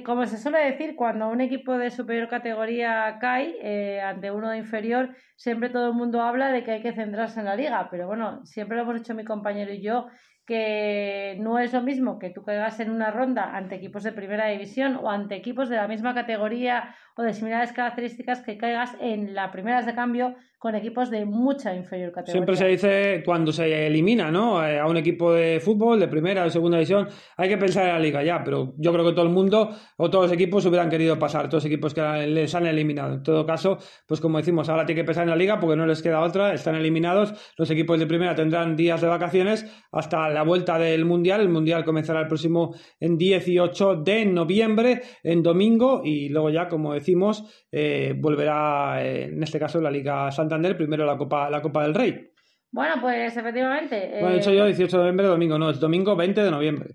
Como 0.05 0.25
se 0.25 0.39
suele 0.39 0.59
decir, 0.59 0.97
cuando 0.97 1.29
un 1.29 1.43
equipo 1.43 1.77
de 1.77 1.91
superior 1.91 2.29
categoría 2.29 3.19
cae 3.21 4.01
ante 4.01 4.33
uno 4.33 4.51
de 4.51 4.59
inferior, 4.59 5.15
siempre 5.37 5.69
todo 5.69 5.89
el 5.89 5.95
mundo 5.95 6.23
habla 6.23 6.51
de 6.51 6.65
que 6.65 6.73
hay 6.73 6.83
que 6.83 6.93
centrarse 6.93 7.39
en 7.39 7.47
la 7.47 7.55
liga, 7.55 7.87
pero 7.89 8.09
bueno, 8.09 8.45
siempre 8.45 8.77
lo 8.77 8.83
hemos 8.83 8.97
dicho 8.97 9.15
mi 9.15 9.25
compañero 9.25 9.73
y 9.73 9.83
yo, 9.83 10.09
que 10.47 11.37
no 11.41 11.59
es 11.59 11.73
lo 11.73 11.83
mismo 11.83 12.19
que 12.19 12.31
tú 12.31 12.43
caigas 12.45 12.79
en 12.81 12.91
una 12.91 13.11
ronda 13.11 13.57
ante 13.57 13.75
equipos 13.75 14.05
de 14.05 14.13
primera 14.13 14.47
división 14.47 14.97
o 14.97 15.11
ante 15.11 15.35
equipos 15.35 15.69
de 15.69 15.77
la 15.77 15.89
misma 15.89 16.15
categoría 16.15 16.95
o 17.17 17.23
de 17.23 17.35
similares 17.35 17.73
características 17.73 18.43
que 18.43 18.57
caigas 18.57 18.97
en 19.01 19.35
la 19.35 19.51
primeras 19.51 19.87
de 19.87 19.95
cambio 19.95 20.37
con 20.59 20.75
equipos 20.75 21.11
de 21.11 21.25
mucha 21.27 21.75
inferior 21.75 22.11
categoría. 22.11 22.33
Siempre 22.33 22.57
se 22.57 22.67
dice 22.67 23.23
cuando 23.25 23.53
se 23.53 23.87
elimina 23.87 24.31
¿no? 24.31 24.67
Eh, 24.67 24.79
a 24.79 24.87
un 24.87 24.97
equipo 24.97 25.33
de 25.33 25.61
fútbol 25.61 26.01
de 26.01 26.09
primera 26.09 26.45
o 26.45 26.51
segunda 26.51 26.79
división, 26.79 27.09
hay 27.37 27.49
que 27.49 27.59
pensar 27.59 27.87
en 27.87 27.93
la 27.93 27.99
liga 27.99 28.23
ya, 28.23 28.43
pero 28.43 28.75
yo 28.79 28.93
creo 28.93 29.05
que 29.05 29.13
todo 29.13 29.27
el 29.27 29.33
mundo 29.33 29.71
o 29.97 30.11
todos 30.11 30.27
los 30.27 30.33
equipos 30.33 30.65
hubieran 30.67 30.89
querido 30.89 31.19
pasar, 31.19 31.49
todos 31.49 31.65
los 31.65 31.73
equipos 31.73 31.93
que 31.93 32.01
les 32.27 32.55
han 32.55 32.67
eliminado. 32.67 33.15
En 33.15 33.23
todo 33.23 33.45
caso, 33.45 33.79
pues 34.07 34.21
como 34.21 34.39
decimos, 34.39 34.69
ahora 34.69 34.87
tiene 34.87 35.03
que 35.03 35.05
pensar 35.05 35.25
en 35.25 35.31
la 35.31 35.37
liga 35.37 35.61
porque 35.61 35.77
no 35.77 35.87
les 35.87 36.03
queda 36.03 36.21
otra, 36.23 36.55
están 36.55 36.75
eliminados, 36.75 37.35
los 37.59 37.71
equipos 37.71 37.99
de 37.99 38.07
primera 38.07 38.35
tendrán 38.35 38.77
días 38.77 39.01
de 39.01 39.09
vacaciones 39.09 39.67
hasta 39.93 40.29
la 40.31 40.43
vuelta 40.43 40.79
del 40.79 41.05
Mundial, 41.05 41.41
el 41.41 41.49
Mundial 41.49 41.85
comenzará 41.85 42.21
el 42.21 42.29
próximo 42.29 42.75
en 42.99 43.19
18 43.19 43.97
de 43.97 44.25
noviembre, 44.27 45.03
en 45.23 45.43
domingo, 45.43 46.01
y 46.05 46.29
luego 46.29 46.51
ya, 46.51 46.69
como 46.69 46.95
decimos, 46.95 47.67
eh, 47.71 48.15
volverá 48.17 49.05
eh, 49.05 49.25
en 49.25 49.43
este 49.43 49.59
caso 49.59 49.81
la 49.81 49.91
Liga 49.91 50.31
Santander, 50.47 50.77
primero 50.77 51.05
la 51.05 51.17
Copa, 51.17 51.51
la 51.51 51.61
Copa 51.61 51.83
del 51.83 51.95
Rey. 51.95 52.31
Bueno, 52.71 52.95
pues 53.01 53.37
efectivamente. 53.37 54.11
Bueno, 54.21 54.31
he 54.31 54.39
dicho 54.39 54.53
yo 54.53 54.67
18 54.67 54.97
de 54.97 55.03
noviembre, 55.03 55.27
domingo, 55.27 55.59
no, 55.59 55.71
es 55.71 55.81
domingo 55.81 56.15
20 56.15 56.43
de 56.43 56.51
noviembre. 56.51 56.95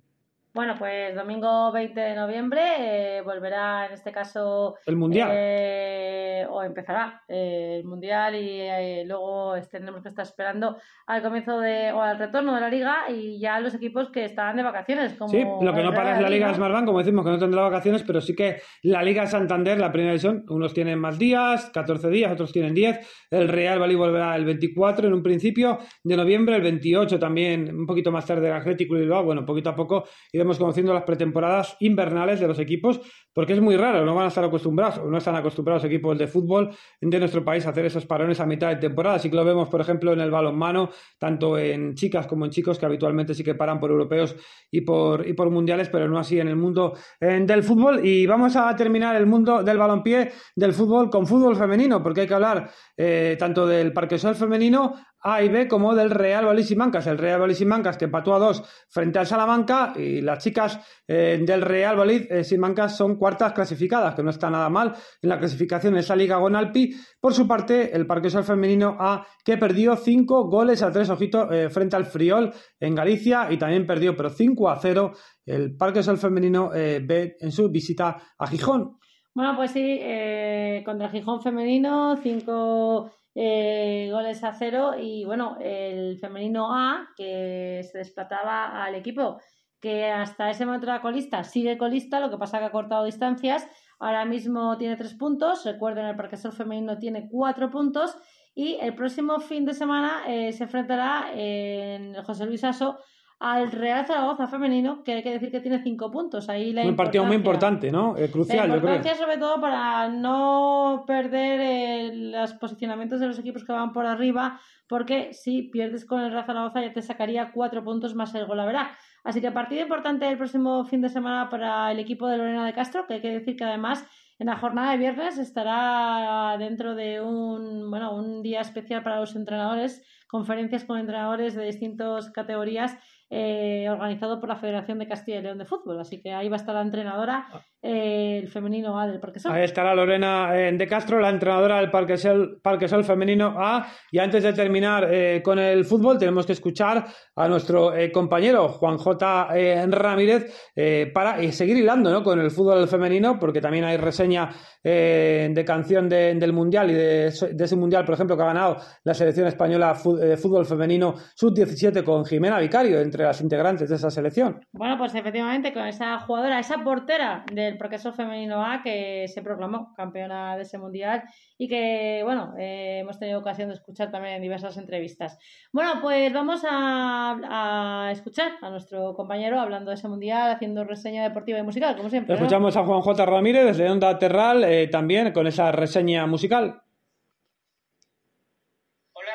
Bueno, 0.54 0.76
pues 0.78 1.16
domingo 1.16 1.72
20 1.72 1.98
de 1.98 2.14
noviembre 2.16 2.62
eh, 2.80 3.22
volverá 3.22 3.86
en 3.86 3.94
este 3.94 4.12
caso 4.12 4.76
El 4.86 4.98
Mundial. 4.98 5.30
eh, 5.32 6.46
o 6.50 6.62
empezará 6.62 7.22
eh, 7.28 7.78
el 7.80 7.86
mundial 7.86 8.36
y 8.36 8.60
eh, 8.60 9.04
luego 9.08 9.54
tendremos 9.70 10.02
que 10.02 10.10
estar 10.10 10.26
esperando 10.26 10.76
al 11.08 11.22
comienzo 11.22 11.60
de 11.60 11.94
o 11.94 12.02
al 12.02 12.18
retorno 12.20 12.54
de 12.54 12.62
la 12.62 12.70
liga 12.70 13.10
y 13.10 13.40
ya 13.40 13.60
los 13.62 13.74
equipos 13.74 14.10
que 14.10 14.26
estarán 14.26 14.58
de 14.58 14.64
vacaciones. 14.64 15.14
Como 15.14 15.30
Sí, 15.30 15.42
lo 15.42 15.74
que 15.74 15.84
no 15.84 15.94
para 15.94 16.16
es 16.16 16.22
la 16.22 16.30
Liga 16.30 16.50
¿no? 16.50 16.56
Smartbank, 16.56 16.86
como 16.86 17.00
decimos, 17.00 17.24
que 17.26 17.32
no 17.32 17.40
tendrá 17.40 17.62
vacaciones, 17.62 18.04
pero 18.04 18.20
sí 18.20 18.36
que 18.36 18.58
la 18.84 19.04
Liga 19.04 19.26
Santander, 19.28 19.80
la 19.80 19.92
primera 19.92 20.12
división, 20.12 20.44
unos 20.50 20.74
tienen 20.74 21.00
más 21.00 21.18
días, 21.18 21.70
14 21.74 22.10
días, 22.10 22.32
otros 22.32 22.52
tienen 22.52 22.74
10. 22.74 23.28
El 23.32 23.48
Real 23.48 23.80
Valladolid 23.80 23.98
volverá 23.98 24.36
el 24.36 24.44
24 24.46 25.08
en 25.08 25.14
un 25.14 25.24
principio 25.24 25.80
de 26.04 26.18
noviembre, 26.18 26.56
el 26.58 26.62
28 26.62 27.20
también, 27.20 27.74
un 27.74 27.86
poquito 27.86 28.12
más 28.12 28.26
tarde 28.26 28.48
el 28.48 28.54
Atlético 28.54 28.98
y 28.98 29.02
Bilbao. 29.02 29.24
Bueno, 29.24 29.46
poquito 29.46 29.70
a 29.70 29.76
poco 29.76 30.04
iremos 30.42 30.58
conociendo 30.58 30.94
las 30.94 31.04
pretemporadas 31.04 31.78
invernales 31.80 32.40
de 32.40 32.48
los 32.48 32.58
equipos, 32.58 33.00
porque 33.34 33.54
es 33.54 33.62
muy 33.62 33.78
raro, 33.78 34.06
no 34.06 34.16
van 34.16 34.26
a 34.26 34.28
estar 34.28 34.44
acostumbrados, 34.44 35.00
o 35.00 35.06
no 35.10 35.18
están 35.18 35.36
acostumbrados 35.36 35.84
equipos 35.86 36.18
de 36.18 36.28
fútbol 36.28 36.76
de 37.00 37.20
nuestro 37.20 37.44
país 37.44 37.66
a 37.66 37.70
hacer 37.70 37.86
esos 37.86 38.06
parones 38.06 38.40
a 38.40 38.46
mitad 38.46 38.70
de 38.70 38.76
temporada. 38.76 39.16
Así 39.16 39.30
que 39.30 39.36
lo 39.36 39.46
vemos, 39.46 39.70
por 39.70 39.82
ejemplo, 39.82 40.14
en 40.14 40.20
el 40.20 40.32
balonmano, 40.32 40.90
tanto 41.18 41.58
en 41.58 41.96
chicas 41.96 42.28
como 42.28 42.46
en 42.46 42.52
chicos, 42.52 42.78
que 42.78 42.86
habitualmente 42.86 43.34
sí 43.34 43.44
que 43.44 43.56
paran 43.56 43.80
por 43.80 43.92
europeos 43.92 44.36
y 44.70 44.82
por, 44.82 45.28
y 45.28 45.34
por 45.34 45.50
mundiales, 45.50 45.90
pero 45.90 46.08
no 46.08 46.20
así 46.20 46.40
en 46.40 46.48
el 46.48 46.56
mundo 46.56 46.94
eh, 47.20 47.42
del 47.46 47.64
fútbol. 47.64 48.06
Y 48.06 48.26
vamos 48.26 48.56
a 48.56 48.76
terminar 48.76 49.16
el 49.16 49.26
mundo 49.26 49.64
del 49.64 49.78
balompié, 49.78 50.32
del 50.56 50.74
fútbol, 50.74 51.10
con 51.10 51.26
fútbol 51.26 51.56
femenino, 51.56 52.02
porque 52.04 52.22
hay 52.22 52.28
que 52.28 52.34
hablar 52.34 52.70
eh, 52.98 53.36
tanto 53.40 53.66
del 53.66 53.94
Parque 53.94 54.18
Sol 54.18 54.36
femenino 54.36 54.94
A 55.24 55.42
y 55.44 55.50
B 55.50 55.68
como 55.68 55.96
del 55.96 56.10
Real 56.10 56.44
Valladolid 56.44 56.66
Simancas. 56.66 57.08
El 57.08 57.18
Real 57.18 57.36
Valladolid 57.36 57.56
Simancas 57.56 57.98
que 57.98 58.06
empató 58.06 58.34
a 58.34 58.40
dos 58.40 58.64
frente 58.90 59.20
al 59.20 59.28
Salamanca 59.28 59.94
y 59.96 60.22
las 60.22 60.44
chicas 60.44 60.80
eh, 61.08 61.40
del 61.46 61.62
Real 61.62 61.96
Valladolid 61.96 62.32
eh, 62.32 62.44
Simancas 62.44 62.98
son 62.98 63.18
cuartas 63.22 63.54
clasificadas, 63.54 64.16
que 64.16 64.24
no 64.24 64.32
está 64.32 64.50
nada 64.50 64.68
mal 64.68 64.96
en 65.22 65.30
la 65.30 65.38
clasificación 65.38 65.94
de 65.94 66.00
esa 66.00 66.16
liga 66.16 66.38
Gonalpi. 66.38 66.96
Por 67.20 67.36
su 67.36 67.48
parte, 67.48 67.96
el 67.96 68.08
Parque 68.08 68.32
Sol 68.32 68.44
femenino 68.44 68.98
A 69.00 69.28
que 69.46 69.60
perdió 69.60 69.96
cinco 69.96 70.50
goles 70.50 70.82
a 70.82 70.92
tres 70.92 71.08
ojitos 71.12 71.48
eh, 71.52 71.70
frente 71.70 71.96
al 71.96 72.06
Friol 72.06 72.52
en 72.80 72.96
Galicia 72.96 73.52
y 73.52 73.60
también 73.60 73.86
perdió, 73.86 74.16
pero 74.16 74.32
5 74.32 74.70
a 74.70 74.80
0 74.80 75.12
el 75.46 75.78
Parque 75.78 76.02
Sol 76.02 76.18
femenino 76.18 76.74
eh, 76.74 77.00
B 77.00 77.36
en 77.40 77.52
su 77.52 77.70
visita 77.70 78.18
a 78.40 78.48
Gijón. 78.48 78.98
Bueno, 79.36 79.56
pues 79.56 79.70
sí, 79.70 80.00
eh, 80.02 80.82
contra 80.84 81.10
Gijón 81.10 81.44
femenino, 81.44 82.18
cinco 82.24 83.12
eh, 83.36 84.10
goles 84.12 84.44
a 84.44 84.52
cero 84.54 84.94
y 85.00 85.26
bueno, 85.26 85.58
el 85.62 86.18
femenino 86.18 86.74
A 86.76 87.08
que 87.16 87.82
se 87.84 88.00
desplataba 88.00 88.84
al 88.84 88.96
equipo 88.96 89.38
que 89.82 90.10
hasta 90.12 90.50
ese 90.52 90.66
momento 90.66 90.86
era 90.86 91.02
colista, 91.02 91.44
sigue 91.44 91.78
colista, 91.78 92.20
lo 92.20 92.30
que 92.30 92.38
pasa 92.38 92.60
que 92.60 92.66
ha 92.66 92.72
cortado 92.72 93.04
distancias, 93.04 93.68
ahora 94.00 94.24
mismo 94.26 94.78
tiene 94.78 94.96
tres 94.96 95.16
puntos, 95.16 95.66
recuerden 95.66 96.06
el 96.06 96.16
Parque 96.16 96.38
Sol 96.38 96.54
femenino 96.54 96.98
tiene 97.00 97.28
cuatro 97.30 97.70
puntos 97.72 98.16
y 98.54 98.78
el 98.80 98.94
próximo 98.94 99.40
fin 99.40 99.66
de 99.66 99.74
semana 99.74 100.22
eh, 100.28 100.54
se 100.54 100.66
enfrentará 100.66 101.32
en 101.34 102.16
el 102.16 102.24
José 102.24 102.46
Luis 102.46 102.64
Aso 102.64 103.00
al 103.40 103.72
Real 103.72 104.06
Zaragoza 104.06 104.46
femenino, 104.48 105.04
que 105.04 105.14
hay 105.14 105.24
que 105.24 105.32
decir 105.32 105.50
que 105.50 105.62
tiene 105.62 105.82
cinco 105.82 106.12
puntos. 106.12 106.48
Ahí 106.48 106.74
la 106.74 106.84
Un 106.86 106.96
partido 106.96 107.24
muy 107.26 107.38
importancia- 107.38 107.88
importante, 107.90 107.92
¿no? 107.92 108.24
Eh, 108.24 108.30
crucial, 108.30 108.70
la 108.70 108.76
yo 108.76 108.82
creo. 108.82 108.94
importancia 108.98 109.16
sobre 109.26 109.40
todo 109.40 109.60
para 109.60 110.10
no 110.10 111.06
perder 111.08 111.60
eh, 111.60 112.12
los 112.14 112.54
posicionamientos 112.54 113.20
de 113.20 113.26
los 113.26 113.40
equipos 113.40 113.64
que 113.64 113.72
van 113.72 113.94
por 113.94 114.06
arriba, 114.06 114.60
porque 114.88 115.34
si 115.34 115.64
pierdes 115.64 116.06
con 116.06 116.22
el 116.22 116.32
Real 116.32 116.46
Zaragoza 116.46 116.82
ya 116.82 116.94
te 116.94 117.02
sacaría 117.02 117.52
cuatro 117.52 117.84
puntos 117.84 118.14
más 118.14 118.36
el 118.36 118.46
gol, 118.46 118.58
la 118.58 118.66
verdad. 118.66 118.88
Así 119.24 119.40
que 119.42 119.52
partido 119.52 119.82
importante 119.82 120.28
el 120.28 120.38
próximo 120.38 120.84
fin 120.86 121.02
de 121.02 121.10
semana 121.10 121.50
para 121.50 121.92
el 121.92 122.00
equipo 122.00 122.28
de 122.28 122.38
Lorena 122.38 122.66
de 122.66 122.74
Castro, 122.74 123.06
que 123.06 123.16
hay 123.16 123.22
que 123.22 123.32
decir 123.32 123.56
que 123.56 123.64
además 123.64 124.06
en 124.40 124.48
la 124.48 124.58
jornada 124.58 124.92
de 124.92 124.98
viernes 124.98 125.38
estará 125.38 126.56
dentro 126.58 126.96
de 126.96 127.22
un, 127.22 127.92
bueno, 127.92 128.16
un 128.16 128.42
día 128.42 128.62
especial 128.62 129.04
para 129.04 129.20
los 129.20 129.36
entrenadores, 129.36 130.04
conferencias 130.32 130.86
con 130.86 130.98
entrenadores 130.98 131.54
de 131.56 131.66
distintas 131.66 132.32
categorías 132.32 132.96
eh, 133.34 133.88
organizado 133.90 134.40
por 134.42 134.50
la 134.50 134.58
Federación 134.58 135.00
de 135.00 135.08
Castilla 135.08 135.40
y 135.40 135.42
León 135.44 135.58
de 135.58 135.64
Fútbol. 135.66 135.98
Así 136.02 136.22
que 136.22 136.34
ahí 136.34 136.50
va 136.50 136.58
a 136.58 136.60
estar 136.60 136.76
la 136.76 136.82
entrenadora, 136.82 137.48
eh, 137.82 138.40
el 138.44 138.50
femenino 138.50 139.00
A 139.00 139.08
del 139.08 139.22
Parque 139.22 139.40
Sol. 139.40 139.54
Ahí 139.54 139.64
estará 139.64 139.96
Lorena 139.96 140.50
eh, 140.54 140.70
de 140.74 140.86
Castro, 140.88 141.18
la 141.22 141.30
entrenadora 141.30 141.78
del 141.80 141.90
Parque 141.90 142.18
Sol, 142.18 143.04
femenino 143.06 143.56
A. 143.58 143.88
Y 144.12 144.20
antes 144.20 144.44
de 144.44 144.52
terminar 144.52 145.08
eh, 145.10 145.42
con 145.42 145.60
el 145.60 145.86
fútbol, 145.86 146.18
tenemos 146.18 146.46
que 146.46 146.52
escuchar 146.52 147.06
a 147.38 147.48
nuestro 147.48 147.96
eh, 147.96 148.12
compañero 148.12 148.68
Juan 148.68 148.98
J. 148.98 149.48
Ramírez 149.92 150.72
para 151.14 151.42
seguir 151.54 151.78
hilando 151.78 152.12
¿no? 152.12 152.24
con 152.24 152.38
el 152.40 152.52
fútbol 152.52 152.86
femenino, 152.90 153.40
porque 153.40 153.62
también 153.62 153.86
hay 153.86 153.96
reseña 153.96 154.50
de 154.84 155.64
canción 155.66 156.10
de- 156.10 156.36
del 156.36 156.52
Mundial 156.52 156.90
y 156.92 156.94
de, 156.96 157.32
de 157.54 157.64
ese 157.64 157.76
Mundial, 157.78 158.04
por 158.04 158.16
ejemplo, 158.16 158.36
que 158.36 158.44
ha 158.44 158.48
ganado 158.48 158.78
la 159.06 159.14
selección 159.14 159.48
española 159.48 159.96
de 160.26 160.38
fútbol 160.38 160.66
femenino 160.66 161.16
sub-17 161.36 162.04
con 162.04 162.26
Jimena 162.26 162.60
Vicario, 162.60 163.00
entre 163.00 163.24
las 163.24 163.42
integrantes 163.42 163.90
de 163.90 163.96
esa 163.96 164.10
selección. 164.10 164.62
Bueno, 164.72 164.98
pues 164.98 165.16
efectivamente 165.16 165.74
con 165.74 165.86
esa 165.86 166.20
jugadora, 166.20 166.60
esa 166.60 166.84
portera 166.84 167.46
del 167.52 167.78
Parque 167.78 167.98
Sol 167.98 168.14
femenino 168.14 168.64
A 168.66 168.82
que 168.84 169.28
se 169.28 169.42
proclamó 169.42 169.94
campeona 169.96 170.56
de 170.56 170.64
ese 170.64 170.78
mundial 170.78 171.24
y 171.58 171.68
que, 171.68 172.22
bueno, 172.24 172.54
eh, 172.60 173.00
hemos 173.02 173.20
tenido 173.20 173.40
ocasión 173.40 173.70
de 173.70 173.76
escuchar 173.76 174.12
también 174.12 174.36
en 174.36 174.42
diversas 174.42 174.78
entrevistas. 174.78 175.38
Bueno, 175.72 176.00
pues 176.02 176.32
vamos 176.34 176.64
a, 176.70 178.08
a 178.08 178.12
escuchar 178.12 178.54
a 178.62 178.70
nuestro 178.70 179.14
compañero 179.14 179.60
hablando 179.60 179.92
de 179.92 179.96
ese 179.96 180.08
mundial, 180.08 180.52
haciendo 180.52 180.84
reseña 180.84 181.24
deportiva 181.24 181.60
y 181.60 181.64
musical, 181.64 181.96
como 181.96 182.10
siempre. 182.10 182.36
¿no? 182.36 182.42
Escuchamos 182.42 182.76
a 182.78 182.84
Juan 182.84 183.02
J. 183.02 183.26
Ramírez 183.26 183.66
desde 183.66 183.90
Onda 183.90 184.18
Terral 184.18 184.64
eh, 184.64 184.88
también 184.88 185.32
con 185.32 185.48
esa 185.48 185.72
reseña 185.72 186.26
musical. 186.28 186.82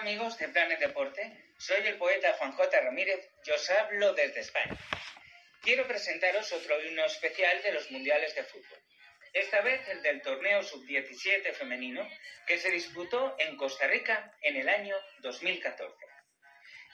Amigos 0.06 0.38
de 0.38 0.46
Planet 0.46 0.78
Deporte, 0.78 1.32
soy 1.58 1.84
el 1.84 1.98
poeta 1.98 2.32
Juan 2.34 2.52
J. 2.52 2.80
Ramírez 2.80 3.28
y 3.44 3.50
os 3.50 3.70
hablo 3.70 4.12
desde 4.14 4.38
España. 4.38 4.78
Quiero 5.60 5.84
presentaros 5.88 6.52
otro 6.52 6.80
himno 6.80 7.04
especial 7.06 7.60
de 7.60 7.72
los 7.72 7.90
Mundiales 7.90 8.32
de 8.36 8.44
Fútbol. 8.44 8.78
Esta 9.32 9.62
vez 9.62 9.80
el 9.88 10.02
del 10.02 10.22
torneo 10.22 10.62
sub-17 10.62 11.52
femenino 11.54 12.08
que 12.46 12.56
se 12.56 12.70
disputó 12.70 13.34
en 13.40 13.56
Costa 13.56 13.88
Rica 13.88 14.32
en 14.42 14.54
el 14.54 14.68
año 14.68 14.94
2014. 15.22 15.92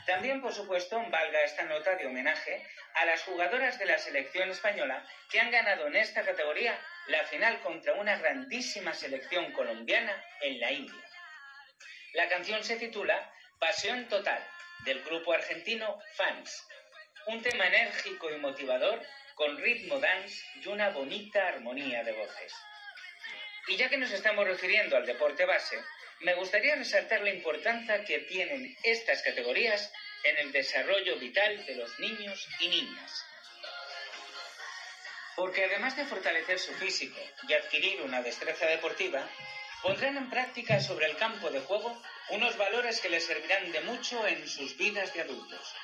También, 0.06 0.40
por 0.40 0.54
supuesto, 0.54 0.98
valga 1.10 1.42
esta 1.42 1.64
nota 1.64 1.94
de 1.96 2.06
homenaje 2.06 2.66
a 2.94 3.04
las 3.04 3.22
jugadoras 3.24 3.78
de 3.78 3.84
la 3.84 3.98
selección 3.98 4.48
española 4.48 5.06
que 5.30 5.38
han 5.38 5.50
ganado 5.50 5.86
en 5.86 5.96
esta 5.96 6.24
categoría 6.24 6.80
la 7.08 7.22
final 7.24 7.60
contra 7.60 7.92
una 7.92 8.16
grandísima 8.16 8.94
selección 8.94 9.52
colombiana 9.52 10.24
en 10.40 10.60
la 10.60 10.72
India. 10.72 11.11
La 12.14 12.28
canción 12.28 12.62
se 12.62 12.76
titula 12.76 13.32
Pasión 13.58 14.06
Total, 14.06 14.46
del 14.84 15.02
grupo 15.02 15.32
argentino 15.32 15.98
Fans. 16.14 16.68
Un 17.26 17.40
tema 17.40 17.66
enérgico 17.66 18.30
y 18.30 18.36
motivador 18.36 19.00
con 19.34 19.56
ritmo 19.56 19.98
dance 19.98 20.44
y 20.62 20.68
una 20.68 20.90
bonita 20.90 21.48
armonía 21.48 22.04
de 22.04 22.12
voces. 22.12 22.52
Y 23.66 23.76
ya 23.76 23.88
que 23.88 23.96
nos 23.96 24.10
estamos 24.10 24.46
refiriendo 24.46 24.94
al 24.94 25.06
deporte 25.06 25.46
base, 25.46 25.82
me 26.20 26.34
gustaría 26.34 26.74
resaltar 26.74 27.22
la 27.22 27.30
importancia 27.30 28.04
que 28.04 28.18
tienen 28.18 28.76
estas 28.82 29.22
categorías 29.22 29.90
en 30.24 30.36
el 30.36 30.52
desarrollo 30.52 31.16
vital 31.16 31.64
de 31.64 31.76
los 31.76 31.98
niños 31.98 32.46
y 32.60 32.68
niñas. 32.68 33.24
Porque 35.34 35.64
además 35.64 35.96
de 35.96 36.04
fortalecer 36.04 36.58
su 36.58 36.74
físico 36.74 37.18
y 37.48 37.54
adquirir 37.54 38.02
una 38.02 38.20
destreza 38.20 38.66
deportiva, 38.66 39.26
pondrán 39.82 40.16
en 40.16 40.30
práctica 40.30 40.80
sobre 40.80 41.06
el 41.06 41.16
campo 41.16 41.50
de 41.50 41.60
juego 41.60 42.00
unos 42.30 42.56
valores 42.56 43.00
que 43.00 43.10
les 43.10 43.26
servirán 43.26 43.72
de 43.72 43.80
mucho 43.82 44.26
en 44.26 44.48
sus 44.48 44.76
vidas 44.76 45.12
de 45.12 45.22
adultos, 45.22 45.74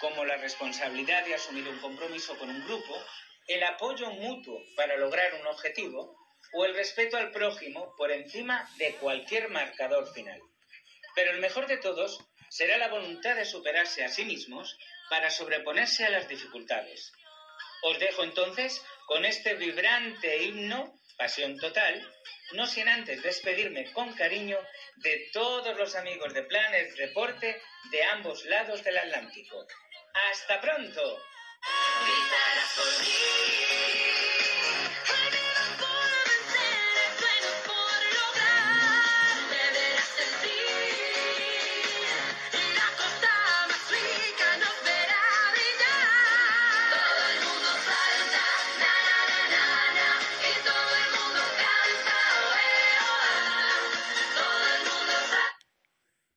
como 0.00 0.24
la 0.24 0.38
responsabilidad 0.38 1.24
de 1.26 1.34
asumir 1.34 1.68
un 1.68 1.78
compromiso 1.78 2.36
con 2.38 2.48
un 2.48 2.64
grupo, 2.64 2.98
el 3.46 3.62
apoyo 3.62 4.10
mutuo 4.10 4.58
para 4.74 4.96
lograr 4.96 5.34
un 5.34 5.46
objetivo 5.46 6.16
o 6.54 6.64
el 6.64 6.74
respeto 6.74 7.16
al 7.16 7.30
prójimo 7.30 7.94
por 7.96 8.10
encima 8.10 8.68
de 8.78 8.94
cualquier 8.96 9.48
marcador 9.50 10.12
final. 10.12 10.40
Pero 11.14 11.32
el 11.32 11.40
mejor 11.40 11.66
de 11.66 11.76
todos 11.76 12.18
será 12.48 12.78
la 12.78 12.88
voluntad 12.88 13.36
de 13.36 13.44
superarse 13.44 14.04
a 14.04 14.08
sí 14.08 14.24
mismos 14.24 14.78
para 15.10 15.30
sobreponerse 15.30 16.04
a 16.04 16.10
las 16.10 16.28
dificultades. 16.28 17.12
Os 17.82 17.98
dejo 17.98 18.24
entonces 18.24 18.82
con 19.06 19.24
este 19.24 19.54
vibrante 19.54 20.42
himno, 20.42 20.94
Pasión 21.22 21.56
Total, 21.56 21.94
no 22.54 22.66
sin 22.66 22.88
antes 22.88 23.22
despedirme 23.22 23.92
con 23.92 24.12
cariño 24.14 24.58
de 24.96 25.30
todos 25.32 25.76
los 25.76 25.94
amigos 25.94 26.34
de 26.34 26.42
Planes 26.42 26.96
Deporte 26.96 27.62
de 27.92 28.02
ambos 28.02 28.44
lados 28.46 28.82
del 28.82 28.98
Atlántico. 28.98 29.64
¡Hasta 30.32 30.60
pronto! 30.60 31.22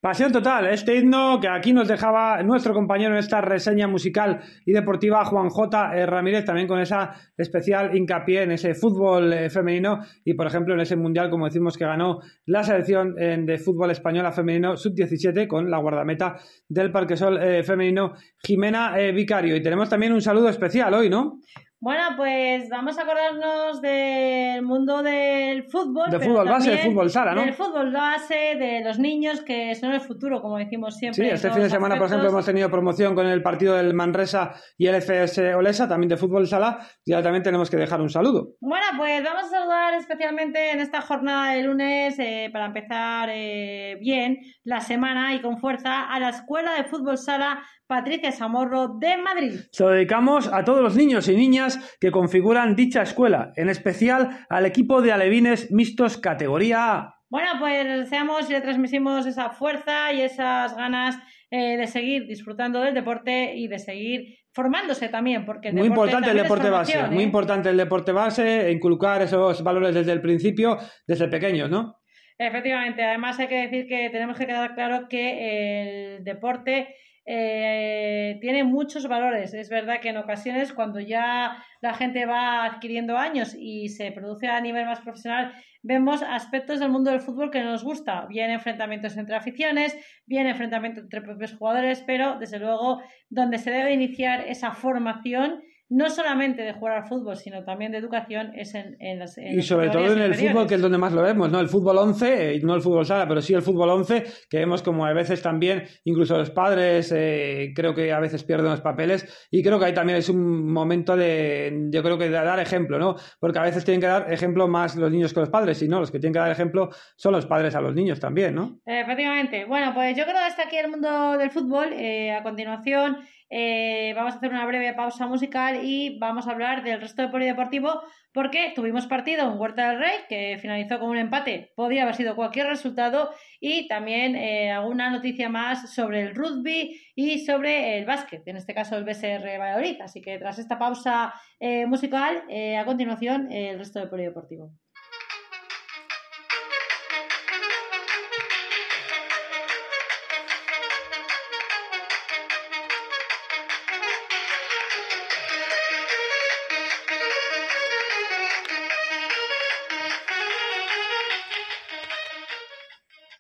Pasión 0.06 0.32
total, 0.32 0.68
este 0.68 1.00
himno 1.00 1.40
que 1.42 1.48
aquí 1.48 1.74
nos 1.74 1.88
dejaba 1.88 2.44
nuestro 2.44 2.76
compañero 2.76 3.14
en 3.14 3.18
esta 3.18 3.42
reseña 3.42 3.88
musical 3.88 4.40
y 4.64 4.72
deportiva, 4.72 5.26
Juan 5.26 5.50
J. 5.50 5.98
Eh, 5.98 6.06
Ramírez, 6.06 6.46
también 6.46 6.68
con 6.68 6.80
esa 6.80 7.16
especial 7.36 7.98
hincapié 7.98 8.44
en 8.44 8.52
ese 8.52 8.76
fútbol 8.76 9.34
eh, 9.34 9.50
femenino 9.50 10.02
y, 10.24 10.36
por 10.36 10.46
ejemplo, 10.46 10.76
en 10.76 10.82
ese 10.82 10.96
mundial, 10.96 11.32
como 11.32 11.46
decimos, 11.46 11.76
que 11.76 11.86
ganó 11.86 12.20
la 12.46 12.62
selección 12.62 13.16
eh, 13.18 13.36
de 13.44 13.58
fútbol 13.58 13.90
española 13.90 14.32
femenino 14.32 14.78
sub-17 14.78 15.48
con 15.48 15.72
la 15.72 15.80
guardameta 15.80 16.36
del 16.70 16.92
Parquesol 16.92 17.40
femenino, 17.64 18.14
Jimena 18.46 18.96
Vicario. 19.12 19.56
Y 19.56 19.64
tenemos 19.64 19.90
también 19.90 20.14
un 20.14 20.22
saludo 20.22 20.50
especial 20.50 20.94
hoy, 20.94 21.10
¿no? 21.10 21.40
Bueno, 21.82 22.04
pues 22.16 22.70
vamos 22.70 22.98
a 22.98 23.02
acordarnos 23.04 23.82
del 23.82 24.64
mundo 24.64 25.04
del 25.04 25.64
fútbol. 25.66 26.10
Del 26.10 26.22
fútbol 26.22 26.48
base, 26.48 26.72
del 26.72 26.80
fútbol 26.80 27.10
sala, 27.10 27.36
¿no? 27.36 27.42
Del 27.42 27.54
fútbol 27.54 27.92
base, 27.92 28.56
de 28.58 28.82
los 28.84 28.98
niños 28.98 29.42
que 29.42 29.76
son 29.76 29.92
el 29.92 30.00
futuro, 30.00 30.42
como 30.42 30.58
decimos 30.58 30.98
siempre. 30.98 31.26
Sí, 31.26 31.30
este 31.30 31.52
fin 31.52 31.64
de 31.64 31.70
semana, 31.70 31.98
por 31.98 32.08
ejemplo, 32.08 32.30
hemos 32.30 32.46
tenido 32.46 32.72
promoción 32.72 33.14
con 33.14 33.28
el 33.28 33.42
partido 33.42 33.76
del 33.76 33.94
Manresa 33.94 34.54
y 34.78 34.88
el 34.88 34.96
FS 34.96 35.54
Olesa, 35.54 35.88
también 35.88 36.10
de 36.10 36.18
fútbol 36.18 36.48
sala, 36.48 36.80
y 37.04 37.14
ahora 37.14 37.26
también 37.26 37.44
tenemos 37.44 37.70
que 37.70 37.78
dejar 37.78 38.02
un 38.02 38.10
saludo. 38.10 38.54
Bueno, 38.62 38.86
pues 38.98 39.24
vamos 39.24 39.44
a 39.44 39.50
saludar 39.50 39.94
especialmente 39.96 40.72
en 40.72 40.80
esta 40.80 41.02
jornada 41.02 41.54
de 41.54 41.64
lunes, 41.64 42.18
eh, 42.20 42.50
para 42.54 42.68
empezar 42.68 43.30
eh, 43.32 43.98
bien 44.00 44.38
la 44.64 44.80
semana 44.80 45.36
y 45.36 45.42
con 45.42 45.60
fuerza, 45.60 46.04
a 46.04 46.20
la 46.20 46.30
Escuela 46.30 46.74
de 46.74 46.86
Fútbol 46.86 47.18
Sala 47.18 47.64
Patricia 47.88 48.32
Samorro 48.32 48.98
de 49.00 49.18
Madrid. 49.18 49.60
Se 49.72 49.84
lo 49.84 49.90
dedicamos 49.90 50.52
a 50.52 50.64
todos 50.64 50.82
los 50.82 50.96
niños 50.96 51.28
y 51.28 51.36
niñas 51.36 51.65
que 52.00 52.12
configuran 52.12 52.76
dicha 52.76 53.02
escuela, 53.02 53.52
en 53.56 53.70
especial 53.70 54.46
al 54.50 54.66
equipo 54.66 55.02
de 55.02 55.12
alevines 55.12 55.72
mixtos 55.72 56.18
categoría 56.18 56.94
A. 56.94 57.16
Bueno, 57.30 57.52
pues 57.60 57.86
deseamos 57.86 58.50
y 58.50 58.54
le 58.54 58.62
transmitimos 58.62 59.26
esa 59.26 59.50
fuerza 59.50 60.14
y 60.14 60.22
esas 60.22 60.76
ganas 60.76 61.18
eh, 61.52 61.78
de 61.78 61.88
seguir 61.88 62.28
disfrutando 62.28 62.82
del 62.82 62.94
deporte 62.94 63.56
y 63.56 63.68
de 63.68 63.80
seguir 63.80 64.38
formándose 64.54 65.10
también, 65.10 65.46
porque 65.46 65.72
muy 65.74 65.88
importante 65.88 66.32
el 66.32 66.38
deporte 66.38 66.70
base, 66.70 67.04
muy 67.08 67.24
¿eh? 67.24 67.28
importante 67.28 67.70
el 67.70 67.78
deporte 67.78 68.12
base, 68.12 68.72
inculcar 68.72 69.22
esos 69.22 69.62
valores 69.64 69.94
desde 69.94 70.14
el 70.14 70.22
principio, 70.22 70.78
desde 71.06 71.28
pequeños, 71.28 71.70
¿no? 71.70 72.00
Efectivamente, 72.38 73.04
además 73.04 73.40
hay 73.40 73.48
que 73.48 73.68
decir 73.68 73.88
que 73.88 74.10
tenemos 74.10 74.38
que 74.38 74.46
quedar 74.48 74.76
claro 74.76 75.08
que 75.08 76.18
el 76.18 76.24
deporte 76.24 76.96
eh, 77.26 78.38
tiene 78.40 78.64
muchos 78.64 79.08
valores. 79.08 79.54
Es 79.54 79.70
verdad 79.70 80.00
que 80.00 80.10
en 80.10 80.18
ocasiones 80.18 80.74
cuando 80.74 81.00
ya 81.00 81.58
la 81.82 81.94
gente 81.94 82.26
va 82.26 82.66
adquiriendo 82.66 83.18
años 83.18 83.56
y 83.58 83.90
se 83.90 84.12
produce 84.12 84.48
a 84.48 84.62
nivel 84.62 84.86
más 84.86 85.02
profesional, 85.02 85.54
vemos 85.82 86.22
aspectos 86.22 86.80
del 86.80 86.90
mundo 86.90 87.12
del 87.12 87.22
fútbol 87.22 87.50
que 87.50 87.64
nos 87.64 87.84
gusta. 87.84 88.26
Bien 88.28 88.52
enfrentamientos 88.52 89.18
entre 89.18 89.36
aficiones, 89.36 89.98
bien 90.26 90.48
enfrentamientos 90.48 91.04
entre 91.04 91.22
propios 91.22 91.56
jugadores, 91.56 92.04
pero 92.06 92.38
desde 92.38 92.60
luego 92.60 93.02
donde 93.30 93.58
se 93.58 93.72
debe 93.72 93.94
iniciar 93.94 94.42
esa 94.48 94.72
formación 94.72 95.64
no 95.90 96.10
solamente 96.10 96.64
de 96.64 96.74
jugar 96.74 96.98
al 96.98 97.08
fútbol, 97.08 97.36
sino 97.36 97.64
también 97.64 97.92
de 97.92 97.98
educación, 97.98 98.52
es 98.56 98.74
en, 98.76 98.96
en 99.00 99.20
las. 99.20 99.38
y 99.38 99.62
sobre 99.62 99.90
todo 99.90 100.12
en 100.14 100.20
el 100.20 100.36
fútbol, 100.36 100.68
que 100.68 100.76
es 100.76 100.82
donde 100.82 100.98
más 100.98 101.14
lo 101.14 101.22
vemos, 101.22 101.52
¿no? 101.52 101.60
El 101.60 101.70
fútbol 101.70 101.98
11, 101.98 102.56
eh, 102.56 102.62
no 102.64 102.76
el 102.76 102.82
fútbol 102.82 103.06
sala, 103.06 103.28
pero 103.28 103.42
sí 103.42 103.54
el 103.54 103.62
fútbol 103.62 103.90
11, 103.90 104.24
que 104.50 104.58
vemos 104.58 104.82
como 104.82 105.06
a 105.06 105.14
veces 105.14 105.42
también, 105.42 105.84
incluso 106.04 106.38
los 106.38 106.52
padres, 106.52 107.12
eh, 107.16 107.74
creo 107.76 107.94
que 107.94 108.12
a 108.12 108.20
veces 108.20 108.44
pierden 108.44 108.70
los 108.72 108.82
papeles, 108.82 109.48
y 109.52 109.64
creo 109.64 109.80
que 109.80 109.86
ahí 109.86 109.94
también 109.94 110.18
es 110.18 110.30
un 110.30 110.72
momento 110.72 111.16
de, 111.16 111.88
yo 111.92 112.04
creo 112.04 112.18
que 112.18 112.26
de 112.26 112.32
dar 112.32 112.60
ejemplo, 112.60 113.00
¿no? 113.00 113.16
Porque 113.40 113.60
a 113.60 113.64
veces 113.64 113.86
tienen 113.86 114.02
que 114.02 114.08
dar 114.08 114.32
ejemplo 114.32 114.68
más 114.68 114.96
los 114.96 115.12
niños 115.12 115.34
que 115.34 115.40
los 115.40 115.50
padres, 115.50 115.82
y 115.82 115.88
no, 115.88 116.00
los 116.00 116.12
que 116.12 116.20
tienen 116.20 116.34
que 116.34 116.40
dar 116.40 116.52
ejemplo 116.52 116.90
son 117.16 117.34
los 117.34 117.46
padres 117.46 117.76
a 117.76 117.82
los 117.82 117.94
niños 117.94 118.20
también, 118.20 118.56
¿no? 118.56 118.80
Efectivamente. 118.86 119.66
Bueno, 119.66 119.94
pues 119.94 120.16
yo 120.18 120.24
creo 120.24 120.36
que 120.36 120.44
hasta 120.44 120.64
aquí 120.64 120.78
el 120.78 120.90
mundo 120.90 121.38
del 121.38 121.52
fútbol. 121.52 121.94
Eh, 121.94 122.32
a 122.32 122.44
continuación. 122.44 123.18
Eh, 123.50 124.14
vamos 124.16 124.34
a 124.34 124.38
hacer 124.38 124.50
una 124.50 124.66
breve 124.66 124.94
pausa 124.94 125.28
musical 125.28 125.82
y 125.84 126.18
vamos 126.18 126.48
a 126.48 126.52
hablar 126.52 126.84
del 126.84 127.00
resto 127.00 127.22
del 127.22 127.32
polideportivo 127.32 128.02
porque 128.34 128.74
tuvimos 128.76 129.06
partido 129.06 129.50
en 129.50 129.60
Huerta 129.60 129.90
del 129.90 130.00
Rey 130.00 130.18
que 130.28 130.58
finalizó 130.60 131.00
con 131.00 131.10
un 131.10 131.18
empate, 131.18 131.72
podía 131.76 132.04
haber 132.04 132.16
sido 132.16 132.36
cualquier 132.36 132.68
resultado 132.68 133.30
y 133.60 133.88
también 133.88 134.36
eh, 134.36 134.72
alguna 134.72 135.10
noticia 135.10 135.48
más 135.48 135.94
sobre 135.94 136.22
el 136.22 136.36
rugby 136.36 137.00
y 137.16 137.46
sobre 137.46 137.98
el 137.98 138.06
básquet, 138.06 138.48
en 138.48 138.58
este 138.58 138.74
caso 138.74 138.98
el 138.98 139.04
BSR 139.04 139.60
Valladolid. 139.60 140.02
Así 140.02 140.22
que 140.22 140.38
tras 140.38 140.60
esta 140.60 140.80
pausa 140.80 141.34
eh, 141.60 141.86
musical, 141.86 142.44
a 142.78 142.86
continuación 142.86 143.52
el 143.52 143.78
resto 143.78 144.00
del 144.00 144.10
polideportivo. 144.10 144.72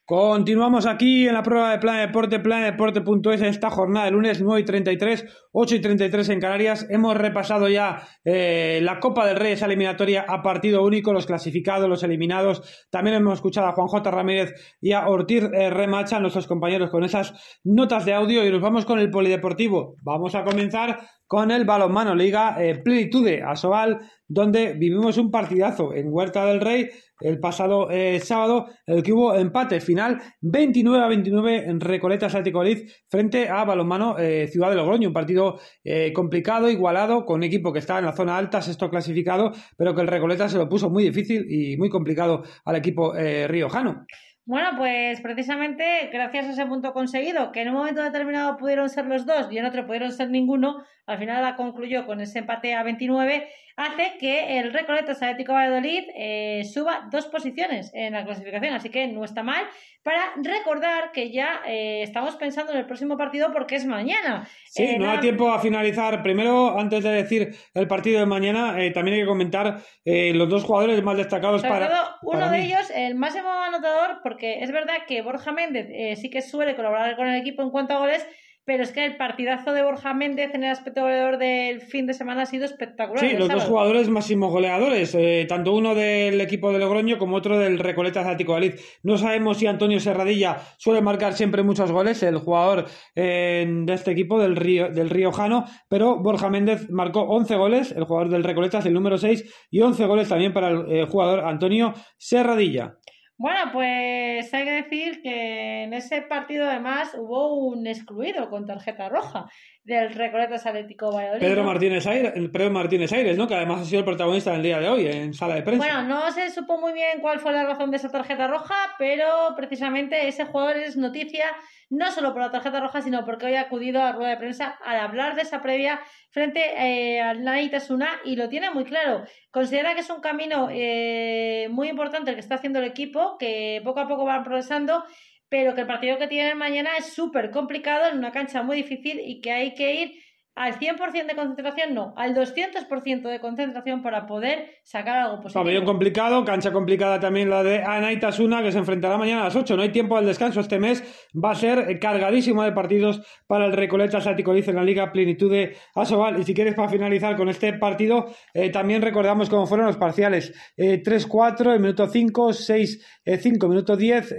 Continuamos 0.07 0.85
aquí 0.85 1.27
en 1.27 1.33
la 1.33 1.41
prueba 1.41 1.71
de 1.71 1.79
Plan 1.79 1.97
Deporte, 1.97 2.39
planedeporte.es, 2.39 3.41
en 3.41 3.47
esta 3.47 3.71
jornada 3.71 4.05
de 4.05 4.11
lunes 4.11 4.39
9 4.39 4.61
y 4.61 4.63
33, 4.63 5.25
8 5.57 5.75
y 5.75 5.79
33 5.79 6.29
en 6.29 6.41
Canarias. 6.41 6.85
Hemos 6.89 7.15
repasado 7.15 7.69
ya 7.69 8.05
eh, 8.25 8.79
la 8.83 8.99
Copa 8.99 9.25
del 9.25 9.37
Rey, 9.37 9.53
esa 9.53 9.67
eliminatoria 9.67 10.25
a 10.27 10.43
partido 10.43 10.83
único, 10.83 11.13
los 11.13 11.25
clasificados, 11.25 11.87
los 11.87 12.03
eliminados. 12.03 12.85
También 12.91 13.15
hemos 13.15 13.35
escuchado 13.35 13.67
a 13.67 13.71
Juan 13.71 13.87
J. 13.87 14.11
Ramírez 14.11 14.53
y 14.81 14.91
a 14.91 15.07
Ortiz 15.07 15.43
eh, 15.53 15.69
Remacha, 15.69 16.19
nuestros 16.19 16.45
compañeros, 16.45 16.89
con 16.89 17.05
esas 17.05 17.33
notas 17.63 18.03
de 18.03 18.13
audio 18.13 18.45
y 18.45 18.51
nos 18.51 18.61
vamos 18.61 18.85
con 18.85 18.99
el 18.99 19.09
polideportivo. 19.09 19.95
Vamos 20.03 20.35
a 20.35 20.43
comenzar 20.43 20.99
con 21.27 21.51
el 21.51 21.65
balonmano 21.65 22.15
Liga 22.15 22.57
eh, 22.59 22.77
Plenitude 22.83 23.41
Asobal, 23.41 24.01
donde 24.27 24.73
vivimos 24.73 25.17
un 25.17 25.31
partidazo 25.31 25.93
en 25.93 26.07
Huerta 26.11 26.45
del 26.45 26.61
Rey 26.61 26.89
el 27.21 27.39
pasado 27.39 27.89
eh, 27.91 28.19
sábado, 28.19 28.67
el 28.85 29.01
que 29.01 29.13
hubo 29.13 29.35
empate 29.35 29.79
final 29.79 30.21
29 30.41 31.03
a 31.03 31.07
29 31.07 31.69
en 31.69 31.79
Recoleta 31.79 32.25
Atlético 32.25 32.61
frente 33.09 33.47
a 33.47 33.63
balonmano 33.63 34.17
eh, 34.19 34.47
Ciudad 34.51 34.69
de 34.69 34.75
Logroño, 34.75 35.07
un 35.07 35.13
partido 35.13 35.44
eh, 35.83 36.13
complicado, 36.13 36.69
igualado, 36.69 37.25
con 37.25 37.37
un 37.37 37.43
equipo 37.43 37.71
que 37.73 37.79
estaba 37.79 37.99
en 37.99 38.05
la 38.05 38.13
zona 38.13 38.37
alta, 38.37 38.61
sexto 38.61 38.89
clasificado, 38.89 39.51
pero 39.77 39.95
que 39.95 40.01
el 40.01 40.07
Recoleta 40.07 40.49
se 40.49 40.57
lo 40.57 40.69
puso 40.69 40.89
muy 40.89 41.03
difícil 41.03 41.45
y 41.49 41.77
muy 41.77 41.89
complicado 41.89 42.43
al 42.63 42.75
equipo 42.75 43.13
riojano. 43.13 44.05
Bueno, 44.47 44.77
pues 44.77 45.21
precisamente 45.21 46.07
gracias 46.13 46.45
a 46.45 46.51
ese 46.51 46.65
punto 46.67 46.93
conseguido, 46.93 47.51
que 47.51 47.63
en 47.63 47.69
un 47.69 47.75
momento 47.75 48.03
determinado 48.03 48.57
pudieron 48.57 48.89
ser 48.89 49.07
los 49.07 49.25
dos 49.25 49.47
y 49.51 49.57
en 49.57 49.65
otro 49.65 49.87
pudieron 49.87 50.11
ser 50.11 50.29
ninguno, 50.29 50.83
al 51.07 51.17
final 51.17 51.41
la 51.41 51.55
concluyó 51.55 52.05
con 52.05 52.21
ese 52.21 52.39
empate 52.39 52.75
a 52.75 52.83
29, 52.83 53.47
hace 53.77 54.17
que 54.19 54.59
el 54.59 54.71
Recoletas 54.71 55.21
Atlético 55.21 55.53
Valladolid 55.53 56.03
eh, 56.15 56.63
suba 56.63 57.07
dos 57.11 57.25
posiciones 57.27 57.91
en 57.93 58.13
la 58.13 58.23
clasificación, 58.23 58.73
así 58.73 58.89
que 58.89 59.07
no 59.07 59.23
está 59.23 59.43
mal. 59.43 59.65
Para 60.01 60.33
recordar 60.35 61.11
que 61.11 61.31
ya 61.31 61.61
eh, 61.65 62.03
estamos 62.03 62.35
pensando 62.35 62.71
en 62.71 62.77
el 62.77 62.85
próximo 62.85 63.17
partido 63.17 63.51
porque 63.51 63.75
es 63.75 63.85
mañana. 63.85 64.47
Sí, 64.69 64.83
eh, 64.83 64.99
no 64.99 65.07
da 65.07 65.19
tiempo 65.19 65.49
a 65.49 65.59
finalizar. 65.59 66.21
Primero, 66.21 66.79
antes 66.79 67.03
de 67.03 67.09
decir 67.09 67.55
el 67.73 67.87
partido 67.87 68.19
de 68.19 68.27
mañana, 68.27 68.77
también 68.93 69.15
hay 69.15 69.21
que 69.21 69.27
comentar 69.27 69.81
los 70.05 70.49
dos 70.49 70.63
jugadores 70.63 71.01
más 71.03 71.17
destacados 71.17 71.63
para. 71.63 71.89
Todo, 71.89 72.15
uno 72.21 72.49
de 72.51 72.61
ellos, 72.61 72.91
el 72.93 73.15
máximo 73.15 73.49
anotador, 73.49 74.19
porque 74.21 74.61
es 74.61 74.71
verdad 74.71 75.05
que 75.07 75.23
Borja 75.23 75.51
Méndez 75.51 76.19
sí 76.19 76.29
que 76.29 76.43
suele 76.43 76.75
colaborar 76.75 77.15
con 77.15 77.27
el 77.27 77.41
equipo 77.41 77.63
en 77.63 77.71
cuanto 77.71 77.95
a 77.95 77.97
goles 77.97 78.25
pero 78.65 78.83
es 78.83 78.91
que 78.91 79.05
el 79.05 79.15
partidazo 79.15 79.73
de 79.73 79.83
Borja 79.83 80.13
Méndez 80.13 80.53
en 80.55 80.63
el 80.63 80.71
aspecto 80.71 81.01
goleador 81.01 81.37
del 81.37 81.81
fin 81.81 82.07
de 82.07 82.13
semana 82.13 82.41
ha 82.41 82.45
sido 82.47 82.65
espectacular. 82.65 83.23
Sí, 83.23 83.37
los 83.37 83.47
dos 83.47 83.63
jugadores 83.63 84.09
máximos 84.09 84.51
goleadores, 84.51 85.13
eh, 85.13 85.45
tanto 85.47 85.73
uno 85.73 85.93
del 85.93 86.41
equipo 86.41 86.73
de 86.73 86.79
Logroño 86.79 87.19
como 87.19 87.37
otro 87.37 87.59
del 87.59 87.77
Recoleta 87.77 88.21
Atlético 88.21 88.59
de 88.59 88.79
No 89.03 89.17
sabemos 89.17 89.57
si 89.57 89.67
Antonio 89.67 89.99
Serradilla 89.99 90.57
suele 90.77 91.01
marcar 91.01 91.33
siempre 91.33 91.61
muchos 91.61 91.91
goles, 91.91 92.23
el 92.23 92.37
jugador 92.37 92.85
eh, 93.15 93.67
de 93.67 93.93
este 93.93 94.11
equipo 94.11 94.39
del, 94.39 94.55
Río, 94.55 94.89
del 94.89 95.11
Riojano, 95.11 95.65
pero 95.87 96.17
Borja 96.17 96.49
Méndez 96.49 96.89
marcó 96.89 97.21
11 97.21 97.55
goles, 97.55 97.91
el 97.91 98.05
jugador 98.05 98.29
del 98.29 98.43
Recoleta 98.43 98.79
es 98.79 98.85
el 98.87 98.93
número 98.93 99.17
6, 99.19 99.67
y 99.69 99.81
11 99.81 100.05
goles 100.07 100.29
también 100.29 100.53
para 100.53 100.69
el 100.69 100.91
eh, 100.91 101.05
jugador 101.05 101.41
Antonio 101.41 101.93
Serradilla. 102.17 102.97
Bueno, 103.37 103.69
pues 103.73 104.53
hay 104.53 104.63
que 104.63 104.71
decir 104.71 105.21
que 105.21 105.83
en 105.83 105.93
ese 105.93 106.21
partido 106.21 106.69
además 106.69 107.13
hubo 107.17 107.55
un 107.55 107.85
excluido 107.85 108.49
con 108.49 108.65
tarjeta 108.65 109.09
roja 109.09 109.49
del 109.83 110.13
Recoletas 110.13 110.65
Atlético 110.65 111.11
Valladolid. 111.11 111.41
Pedro 111.41 111.63
Martínez, 111.65 112.07
Aires, 112.07 112.31
Pedro 112.51 112.71
Martínez 112.71 113.11
Aires, 113.11 113.37
¿no? 113.37 113.45
Que 113.45 113.55
además 113.55 113.81
ha 113.81 113.85
sido 113.85 113.99
el 113.99 114.05
protagonista 114.05 114.53
del 114.53 114.63
día 114.63 114.79
de 114.79 114.87
hoy 114.87 115.07
en 115.07 115.33
sala 115.33 115.55
de 115.55 115.63
prensa. 115.63 115.85
Bueno, 115.85 116.03
no 116.03 116.31
se 116.31 116.49
supo 116.49 116.79
muy 116.79 116.93
bien 116.93 117.19
cuál 117.19 117.39
fue 117.39 117.51
la 117.51 117.65
razón 117.65 117.91
de 117.91 117.97
esa 117.97 118.09
tarjeta 118.09 118.47
roja, 118.47 118.75
pero 118.97 119.27
precisamente 119.57 120.29
ese 120.29 120.45
jugador 120.45 120.77
es 120.77 120.95
noticia 120.95 121.45
no 121.89 122.11
solo 122.11 122.33
por 122.33 122.41
la 122.41 122.51
tarjeta 122.51 122.79
roja, 122.79 123.01
sino 123.01 123.25
porque 123.25 123.45
hoy 123.47 123.55
ha 123.55 123.61
acudido 123.61 124.01
a 124.01 124.05
la 124.05 124.11
rueda 124.13 124.29
de 124.31 124.37
prensa 124.37 124.77
al 124.83 124.99
hablar 124.99 125.35
de 125.35 125.43
esa 125.43 125.61
previa 125.61 126.01
frente 126.31 126.61
eh, 126.77 127.21
al 127.21 127.43
Nani 127.43 127.69
Tasuna 127.69 128.09
y 128.23 128.35
lo 128.35 128.49
tiene 128.49 128.71
muy 128.71 128.83
claro. 128.83 129.23
Considera 129.51 129.93
que 129.93 130.01
es 130.01 130.09
un 130.09 130.21
camino 130.21 130.69
eh, 130.71 131.67
muy 131.71 131.89
importante 131.89 132.31
el 132.31 132.35
que 132.35 132.41
está 132.41 132.55
haciendo 132.55 132.79
el 132.79 132.85
equipo, 132.85 133.37
que 133.37 133.81
poco 133.83 133.99
a 133.99 134.07
poco 134.07 134.25
van 134.25 134.43
progresando 134.43 135.03
pero 135.49 135.75
que 135.75 135.81
el 135.81 135.87
partido 135.87 136.17
que 136.17 136.27
tienen 136.27 136.57
mañana 136.57 136.97
es 136.97 137.13
súper 137.13 137.51
complicado 137.51 138.07
en 138.07 138.17
una 138.17 138.31
cancha 138.31 138.63
muy 138.63 138.77
difícil 138.77 139.21
y 139.23 139.41
que 139.41 139.51
hay 139.51 139.73
que 139.75 139.93
ir 139.93 140.24
al 140.55 140.79
100% 140.79 141.25
de 141.27 141.35
concentración, 141.35 141.93
no, 141.93 142.13
al 142.15 142.33
200% 142.33 143.29
de 143.29 143.39
concentración 143.41 144.01
para 144.01 144.25
poder 144.25 144.69
sacar 144.83 145.17
algo 145.17 145.41
positivo. 145.41 145.63
Pabellón 145.63 145.83
complicado, 145.83 146.45
cancha 146.45 146.71
complicada 146.71 147.19
también 147.19 147.49
la 147.49 147.61
de 147.61 147.83
Anaitasuna, 147.83 148.63
que 148.63 148.71
se 148.71 148.77
enfrentará 148.77 149.17
mañana 149.17 149.41
a 149.41 149.45
las 149.45 149.55
8. 149.55 149.75
No 149.75 149.81
hay 149.81 149.89
tiempo 149.89 150.15
al 150.15 150.25
descanso. 150.25 150.61
Este 150.61 150.79
mes 150.79 151.03
va 151.35 151.51
a 151.51 151.55
ser 151.55 151.99
cargadísimo 151.99 152.63
de 152.63 152.71
partidos 152.71 153.21
para 153.47 153.65
el 153.65 153.73
Recoleta 153.73 154.19
Atlético 154.19 154.53
Lice 154.53 154.69
en 154.69 154.77
la 154.77 154.83
Liga 154.83 155.11
Plenitud 155.11 155.51
de 155.51 155.75
Asobal. 155.93 156.39
Y 156.39 156.43
si 156.45 156.53
quieres, 156.53 156.73
para 156.73 156.87
finalizar 156.87 157.35
con 157.35 157.49
este 157.49 157.73
partido, 157.73 158.27
eh, 158.53 158.69
también 158.69 159.01
recordamos 159.01 159.49
cómo 159.49 159.67
fueron 159.67 159.87
los 159.87 159.97
parciales: 159.97 160.53
eh, 160.77 161.03
3-4, 161.03 161.79
minuto 161.79 162.07
5, 162.07 162.53
6-5, 162.53 163.67
minuto 163.67 163.97
10, 163.97 164.35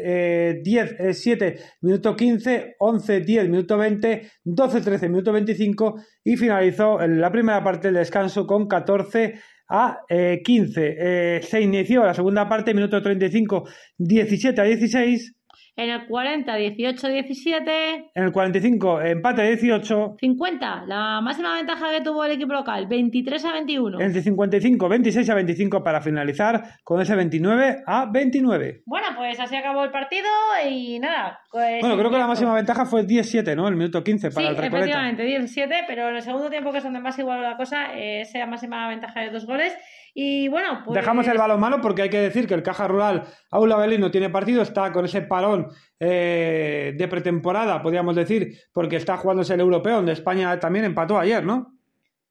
10-7, 0.64 1.60
minuto 1.82 2.16
15, 2.16 2.76
11-10, 2.80 3.48
minuto 3.50 3.76
20, 3.76 4.30
12-13, 4.46 5.08
minuto 5.10 5.32
25 5.32 6.05
y 6.24 6.36
finalizó 6.36 6.98
la 7.06 7.30
primera 7.30 7.62
parte 7.62 7.88
del 7.88 7.96
descanso 7.96 8.46
con 8.46 8.66
14 8.66 9.40
a 9.68 9.98
15. 10.44 10.96
Eh, 10.98 11.40
se 11.42 11.60
inició 11.60 12.04
la 12.04 12.14
segunda 12.14 12.48
parte, 12.48 12.74
minuto 12.74 13.02
35, 13.02 13.68
17 13.98 14.60
a 14.60 14.64
16. 14.64 15.34
En 15.76 15.90
el 15.90 16.06
40, 16.06 16.58
18-17. 16.58 18.10
En 18.14 18.24
el 18.24 18.32
45, 18.32 19.00
empate 19.02 19.42
18. 19.42 20.16
50, 20.18 20.84
la 20.86 21.20
máxima 21.20 21.54
ventaja 21.54 21.90
que 21.90 22.00
tuvo 22.00 22.24
el 22.24 22.32
equipo 22.32 22.52
local, 22.52 22.86
23 22.86 23.44
a 23.44 23.52
21. 23.52 24.00
En 24.00 24.16
el 24.16 24.22
55, 24.22 24.88
26 24.88 25.30
a 25.30 25.34
25 25.34 25.82
para 25.82 26.00
finalizar 26.00 26.62
con 26.82 27.00
ese 27.00 27.14
29 27.14 27.82
a 27.86 28.06
29. 28.06 28.82
Bueno, 28.86 29.08
pues 29.16 29.38
así 29.38 29.56
acabó 29.56 29.84
el 29.84 29.90
partido 29.90 30.28
y 30.68 30.98
nada. 30.98 31.40
Pues 31.50 31.80
bueno, 31.80 31.96
creo 31.98 32.10
que 32.10 32.18
la 32.18 32.26
máxima 32.26 32.54
ventaja 32.54 32.86
fue 32.86 33.04
17, 33.04 33.54
¿no? 33.56 33.68
El 33.68 33.76
minuto 33.76 34.02
15 34.02 34.30
para 34.30 34.46
sí, 34.46 34.50
el 34.50 34.56
Recoleta. 34.56 34.78
efectivamente, 34.78 35.22
17, 35.24 35.74
pero 35.86 36.08
en 36.08 36.16
el 36.16 36.22
segundo 36.22 36.50
tiempo, 36.50 36.72
que 36.72 36.78
es 36.78 36.84
donde 36.84 37.00
más 37.00 37.18
igual 37.18 37.42
la 37.42 37.56
cosa, 37.56 37.94
eh, 37.94 38.22
esa 38.22 38.46
máxima 38.46 38.88
ventaja 38.88 39.20
de 39.20 39.30
dos 39.30 39.46
goles. 39.46 39.76
Y 40.18 40.48
bueno, 40.48 40.80
pues. 40.82 40.94
Dejamos 40.94 41.28
el 41.28 41.36
balón 41.36 41.60
malo 41.60 41.78
porque 41.82 42.00
hay 42.00 42.08
que 42.08 42.18
decir 42.18 42.46
que 42.46 42.54
el 42.54 42.62
Caja 42.62 42.88
Rural 42.88 43.24
Aula 43.50 43.76
Belén 43.76 44.00
no 44.00 44.10
tiene 44.10 44.30
partido, 44.30 44.62
está 44.62 44.90
con 44.90 45.04
ese 45.04 45.20
parón 45.20 45.68
eh, 46.00 46.94
de 46.96 47.06
pretemporada, 47.08 47.82
podríamos 47.82 48.16
decir, 48.16 48.58
porque 48.72 48.96
está 48.96 49.18
jugándose 49.18 49.52
el 49.52 49.60
europeo, 49.60 49.96
donde 49.96 50.14
España 50.14 50.58
también 50.58 50.86
empató 50.86 51.18
ayer, 51.18 51.44
¿no? 51.44 51.74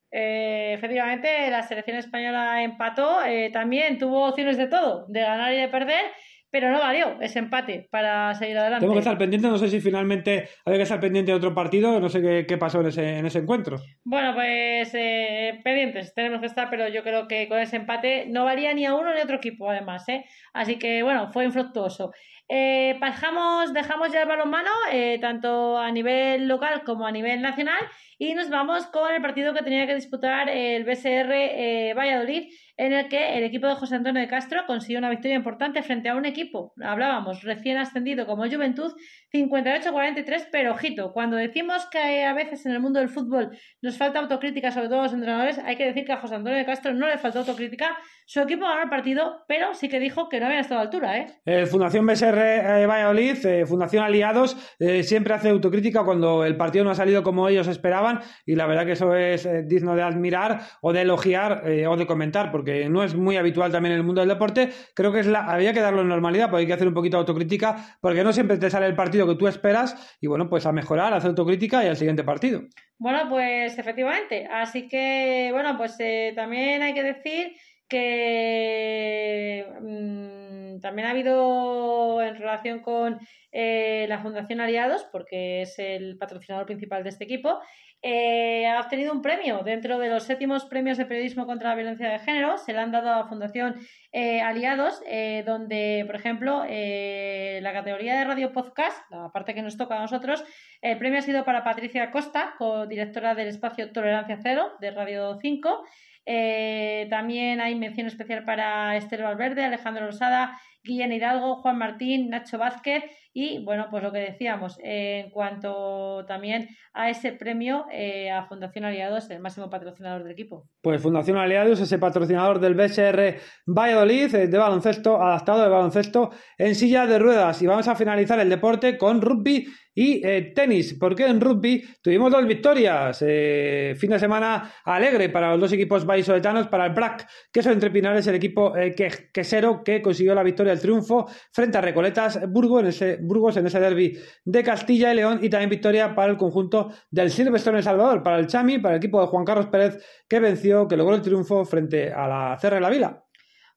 Eh, 0.09 0.73
efectivamente, 0.73 1.51
la 1.51 1.61
selección 1.61 1.97
española 1.97 2.63
empató, 2.63 3.23
eh, 3.23 3.51
también 3.53 3.99
tuvo 3.99 4.29
opciones 4.29 4.57
de 4.57 4.65
todo, 4.65 5.05
de 5.07 5.21
ganar 5.21 5.53
y 5.53 5.57
de 5.57 5.67
perder, 5.67 6.05
pero 6.55 6.71
no 6.71 6.79
valió 6.79 7.17
ese 7.19 7.39
empate 7.39 7.89
para 7.91 8.33
seguir 8.33 8.57
adelante. 8.57 8.85
Tengo 8.85 8.93
que 8.93 8.99
estar 8.99 9.17
pendiente, 9.17 9.49
no 9.49 9.57
sé 9.57 9.67
si 9.67 9.81
finalmente 9.81 10.47
había 10.63 10.77
que 10.79 10.83
estar 10.83 11.01
pendiente 11.01 11.33
de 11.33 11.35
otro 11.35 11.53
partido, 11.53 11.99
no 11.99 12.07
sé 12.07 12.21
qué, 12.21 12.45
qué 12.47 12.57
pasó 12.57 12.79
en 12.79 12.87
ese, 12.87 13.17
en 13.17 13.25
ese 13.25 13.39
encuentro. 13.39 13.75
Bueno, 14.05 14.33
pues 14.33 14.89
eh, 14.93 15.59
pendientes 15.65 16.13
tenemos 16.13 16.39
que 16.39 16.45
estar, 16.45 16.69
pero 16.69 16.87
yo 16.87 17.03
creo 17.03 17.27
que 17.27 17.49
con 17.49 17.59
ese 17.59 17.75
empate 17.75 18.27
no 18.29 18.45
valía 18.45 18.73
ni 18.73 18.85
a 18.85 18.95
uno 18.95 19.13
ni 19.13 19.19
a 19.19 19.23
otro 19.25 19.35
equipo, 19.35 19.69
además, 19.69 20.07
¿eh? 20.07 20.23
Así 20.53 20.77
que 20.77 21.03
bueno, 21.03 21.29
fue 21.33 21.43
infructuoso. 21.43 22.13
Eh, 22.47 22.95
pasamos, 22.99 23.73
dejamos 23.73 24.13
ya 24.13 24.21
el 24.21 24.27
balonmano, 24.27 24.69
eh, 24.91 25.17
tanto 25.19 25.77
a 25.77 25.91
nivel 25.91 26.47
local 26.47 26.83
como 26.85 27.07
a 27.07 27.11
nivel 27.11 27.41
nacional, 27.41 27.79
y 28.17 28.33
nos 28.33 28.49
vamos 28.49 28.85
con 28.87 29.13
el 29.13 29.21
partido 29.21 29.53
que 29.53 29.63
tenía 29.63 29.87
que 29.87 29.95
disputar 29.95 30.47
el 30.49 30.85
BSR 30.85 31.33
eh, 31.33 31.93
Valladolid, 31.97 32.49
en 32.77 32.93
el 32.93 33.07
que 33.07 33.37
el 33.37 33.43
equipo 33.43 33.67
de 33.67 33.75
José 33.75 33.95
Antonio 33.95 34.21
de 34.21 34.27
Castro 34.27 34.61
consiguió 34.67 34.99
una 34.99 35.09
victoria 35.09 35.35
importante 35.35 35.81
frente 35.83 36.09
a 36.09 36.15
un 36.15 36.25
equipo, 36.25 36.73
hablábamos, 36.83 37.43
recién 37.43 37.77
ascendido 37.77 38.25
como 38.25 38.49
Juventud, 38.49 38.93
58-43, 39.33 40.47
pero 40.51 40.71
ojito, 40.71 41.13
cuando 41.13 41.37
decimos 41.37 41.87
que 41.91 42.23
a 42.23 42.33
veces 42.33 42.65
en 42.65 42.73
el 42.73 42.79
mundo 42.79 42.99
del 42.99 43.09
fútbol 43.09 43.57
nos 43.81 43.97
falta 43.97 44.19
autocrítica, 44.19 44.71
sobre 44.71 44.89
todo 44.89 45.03
los 45.03 45.13
entrenadores, 45.13 45.57
hay 45.59 45.75
que 45.75 45.85
decir 45.85 46.05
que 46.05 46.13
a 46.13 46.17
José 46.17 46.35
Antonio 46.35 46.57
de 46.57 46.65
Castro 46.65 46.93
no 46.93 47.07
le 47.07 47.17
faltó 47.17 47.39
autocrítica, 47.39 47.97
su 48.25 48.39
equipo 48.41 48.65
ganó 48.65 48.81
el 48.81 48.89
partido, 48.89 49.43
pero 49.47 49.73
sí 49.73 49.87
que 49.87 49.99
dijo 49.99 50.29
que 50.29 50.39
no 50.39 50.47
había 50.47 50.59
estado 50.59 50.79
a 50.79 50.83
altura, 50.83 51.17
¿eh? 51.17 51.27
Eh, 51.45 51.65
Fundación 51.65 52.05
BSR 52.05 52.39
eh, 52.39 52.85
Valladolid, 52.87 53.45
eh, 53.45 53.65
Fundación 53.65 54.03
Aliados, 54.03 54.57
eh, 54.79 55.03
siempre 55.03 55.33
hace 55.33 55.49
autocrítica 55.49 56.03
cuando 56.03 56.43
el 56.43 56.57
partido 56.57 56.83
no 56.83 56.91
ha 56.91 56.95
salido 56.95 57.23
como 57.23 57.47
ellos 57.47 57.67
esperaban 57.67 58.21
y 58.45 58.55
la 58.55 58.65
verdad 58.65 58.85
que 58.85 58.93
eso 58.93 59.15
es 59.15 59.45
eh, 59.45 59.63
digno 59.65 59.95
de 59.95 60.01
admirar 60.01 60.61
o 60.81 60.91
de 60.91 61.01
elogiar 61.01 61.63
o 61.87 61.97
de 61.97 62.07
comentar 62.07 62.51
porque 62.51 62.64
no 62.89 63.03
es 63.03 63.15
muy 63.15 63.37
habitual 63.37 63.71
también 63.71 63.93
en 63.93 63.99
el 63.99 64.05
mundo 64.05 64.21
del 64.21 64.29
deporte. 64.29 64.69
Creo 64.93 65.11
que 65.11 65.19
es 65.19 65.27
la, 65.27 65.45
había 65.45 65.73
que 65.73 65.81
darlo 65.81 66.01
en 66.01 66.07
normalidad, 66.07 66.49
porque 66.49 66.61
hay 66.61 66.67
que 66.67 66.73
hacer 66.73 66.87
un 66.87 66.93
poquito 66.93 67.17
de 67.17 67.21
autocrítica 67.21 67.97
porque 68.01 68.23
no 68.23 68.33
siempre 68.33 68.57
te 68.57 68.69
sale 68.69 68.85
el 68.85 68.95
partido 68.95 69.27
que 69.27 69.35
tú 69.35 69.47
esperas 69.47 70.17
y 70.21 70.27
bueno, 70.27 70.49
pues 70.49 70.65
a 70.65 70.71
mejorar, 70.71 71.13
a 71.13 71.17
hacer 71.17 71.29
autocrítica 71.29 71.83
y 71.83 71.87
al 71.87 71.97
siguiente 71.97 72.23
partido. 72.23 72.61
Bueno, 72.97 73.27
pues 73.29 73.77
efectivamente. 73.77 74.47
Así 74.51 74.87
que, 74.87 75.49
bueno, 75.51 75.77
pues 75.77 75.95
eh, 75.99 76.33
también 76.35 76.81
hay 76.81 76.93
que 76.93 77.03
decir 77.03 77.53
que 77.87 79.65
mm, 79.81 80.79
también 80.79 81.07
ha 81.07 81.11
habido 81.11 82.21
en 82.21 82.35
relación 82.35 82.79
con 82.79 83.19
eh, 83.51 84.05
la 84.09 84.19
Fundación 84.19 84.59
Aliados, 84.61 85.05
porque 85.11 85.61
es 85.61 85.77
el 85.79 86.17
patrocinador 86.17 86.65
principal 86.65 87.03
de 87.03 87.09
este 87.09 87.23
equipo, 87.25 87.59
eh, 88.01 88.67
ha 88.67 88.79
obtenido 88.81 89.11
un 89.13 89.21
premio 89.21 89.63
dentro 89.63 89.97
de 89.97 90.09
los 90.09 90.23
séptimos 90.23 90.65
premios 90.65 90.97
de 90.97 91.05
periodismo 91.05 91.45
contra 91.45 91.69
la 91.69 91.75
violencia 91.75 92.09
de 92.09 92.19
género. 92.19 92.57
Se 92.57 92.71
le 92.71 92.79
han 92.79 92.91
dado 92.91 93.09
a 93.11 93.27
Fundación 93.27 93.75
eh, 94.11 94.41
Aliados, 94.41 95.01
eh, 95.07 95.43
donde, 95.45 96.03
por 96.05 96.15
ejemplo, 96.15 96.59
la 96.59 97.73
categoría 97.73 98.17
de 98.17 98.25
radio 98.25 98.51
podcast, 98.51 99.09
la 99.09 99.31
parte 99.31 99.55
que 99.55 99.61
nos 99.61 99.77
toca 99.77 99.97
a 99.97 100.01
nosotros, 100.01 100.43
el 100.81 100.97
premio 100.97 101.19
ha 101.19 101.23
sido 101.23 101.43
para 101.45 101.63
Patricia 101.63 102.11
Costa, 102.11 102.53
co-directora 102.57 103.33
del 103.33 103.47
espacio 103.47 103.91
Tolerancia 103.91 104.37
Cero 104.41 104.73
de 104.79 104.91
Radio 104.91 105.37
5. 105.41 105.83
Eh, 106.25 107.07
también 107.09 107.61
hay 107.61 107.75
mención 107.75 108.07
especial 108.07 108.43
para 108.45 108.95
Esther 108.97 109.23
Valverde, 109.23 109.63
Alejandro 109.63 110.07
Rosada, 110.07 110.59
Guillén 110.83 111.11
Hidalgo, 111.11 111.57
Juan 111.57 111.77
Martín, 111.77 112.29
Nacho 112.29 112.57
Vázquez 112.57 113.03
y 113.37 113.61
bueno, 113.65 113.87
pues 113.91 114.01
lo 114.01 114.13
que 114.13 114.19
decíamos, 114.19 114.77
en 114.81 115.29
cuanto 115.29 116.23
también 116.25 116.69
a 116.93 117.09
ese 117.09 117.33
premio 117.33 117.85
eh, 117.91 118.31
a 118.31 118.45
Fundación 118.45 118.85
Aliados, 118.85 119.29
el 119.29 119.41
máximo 119.41 119.69
patrocinador 119.69 120.23
del 120.23 120.31
equipo. 120.31 120.69
Pues 120.81 121.01
Fundación 121.01 121.37
Aliados, 121.37 121.81
ese 121.81 121.99
patrocinador 121.99 122.59
del 122.59 122.75
BSR 122.75 123.37
Valladolid 123.65 124.33
eh, 124.35 124.47
de 124.47 124.57
baloncesto, 124.57 125.21
adaptado 125.21 125.63
de 125.63 125.69
baloncesto 125.69 126.31
en 126.57 126.75
silla 126.75 127.05
de 127.07 127.19
ruedas. 127.19 127.61
Y 127.61 127.67
vamos 127.67 127.89
a 127.89 127.95
finalizar 127.95 128.39
el 128.39 128.49
deporte 128.49 128.97
con 128.97 129.21
rugby 129.21 129.67
y 129.95 130.21
eh, 130.27 130.51
tenis, 130.53 130.95
porque 130.99 131.25
en 131.25 131.39
rugby 131.39 131.81
tuvimos 132.01 132.31
dos 132.31 132.45
victorias. 132.45 133.23
Eh, 133.25 133.95
fin 133.97 134.09
de 134.09 134.19
semana 134.19 134.73
alegre 134.83 135.29
para 135.29 135.51
los 135.51 135.61
dos 135.61 135.71
equipos 135.71 136.05
vallisoletanos, 136.05 136.67
para 136.67 136.85
el 136.85 136.93
BRAC, 136.93 137.27
que 137.51 137.63
son 137.63 137.71
entre 137.71 137.89
Pinares, 137.89 138.27
el 138.27 138.35
equipo 138.35 138.75
eh, 138.75 138.93
que, 138.93 139.29
quesero 139.33 139.81
que 139.83 140.01
consiguió 140.01 140.35
la 140.35 140.43
victoria, 140.43 140.73
el 140.73 140.81
triunfo 140.81 141.27
frente 141.51 141.77
a 141.77 141.81
Recoletas 141.81 142.39
Burgos 142.49 142.81
en 142.81 142.87
ese, 142.87 143.17
Burgos 143.21 143.55
en 143.55 143.67
ese 143.67 143.79
derby 143.79 144.19
de 144.43 144.63
Castilla 144.63 145.13
y 145.13 145.15
León, 145.15 145.39
y 145.41 145.49
también 145.49 145.69
victoria 145.69 146.13
para 146.13 146.31
el 146.31 146.37
conjunto 146.37 146.91
del 147.09 147.31
Silvestre 147.31 147.71
en 147.71 147.77
El 147.77 147.83
Salvador, 147.83 148.21
para 148.21 148.37
el 148.37 148.47
Chami, 148.47 148.79
para 148.79 148.95
el 148.95 148.97
equipo 148.97 149.21
de 149.21 149.27
Juan 149.27 149.45
Carlos 149.45 149.67
Pérez, 149.67 150.03
que 150.27 150.39
venció, 150.39 150.87
que 150.87 150.97
logró 150.97 151.15
el 151.15 151.21
triunfo 151.21 151.63
frente 151.63 152.11
a 152.11 152.27
la 152.27 152.57
Cerre 152.59 152.75
de 152.75 152.81
la 152.81 152.89
Vila. 152.89 153.24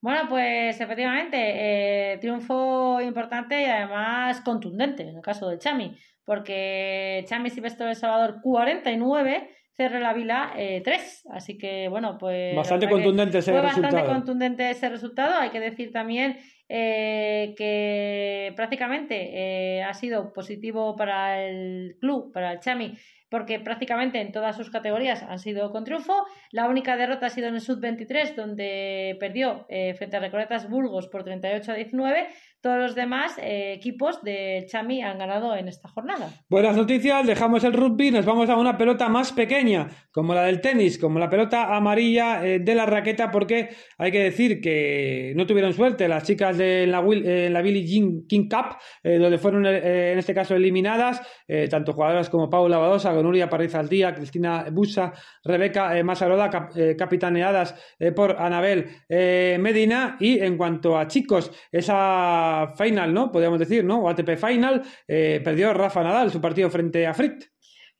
Bueno, 0.00 0.28
pues 0.28 0.80
efectivamente, 0.80 1.37
eh, 1.38 2.18
triunfo 2.18 3.00
importante 3.00 3.62
y 3.62 3.64
además 3.64 4.40
contundente 4.42 5.02
en 5.02 5.16
el 5.16 5.22
caso 5.22 5.48
del 5.48 5.58
Chami, 5.58 5.96
porque 6.24 7.24
Chami 7.26 7.50
Silvestre 7.50 7.87
del 7.87 7.96
Salvador 7.96 8.40
49, 8.40 9.50
Cerre 9.78 10.00
la 10.00 10.12
Vila 10.12 10.54
eh, 10.56 10.82
3. 10.84 11.28
Así 11.30 11.56
que, 11.56 11.88
bueno, 11.88 12.18
pues. 12.18 12.54
Bastante 12.56 12.88
contundente 12.88 13.38
ese 13.38 13.52
fue 13.52 13.62
resultado. 13.62 13.94
bastante 13.94 14.12
contundente 14.12 14.70
ese 14.70 14.88
resultado. 14.88 15.38
Hay 15.38 15.50
que 15.50 15.61
decir 15.61 15.92
también 15.92 16.37
eh, 16.68 17.54
que 17.56 18.52
prácticamente 18.56 19.76
eh, 19.78 19.82
ha 19.84 19.94
sido 19.94 20.32
positivo 20.32 20.96
para 20.96 21.44
el 21.44 21.96
club, 22.00 22.32
para 22.32 22.52
el 22.52 22.61
Chami, 22.61 22.98
porque 23.30 23.60
prácticamente 23.60 24.20
en 24.20 24.32
todas 24.32 24.56
sus 24.56 24.70
categorías 24.70 25.22
han 25.22 25.38
sido 25.38 25.70
con 25.70 25.84
triunfo. 25.84 26.14
La 26.52 26.68
única 26.68 26.96
derrota 26.96 27.26
ha 27.26 27.30
sido 27.30 27.48
en 27.48 27.54
el 27.54 27.60
Sud-23, 27.60 28.34
donde 28.34 29.16
perdió 29.20 29.66
eh, 29.68 29.94
frente 29.94 30.16
a 30.16 30.20
Recoletas 30.20 30.68
Burgos 30.68 31.08
por 31.08 31.24
38 31.24 31.72
a 31.72 31.74
19. 31.74 32.26
Todos 32.60 32.78
los 32.78 32.94
demás 32.96 33.38
eh, 33.38 33.72
equipos 33.72 34.20
de 34.24 34.66
Chami 34.68 35.00
han 35.00 35.18
ganado 35.18 35.54
en 35.54 35.68
esta 35.68 35.88
jornada. 35.88 36.30
Buenas 36.48 36.76
noticias, 36.76 37.24
dejamos 37.24 37.62
el 37.62 37.72
rugby, 37.72 38.10
nos 38.10 38.24
vamos 38.26 38.50
a 38.50 38.56
una 38.56 38.76
pelota 38.76 39.08
más 39.08 39.30
pequeña, 39.32 39.88
como 40.10 40.34
la 40.34 40.42
del 40.42 40.60
tenis, 40.60 40.98
como 40.98 41.20
la 41.20 41.30
pelota 41.30 41.76
amarilla 41.76 42.44
eh, 42.44 42.58
de 42.58 42.74
la 42.74 42.84
raqueta, 42.84 43.30
porque 43.30 43.68
hay 43.96 44.10
que 44.10 44.24
decir 44.24 44.60
que 44.60 45.34
no 45.36 45.46
tuvieron 45.46 45.72
suerte 45.72 46.08
las 46.08 46.24
chicas 46.24 46.58
de 46.58 46.86
la, 46.88 47.00
Will- 47.00 47.24
eh, 47.24 47.48
la 47.48 47.62
Billie 47.62 47.86
Jean 47.86 48.26
King 48.28 48.48
Cup, 48.48 48.76
eh, 49.04 49.18
donde 49.18 49.38
fueron 49.38 49.64
eh, 49.64 50.12
en 50.12 50.18
este 50.18 50.34
caso 50.34 50.56
eliminadas 50.56 51.22
eh, 51.46 51.68
tanto 51.68 51.92
jugadoras 51.92 52.28
como 52.28 52.50
Paula 52.50 52.78
Badosa, 52.78 53.12
Gonuria 53.18 53.50
Parrizaldía, 53.50 54.14
Cristina 54.14 54.66
Busa, 54.70 55.12
Rebeca 55.44 55.98
eh, 55.98 56.02
Masaroda, 56.02 56.70
eh, 56.74 56.96
capitaneadas 56.96 57.74
eh, 57.98 58.12
por 58.12 58.37
Anabel 58.40 58.87
eh, 59.09 59.59
Medina. 59.61 60.16
Y 60.20 60.40
en 60.40 60.57
cuanto 60.57 60.96
a 60.96 61.07
chicos, 61.07 61.50
esa 61.70 62.74
final, 62.76 63.12
¿no? 63.12 63.31
Podríamos 63.31 63.59
decir, 63.59 63.85
¿no? 63.85 64.00
O 64.00 64.09
ATP 64.09 64.37
Final, 64.37 64.83
perdió 65.07 65.72
Rafa 65.74 66.02
Nadal 66.02 66.31
su 66.31 66.40
partido 66.40 66.70
frente 66.70 67.07
a 67.07 67.14
Fritz. 67.14 67.50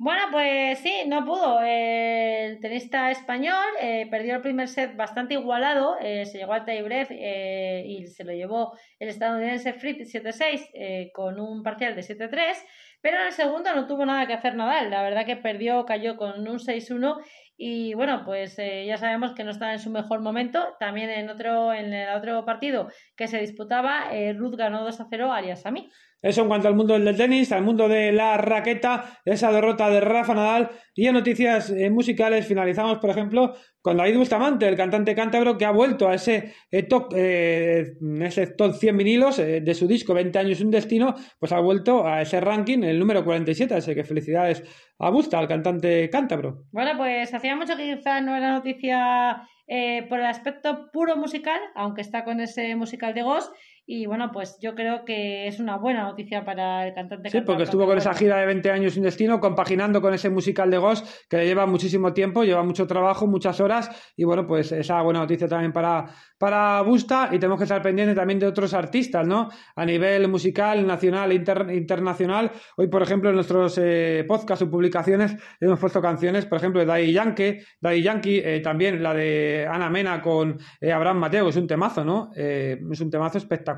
Bueno, 0.00 0.23
pues 0.31 0.79
sí, 0.79 0.92
no 1.08 1.25
pudo. 1.25 1.60
El 1.60 2.60
tenista 2.60 3.10
español 3.10 3.66
perdió 4.08 4.37
el 4.37 4.42
primer 4.42 4.69
set 4.69 4.94
bastante 4.94 5.35
igualado, 5.35 5.96
se 6.00 6.38
llegó 6.38 6.52
al 6.52 6.64
tiebreak 6.64 7.08
eh, 7.10 7.85
y 7.85 8.06
se 8.06 8.23
lo 8.23 8.33
llevó 8.33 8.79
el 8.98 9.08
estadounidense 9.08 9.73
Fritz 9.73 10.14
7-6 10.14 10.71
eh, 10.73 11.10
con 11.12 11.40
un 11.40 11.64
parcial 11.64 11.96
de 11.96 12.02
7-3, 12.02 12.56
pero 13.01 13.19
en 13.19 13.27
el 13.27 13.33
segundo 13.33 13.75
no 13.75 13.87
tuvo 13.87 14.05
nada 14.07 14.27
que 14.27 14.35
hacer 14.35 14.55
Nadal. 14.55 14.90
La 14.90 15.03
verdad 15.03 15.27
que 15.27 15.37
perdió, 15.37 15.85
cayó 15.85 16.17
con 16.17 16.49
un 16.49 16.59
6-1 16.59 17.23
y 17.57 17.94
bueno, 17.94 18.23
pues 18.25 18.59
eh, 18.59 18.87
ya 18.87 18.96
sabemos 18.96 19.35
que 19.35 19.44
no 19.44 19.51
estaba 19.51 19.73
en 19.73 19.81
su 19.81 19.90
mejor 19.90 20.21
momento. 20.21 20.77
También 20.79 21.11
en 21.11 21.29
otro, 21.29 21.73
en 21.73 21.92
el 21.92 22.17
otro 22.17 22.44
partido 22.44 22.88
que 23.17 23.27
se 23.27 23.40
disputaba, 23.40 24.15
eh, 24.15 24.33
Ruth 24.33 24.57
ganó 24.57 24.85
2-0 24.85 25.31
a 25.31 25.37
Arias 25.37 25.63
Sami. 25.63 25.90
Eso 26.21 26.42
en 26.42 26.48
cuanto 26.48 26.69
al 26.69 26.75
mundo 26.75 26.98
del 26.98 27.16
tenis, 27.16 27.52
al 27.52 27.62
mundo 27.62 27.88
de 27.88 28.10
la 28.12 28.37
raqueta, 28.37 29.21
esa 29.25 29.52
derrota 29.52 29.88
de 29.88 30.00
Rafa 30.00 30.35
Nadal. 30.35 30.71
Y 30.94 31.06
en 31.06 31.14
noticias 31.14 31.71
eh, 31.71 31.90
musicales 31.90 32.46
finalizamos, 32.46 32.98
por 32.98 33.10
ejemplo, 33.10 33.54
con 33.81 33.96
David 33.96 34.19
Bustamante, 34.19 34.66
el 34.66 34.77
cantante 34.77 35.14
cántabro 35.14 35.56
que 35.56 35.64
ha 35.64 35.71
vuelto 35.71 36.08
a 36.08 36.14
ese, 36.14 36.52
eh, 36.71 36.83
top, 36.83 37.14
eh, 37.16 37.94
ese 38.21 38.48
top 38.48 38.75
100 38.75 38.96
vinilos 38.96 39.38
eh, 39.38 39.60
de 39.60 39.75
su 39.75 39.87
disco 39.87 40.12
20 40.12 40.38
años 40.38 40.60
un 40.60 40.71
destino, 40.71 41.14
pues 41.38 41.52
ha 41.52 41.60
vuelto 41.60 42.06
a 42.06 42.21
ese 42.21 42.40
ranking, 42.40 42.83
el 42.83 42.98
número 42.98 43.25
47. 43.25 43.75
Así 43.75 43.94
que 43.94 44.04
felicidades 44.04 44.64
a 44.98 45.10
Busta, 45.10 45.38
al 45.38 45.46
cantante 45.46 46.10
cántabro. 46.10 46.64
Bueno, 46.73 46.90
pues 46.96 47.33
hacía 47.33 47.54
mucho 47.54 47.77
que 47.77 47.94
quizás 47.94 48.23
no 48.23 48.35
era 48.35 48.52
noticia 48.52 49.48
eh, 49.71 50.06
por 50.08 50.19
el 50.19 50.25
aspecto 50.25 50.90
puro 50.92 51.14
musical, 51.16 51.60
aunque 51.75 52.00
está 52.00 52.25
con 52.25 52.40
ese 52.40 52.75
musical 52.75 53.12
de 53.12 53.23
Ghost. 53.23 53.52
Y 53.90 54.04
bueno, 54.04 54.30
pues 54.30 54.58
yo 54.60 54.74
creo 54.74 55.06
que 55.06 55.46
es 55.46 55.60
una 55.60 55.78
buena 55.78 56.02
noticia 56.02 56.44
para 56.44 56.86
el 56.86 56.92
cantante. 56.92 57.30
Sí, 57.30 57.40
porque 57.40 57.62
estuvo 57.62 57.86
con 57.86 57.96
esa 57.96 58.12
gira 58.12 58.36
de 58.36 58.44
20 58.44 58.70
años 58.70 58.92
sin 58.92 59.02
destino, 59.02 59.40
compaginando 59.40 60.02
con 60.02 60.12
ese 60.12 60.28
musical 60.28 60.70
de 60.70 60.76
Ghost, 60.76 61.06
que 61.26 61.38
le 61.38 61.46
lleva 61.46 61.64
muchísimo 61.64 62.12
tiempo, 62.12 62.44
lleva 62.44 62.62
mucho 62.62 62.86
trabajo, 62.86 63.26
muchas 63.26 63.58
horas, 63.62 63.90
y 64.14 64.24
bueno, 64.24 64.46
pues 64.46 64.72
esa 64.72 65.00
buena 65.00 65.20
noticia 65.20 65.48
también 65.48 65.72
para, 65.72 66.04
para 66.36 66.82
Busta, 66.82 67.30
y 67.32 67.38
tenemos 67.38 67.56
que 67.56 67.64
estar 67.64 67.80
pendientes 67.80 68.14
también 68.14 68.38
de 68.38 68.46
otros 68.46 68.74
artistas, 68.74 69.26
¿no? 69.26 69.48
A 69.74 69.86
nivel 69.86 70.28
musical, 70.28 70.86
nacional 70.86 71.32
e 71.32 71.36
inter- 71.36 71.70
internacional. 71.70 72.50
Hoy, 72.76 72.88
por 72.88 73.00
ejemplo, 73.02 73.30
en 73.30 73.36
nuestros 73.36 73.78
eh, 73.82 74.22
podcasts 74.28 74.66
o 74.66 74.70
publicaciones 74.70 75.34
hemos 75.60 75.80
puesto 75.80 76.02
canciones, 76.02 76.44
por 76.44 76.58
ejemplo, 76.58 76.80
de 76.80 76.84
Daddy 76.86 77.10
Yankee, 77.14 77.60
Daddy 77.80 78.02
Yankee 78.02 78.42
eh, 78.44 78.60
también 78.60 79.02
la 79.02 79.14
de 79.14 79.66
Ana 79.66 79.88
Mena 79.88 80.20
con 80.20 80.58
eh, 80.78 80.92
Abraham 80.92 81.20
Mateo, 81.20 81.44
que 81.44 81.50
es 81.52 81.56
un 81.56 81.66
temazo, 81.66 82.04
¿no? 82.04 82.32
Eh, 82.36 82.78
es 82.92 83.00
un 83.00 83.08
temazo 83.10 83.38
espectacular. 83.38 83.77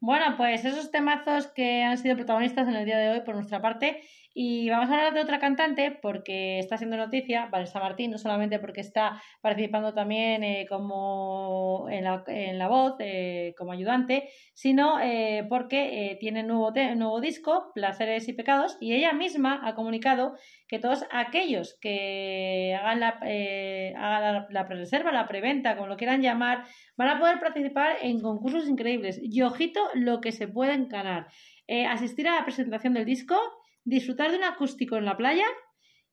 Bueno, 0.00 0.34
pues 0.36 0.64
esos 0.64 0.90
temazos 0.90 1.46
que 1.46 1.84
han 1.84 1.96
sido 1.96 2.16
protagonistas 2.16 2.66
en 2.66 2.74
el 2.74 2.84
día 2.84 2.98
de 2.98 3.10
hoy 3.10 3.20
por 3.20 3.36
nuestra 3.36 3.62
parte. 3.62 4.02
Y 4.34 4.70
vamos 4.70 4.88
a 4.88 4.94
hablar 4.94 5.12
de 5.12 5.20
otra 5.20 5.38
cantante 5.38 5.98
porque 6.00 6.58
está 6.58 6.78
siendo 6.78 6.96
noticia, 6.96 7.46
Vanessa 7.46 7.80
Martín, 7.80 8.10
no 8.10 8.18
solamente 8.18 8.58
porque 8.58 8.80
está 8.80 9.20
participando 9.42 9.92
también 9.92 10.42
eh, 10.42 10.66
como 10.68 11.86
en 11.90 12.04
la, 12.04 12.24
en 12.26 12.58
la 12.58 12.68
voz, 12.68 12.94
eh, 13.00 13.54
como 13.58 13.72
ayudante, 13.72 14.30
sino 14.54 15.00
eh, 15.00 15.44
porque 15.50 16.16
tiene 16.18 16.42
nuevo, 16.44 16.72
nuevo 16.96 17.20
disco, 17.20 17.72
Placeres 17.74 18.26
y 18.28 18.32
Pecados, 18.32 18.78
y 18.80 18.94
ella 18.94 19.12
misma 19.12 19.60
ha 19.64 19.74
comunicado 19.74 20.34
que 20.66 20.78
todos 20.78 21.04
aquellos 21.10 21.76
que 21.80 22.74
hagan 22.80 23.00
la, 23.00 23.08
hagan 23.08 24.46
la, 24.48 24.64
la 24.64 25.12
la 25.12 25.28
preventa, 25.28 25.76
como 25.76 25.88
lo 25.88 25.96
quieran 25.98 26.22
llamar, 26.22 26.64
van 26.96 27.08
a 27.08 27.18
poder 27.18 27.38
participar 27.38 27.96
en 28.00 28.20
concursos 28.20 28.66
increíbles. 28.66 29.20
Y 29.22 29.42
ojito 29.42 29.80
lo 29.94 30.22
que 30.22 30.32
se 30.32 30.48
pueden 30.48 30.88
ganar. 30.88 31.26
Asistir 31.88 32.28
a 32.28 32.36
la 32.36 32.44
presentación 32.44 32.94
del 32.94 33.04
disco, 33.04 33.38
disfrutar 33.84 34.30
de 34.30 34.38
un 34.38 34.44
acústico 34.44 34.96
en 34.96 35.04
la 35.04 35.16
playa 35.16 35.46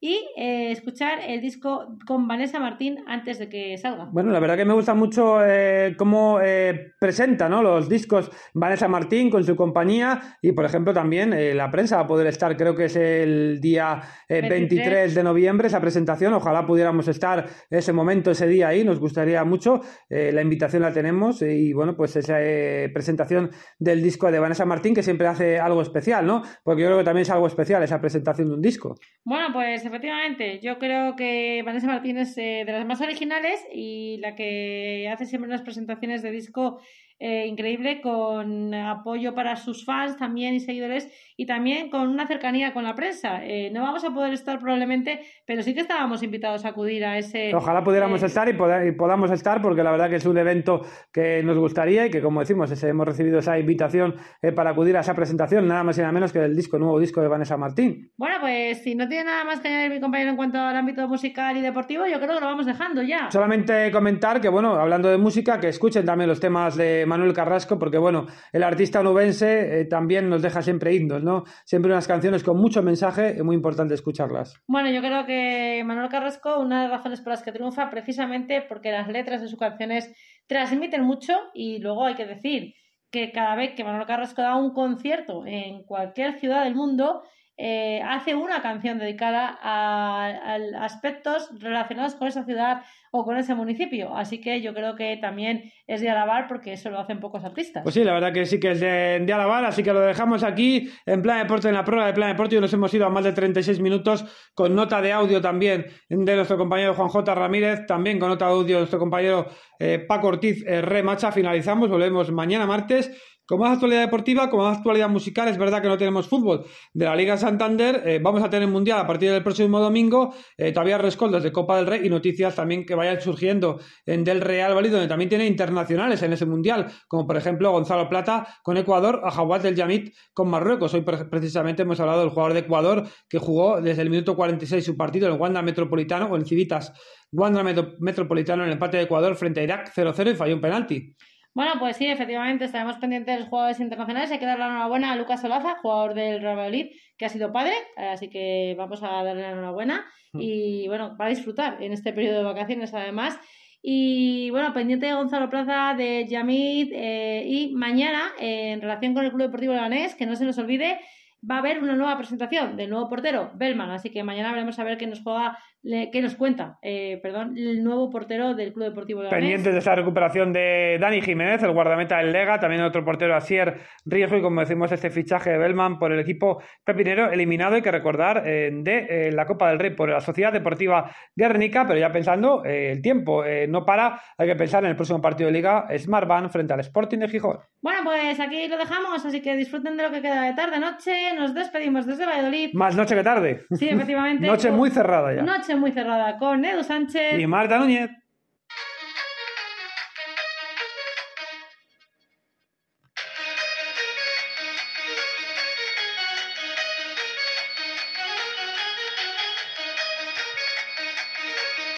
y 0.01 0.25
eh, 0.37 0.71
escuchar 0.71 1.19
el 1.27 1.41
disco 1.41 1.97
con 2.05 2.27
Vanessa 2.27 2.59
Martín 2.59 3.03
antes 3.07 3.39
de 3.39 3.49
que 3.49 3.77
salga. 3.77 4.09
Bueno, 4.11 4.31
la 4.31 4.39
verdad 4.39 4.57
que 4.57 4.65
me 4.65 4.73
gusta 4.73 4.93
mucho 4.93 5.39
eh, 5.45 5.95
cómo 5.97 6.39
eh, 6.41 6.93
presenta 6.99 7.49
¿no? 7.49 7.61
los 7.61 7.89
discos 7.89 8.31
Vanessa 8.53 8.87
Martín 8.87 9.29
con 9.29 9.43
su 9.43 9.55
compañía 9.55 10.37
y, 10.41 10.51
por 10.53 10.65
ejemplo, 10.65 10.93
también 10.93 11.35
la 11.55 11.69
prensa 11.69 11.97
va 11.97 12.03
a 12.03 12.07
poder 12.07 12.27
estar, 12.27 12.55
creo 12.55 12.75
que 12.75 12.85
es 12.85 12.95
el 12.95 13.59
día 13.61 14.01
eh, 14.27 14.41
23. 14.41 14.59
23 14.59 15.15
de 15.15 15.23
noviembre 15.23 15.67
esa 15.67 15.81
presentación. 15.81 16.33
Ojalá 16.33 16.65
pudiéramos 16.65 17.07
estar 17.07 17.45
ese 17.69 17.93
momento, 17.93 18.31
ese 18.31 18.47
día 18.47 18.69
ahí, 18.69 18.83
nos 18.83 18.99
gustaría 18.99 19.43
mucho. 19.43 19.81
La 20.09 20.41
invitación 20.41 20.81
la 20.81 20.93
tenemos 20.93 21.41
y, 21.41 21.73
bueno, 21.73 21.95
pues 21.95 22.15
esa 22.15 22.37
eh, 22.41 22.89
presentación 22.93 23.51
del 23.77 24.01
disco 24.01 24.31
de 24.31 24.39
Vanessa 24.39 24.65
Martín 24.65 24.93
que 24.93 25.03
siempre 25.03 25.27
hace 25.27 25.59
algo 25.59 25.81
especial, 25.81 26.25
¿no? 26.25 26.43
Porque 26.63 26.81
yo 26.81 26.87
creo 26.87 26.99
que 26.99 27.03
también 27.03 27.23
es 27.23 27.29
algo 27.29 27.47
especial 27.47 27.83
esa 27.83 27.99
presentación 27.99 28.49
de 28.49 28.55
un 28.55 28.61
disco. 28.61 28.95
Bueno, 29.23 29.47
pues 29.53 29.88
efectivamente, 29.89 30.59
yo 30.61 30.79
creo 30.79 31.15
que 31.15 31.61
Vanessa 31.65 31.87
Martín 31.87 32.17
es 32.17 32.37
eh, 32.37 32.63
de 32.65 32.71
las 32.71 32.85
más 32.85 33.01
originales 33.01 33.59
y 33.73 34.17
la 34.21 34.35
que 34.35 35.09
hace 35.11 35.25
siempre 35.25 35.49
unas 35.49 35.61
presentaciones 35.61 36.21
de 36.21 36.31
disco 36.31 36.79
eh, 37.19 37.45
increíble 37.47 38.01
con 38.01 38.73
apoyo 38.73 39.35
para 39.35 39.55
sus 39.55 39.85
fans 39.85 40.17
también 40.17 40.55
y 40.55 40.59
seguidores 40.59 41.11
y 41.37 41.45
también 41.45 41.89
con 41.89 42.07
una 42.07 42.27
cercanía 42.27 42.73
con 42.73 42.83
la 42.83 42.95
prensa. 42.95 43.45
Eh, 43.45 43.69
no 43.73 43.81
vamos 43.83 44.03
a 44.05 44.09
poder 44.13 44.33
estar 44.33 44.59
probablemente, 44.59 45.21
pero 45.45 45.61
sí 45.63 45.73
que 45.73 45.81
estábamos 45.81 46.23
invitados 46.23 46.65
a 46.65 46.69
acudir 46.69 47.05
a 47.05 47.17
ese... 47.17 47.53
Ojalá 47.53 47.83
pudiéramos 47.83 48.23
eh, 48.23 48.25
estar 48.25 48.47
y, 48.49 48.53
poda- 48.53 48.85
y 48.85 48.91
podamos 48.91 49.31
estar, 49.31 49.61
porque 49.61 49.83
la 49.83 49.91
verdad 49.91 50.09
que 50.09 50.15
es 50.17 50.25
un 50.25 50.37
evento 50.37 50.81
que 51.13 51.43
nos 51.43 51.57
gustaría 51.57 52.05
y 52.05 52.09
que, 52.09 52.21
como 52.21 52.39
decimos, 52.39 52.71
hemos 52.83 53.05
recibido 53.07 53.39
esa 53.39 53.57
invitación 53.59 54.15
para 54.55 54.71
acudir 54.71 54.97
a 54.97 55.01
esa 55.01 55.13
presentación, 55.13 55.67
nada 55.67 55.83
más 55.83 55.97
y 55.97 56.01
nada 56.01 56.11
menos 56.11 56.31
que 56.33 56.39
del 56.39 56.55
disco, 56.55 56.77
nuevo 56.79 56.99
disco 56.99 57.21
de 57.21 57.27
Vanessa 57.27 57.57
Martín. 57.57 58.11
Bueno, 58.17 58.37
pues 58.41 58.81
si 58.83 58.95
no 58.95 59.07
tiene 59.07 59.25
nada 59.25 59.43
más 59.43 59.59
que 59.59 59.67
añadir 59.67 59.91
mi 59.91 59.99
compañero 59.99 60.31
en 60.31 60.35
cuanto 60.37 60.57
al 60.59 60.75
ámbito 60.75 61.07
musical 61.07 61.55
y 61.57 61.61
deportivo, 61.61 62.05
yo 62.05 62.17
creo 62.19 62.35
que 62.35 62.39
lo 62.41 62.45
vamos 62.47 62.65
dejando 62.65 63.01
ya. 63.01 63.29
Solamente 63.31 63.91
comentar 63.91 64.39
que, 64.41 64.49
bueno, 64.49 64.75
hablando 64.75 65.09
de 65.09 65.17
música, 65.17 65.59
que 65.59 65.67
escuchen 65.69 66.05
también 66.05 66.27
los 66.29 66.39
temas 66.39 66.75
de 66.75 67.05
Manuel 67.09 67.33
Carrasco, 67.33 67.77
porque, 67.77 67.97
bueno, 67.97 68.27
el 68.53 68.63
artista 68.63 69.03
nubense 69.03 69.81
eh, 69.81 69.85
también 69.85 70.29
nos 70.29 70.41
deja 70.41 70.61
siempre 70.61 70.95
himnos, 70.95 71.21
¿no? 71.21 71.43
Siempre 71.65 71.91
unas 71.91 72.07
canciones 72.07 72.43
con 72.43 72.57
mucho 72.57 72.81
mensaje, 72.81 73.31
es 73.31 73.43
muy 73.43 73.55
importante 73.55 73.93
escucharlas. 73.93 74.61
Bueno, 74.67 74.89
yo 74.89 75.01
creo 75.01 75.25
que 75.25 75.83
Manuel 75.85 76.09
Carrasco, 76.09 76.59
una 76.59 76.83
de 76.83 76.87
las 76.87 76.97
razones 76.99 77.19
por 77.19 77.31
las 77.31 77.43
que 77.43 77.51
triunfa, 77.51 77.89
precisamente 77.89 78.61
porque 78.61 78.91
las 78.91 79.09
letras 79.09 79.41
de 79.41 79.49
sus 79.49 79.59
canciones 79.59 80.15
transmiten 80.47 81.03
mucho 81.03 81.33
y 81.53 81.79
luego 81.79 82.05
hay 82.05 82.15
que 82.15 82.25
decir 82.25 82.73
que 83.11 83.31
cada 83.31 83.55
vez 83.55 83.73
que 83.75 83.83
Manuel 83.83 84.05
Carrasco 84.05 84.41
da 84.41 84.55
un 84.55 84.73
concierto 84.73 85.43
en 85.45 85.83
cualquier 85.83 86.39
ciudad 86.39 86.63
del 86.63 86.75
mundo, 86.75 87.23
eh, 87.61 88.01
hace 88.07 88.35
una 88.35 88.61
canción 88.61 88.99
dedicada 88.99 89.59
a, 89.61 90.55
aspectos 90.79 91.49
relacionados 91.59 92.15
con 92.15 92.29
esa 92.29 92.45
ciudad 92.45 92.83
o 93.11 93.25
con 93.25 93.35
ese 93.35 93.53
municipio. 93.53 94.15
Así 94.15 94.39
que 94.39 94.61
yo 94.61 94.73
creo 94.73 94.95
que 94.95 95.17
también 95.17 95.69
es 95.85 95.99
de 95.99 96.09
alabar 96.09 96.47
porque 96.47 96.71
eso 96.71 96.89
lo 96.89 96.99
hacen 96.99 97.19
pocos 97.19 97.43
artistas. 97.43 97.83
Pues 97.83 97.95
sí, 97.95 98.05
la 98.05 98.13
verdad 98.13 98.31
que 98.31 98.45
sí 98.45 98.61
que 98.61 98.71
es 98.71 98.79
de, 98.79 99.19
de 99.25 99.33
alabar, 99.33 99.65
así 99.65 99.83
que 99.83 99.91
lo 99.91 99.99
dejamos 99.99 100.43
aquí 100.43 100.89
en 101.05 101.21
Plan 101.21 101.39
Deporte, 101.39 101.67
en 101.67 101.73
la 101.73 101.83
prueba 101.83 102.05
de 102.05 102.13
Plan 102.13 102.29
Deporte, 102.29 102.55
y 102.55 102.61
nos 102.61 102.71
hemos 102.71 102.93
ido 102.93 103.05
a 103.05 103.09
más 103.09 103.25
de 103.25 103.33
36 103.33 103.81
minutos 103.81 104.23
con 104.55 104.73
nota 104.73 105.01
de 105.01 105.11
audio 105.11 105.41
también 105.41 105.87
de 106.07 106.35
nuestro 106.37 106.57
compañero 106.57 106.93
Juan 106.93 107.09
J. 107.09 107.35
Ramírez, 107.35 107.85
también 107.85 108.19
con 108.19 108.29
nota 108.29 108.45
de 108.45 108.51
audio 108.51 108.75
de 108.75 108.81
nuestro 108.81 108.99
compañero 108.99 109.47
eh, 109.79 109.99
Paco 110.07 110.27
Ortiz 110.27 110.63
eh, 110.65 110.81
Remacha. 110.81 111.33
Finalizamos, 111.33 111.89
volvemos 111.89 112.31
mañana 112.31 112.65
martes. 112.65 113.11
Con 113.49 113.57
más 113.61 113.73
actualidad 113.73 114.01
deportiva, 114.01 114.47
con 114.47 114.59
más 114.59 114.77
actualidad 114.77 115.09
musical, 115.09 115.47
es 115.47 115.57
verdad 115.57 115.81
que 115.81 115.87
no 115.87 115.97
tenemos 115.97 116.27
fútbol 116.27 116.65
de 116.93 117.05
la 117.05 117.15
Liga 117.15 117.35
Santander. 117.35 118.03
eh, 118.05 118.19
vamos 118.21 118.43
a 118.43 118.49
tener 118.51 118.67
Mundial 118.67 118.99
a 118.99 119.07
partir 119.07 119.31
del 119.31 119.41
próximo 119.41 119.79
domingo. 119.79 120.35
eh, 120.55 120.71
todavía 120.71 120.99
rescoldos 120.99 121.41
de 121.41 121.51
Copa 121.51 121.77
del 121.77 121.87
Rey 121.87 122.01
y 122.05 122.09
noticias 122.11 122.53
también 122.55 122.85
que 122.85 122.93
vayan 122.93 123.19
surgiendo 123.19 123.79
en 124.05 124.23
del 124.23 124.41
Real 124.41 124.69
Valladolid, 124.69 124.91
donde 124.91 125.07
también 125.07 125.29
tiene 125.29 125.47
internacionales 125.47 126.21
en 126.21 126.31
ese 126.33 126.45
Mundial, 126.45 126.91
como 127.07 127.25
por 127.25 127.37
ejemplo 127.37 127.71
Gonzalo 127.71 128.07
Plata 128.07 128.45
con 128.61 128.77
Ecuador, 128.77 129.21
a 129.23 129.31
Jawad 129.31 129.61
del 129.61 129.73
Yamit 129.75 130.13
con 130.31 130.47
Marruecos. 130.47 130.93
Hoy 130.93 131.01
pre- 131.01 131.25
precisamente 131.25 131.81
hemos 131.81 131.99
hablado 131.99 132.19
del 132.19 132.29
jugador 132.29 132.53
de 132.53 132.59
Ecuador 132.59 133.07
que 133.27 133.39
jugó 133.39 133.81
desde 133.81 134.03
el 134.03 134.11
minuto 134.11 134.35
46 134.35 134.85
su 134.85 134.95
partido 134.95 135.27
en 135.27 135.41
Wanda 135.41 135.63
Metropolitano 135.63 136.27
o 136.27 136.35
en 136.35 136.45
Civitas 136.45 136.93
Wanda 137.31 137.63
Metro- 137.63 137.93
Metropolitano 137.99 138.61
en 138.61 138.67
el 138.69 138.73
empate 138.73 138.97
de 138.97 139.03
Ecuador 139.03 139.35
frente 139.35 139.61
a 139.61 139.63
Irak 139.63 139.91
0-0 139.95 140.33
y 140.33 140.35
falló 140.35 140.53
un 140.53 140.61
penalti. 140.61 141.15
Bueno, 141.59 141.73
pues 141.77 141.97
sí, 141.97 142.05
efectivamente, 142.05 142.63
estaremos 142.63 142.95
pendientes 142.99 143.35
de 143.35 143.41
los 143.41 143.49
jugadores 143.49 143.81
internacionales. 143.81 144.31
Hay 144.31 144.39
que 144.39 144.45
darle 144.45 144.63
la 144.63 144.69
enhorabuena 144.69 145.11
a 145.11 145.17
Lucas 145.17 145.43
Olaza, 145.43 145.75
jugador 145.81 146.13
del 146.13 146.39
Real 146.39 146.55
Valladolid, 146.55 146.91
que 147.17 147.25
ha 147.25 147.27
sido 147.27 147.51
padre, 147.51 147.73
así 147.97 148.29
que 148.29 148.75
vamos 148.77 149.03
a 149.03 149.09
darle 149.09 149.41
la 149.41 149.51
enhorabuena. 149.51 150.05
Y 150.31 150.87
bueno, 150.87 151.17
va 151.19 151.25
a 151.25 151.27
disfrutar 151.27 151.83
en 151.83 151.91
este 151.91 152.13
periodo 152.13 152.37
de 152.37 152.43
vacaciones, 152.45 152.93
además. 152.93 153.37
Y 153.81 154.49
bueno, 154.51 154.73
pendiente 154.73 155.07
de 155.07 155.15
Gonzalo 155.15 155.49
Plaza, 155.49 155.95
de 155.97 156.25
Yamid 156.29 156.93
eh, 156.93 157.43
y 157.45 157.73
mañana, 157.75 158.31
eh, 158.39 158.71
en 158.71 158.79
relación 158.79 159.13
con 159.13 159.25
el 159.25 159.31
Club 159.31 159.41
Deportivo 159.41 159.73
Leganés, 159.73 160.15
que 160.15 160.25
no 160.25 160.37
se 160.37 160.45
nos 160.45 160.57
olvide, 160.59 161.01
va 161.43 161.55
a 161.55 161.59
haber 161.59 161.83
una 161.83 161.97
nueva 161.97 162.17
presentación 162.17 162.77
del 162.77 162.89
nuevo 162.89 163.09
portero, 163.09 163.51
Bellman. 163.55 163.91
Así 163.91 164.11
que 164.11 164.23
mañana 164.23 164.53
veremos 164.53 164.79
a 164.79 164.85
ver 164.85 164.97
qué 164.97 165.07
nos 165.07 165.21
juega, 165.21 165.57
le- 165.83 166.09
qué 166.11 166.21
nos 166.21 166.35
cuenta, 166.35 166.77
eh, 166.81 167.19
perdón, 167.21 167.57
el 167.57 167.83
nuevo 167.83 168.09
portero 168.09 168.53
del 168.55 168.73
Club 168.73 168.85
Deportivo 168.89 169.23
Leganés. 169.23 169.39
Pendientes 169.41 169.73
de 169.73 169.79
esa 169.79 169.95
recuperación 169.95 170.51
de 170.53 170.97
Dani 170.99 171.21
Jiménez, 171.21 171.63
el 171.63 171.71
guardameta 171.71 172.17
del 172.17 172.31
Lega, 172.31 172.59
también 172.59 172.81
otro 172.81 173.03
portero 173.05 173.35
Asier 173.35 173.77
Riesgo 174.05 174.37
y 174.37 174.41
como 174.41 174.59
decimos 174.61 174.91
este 174.91 175.09
fichaje 175.09 175.51
de 175.51 175.57
Bellman 175.57 175.99
por 175.99 176.11
el 176.11 176.19
equipo 176.19 176.61
pepinero 176.83 177.31
eliminado, 177.31 177.75
hay 177.75 177.81
que 177.81 177.91
recordar, 177.91 178.43
eh, 178.45 178.69
de 178.73 179.27
eh, 179.27 179.31
la 179.31 179.45
Copa 179.45 179.69
del 179.69 179.79
Rey 179.79 179.91
por 179.91 180.09
la 180.09 180.21
Sociedad 180.21 180.51
Deportiva 180.53 181.11
Guernica, 181.35 181.85
pero 181.87 181.99
ya 181.99 182.11
pensando 182.11 182.63
eh, 182.65 182.91
el 182.91 183.01
tiempo, 183.01 183.43
no 183.67 183.85
para, 183.85 184.21
hay 184.37 184.47
que 184.47 184.55
pensar 184.55 184.83
en 184.83 184.89
el 184.91 184.95
próximo 184.95 185.21
partido 185.21 185.47
de 185.47 185.53
Liga 185.53 185.87
Smartbank 185.97 186.49
frente 186.49 186.73
al 186.73 186.79
Sporting 186.81 187.19
de 187.19 187.27
Gijón. 187.29 187.57
Bueno, 187.81 187.99
pues 188.03 188.39
aquí 188.39 188.67
lo 188.67 188.77
dejamos, 188.77 189.25
así 189.25 189.41
que 189.41 189.55
disfruten 189.55 189.95
de 189.95 190.03
lo 190.03 190.11
que 190.11 190.21
queda 190.21 190.43
de 190.43 190.53
tarde-noche. 190.53 191.33
Nos 191.37 191.53
despedimos 191.53 192.05
desde 192.05 192.25
Valladolid. 192.25 192.71
Más 192.73 192.95
noche 192.95 193.15
que 193.15 193.23
tarde. 193.23 193.61
Sí, 193.71 193.87
efectivamente. 193.89 194.45
noche 194.47 194.69
muy 194.71 194.89
cerrada 194.89 195.33
ya. 195.33 195.41
Muy 195.75 195.91
cerrada 195.91 196.37
con 196.37 196.63
Edu 196.65 196.83
Sánchez. 196.83 197.39
Y 197.39 197.47
Marta 197.47 197.77
Núñez. 197.77 198.09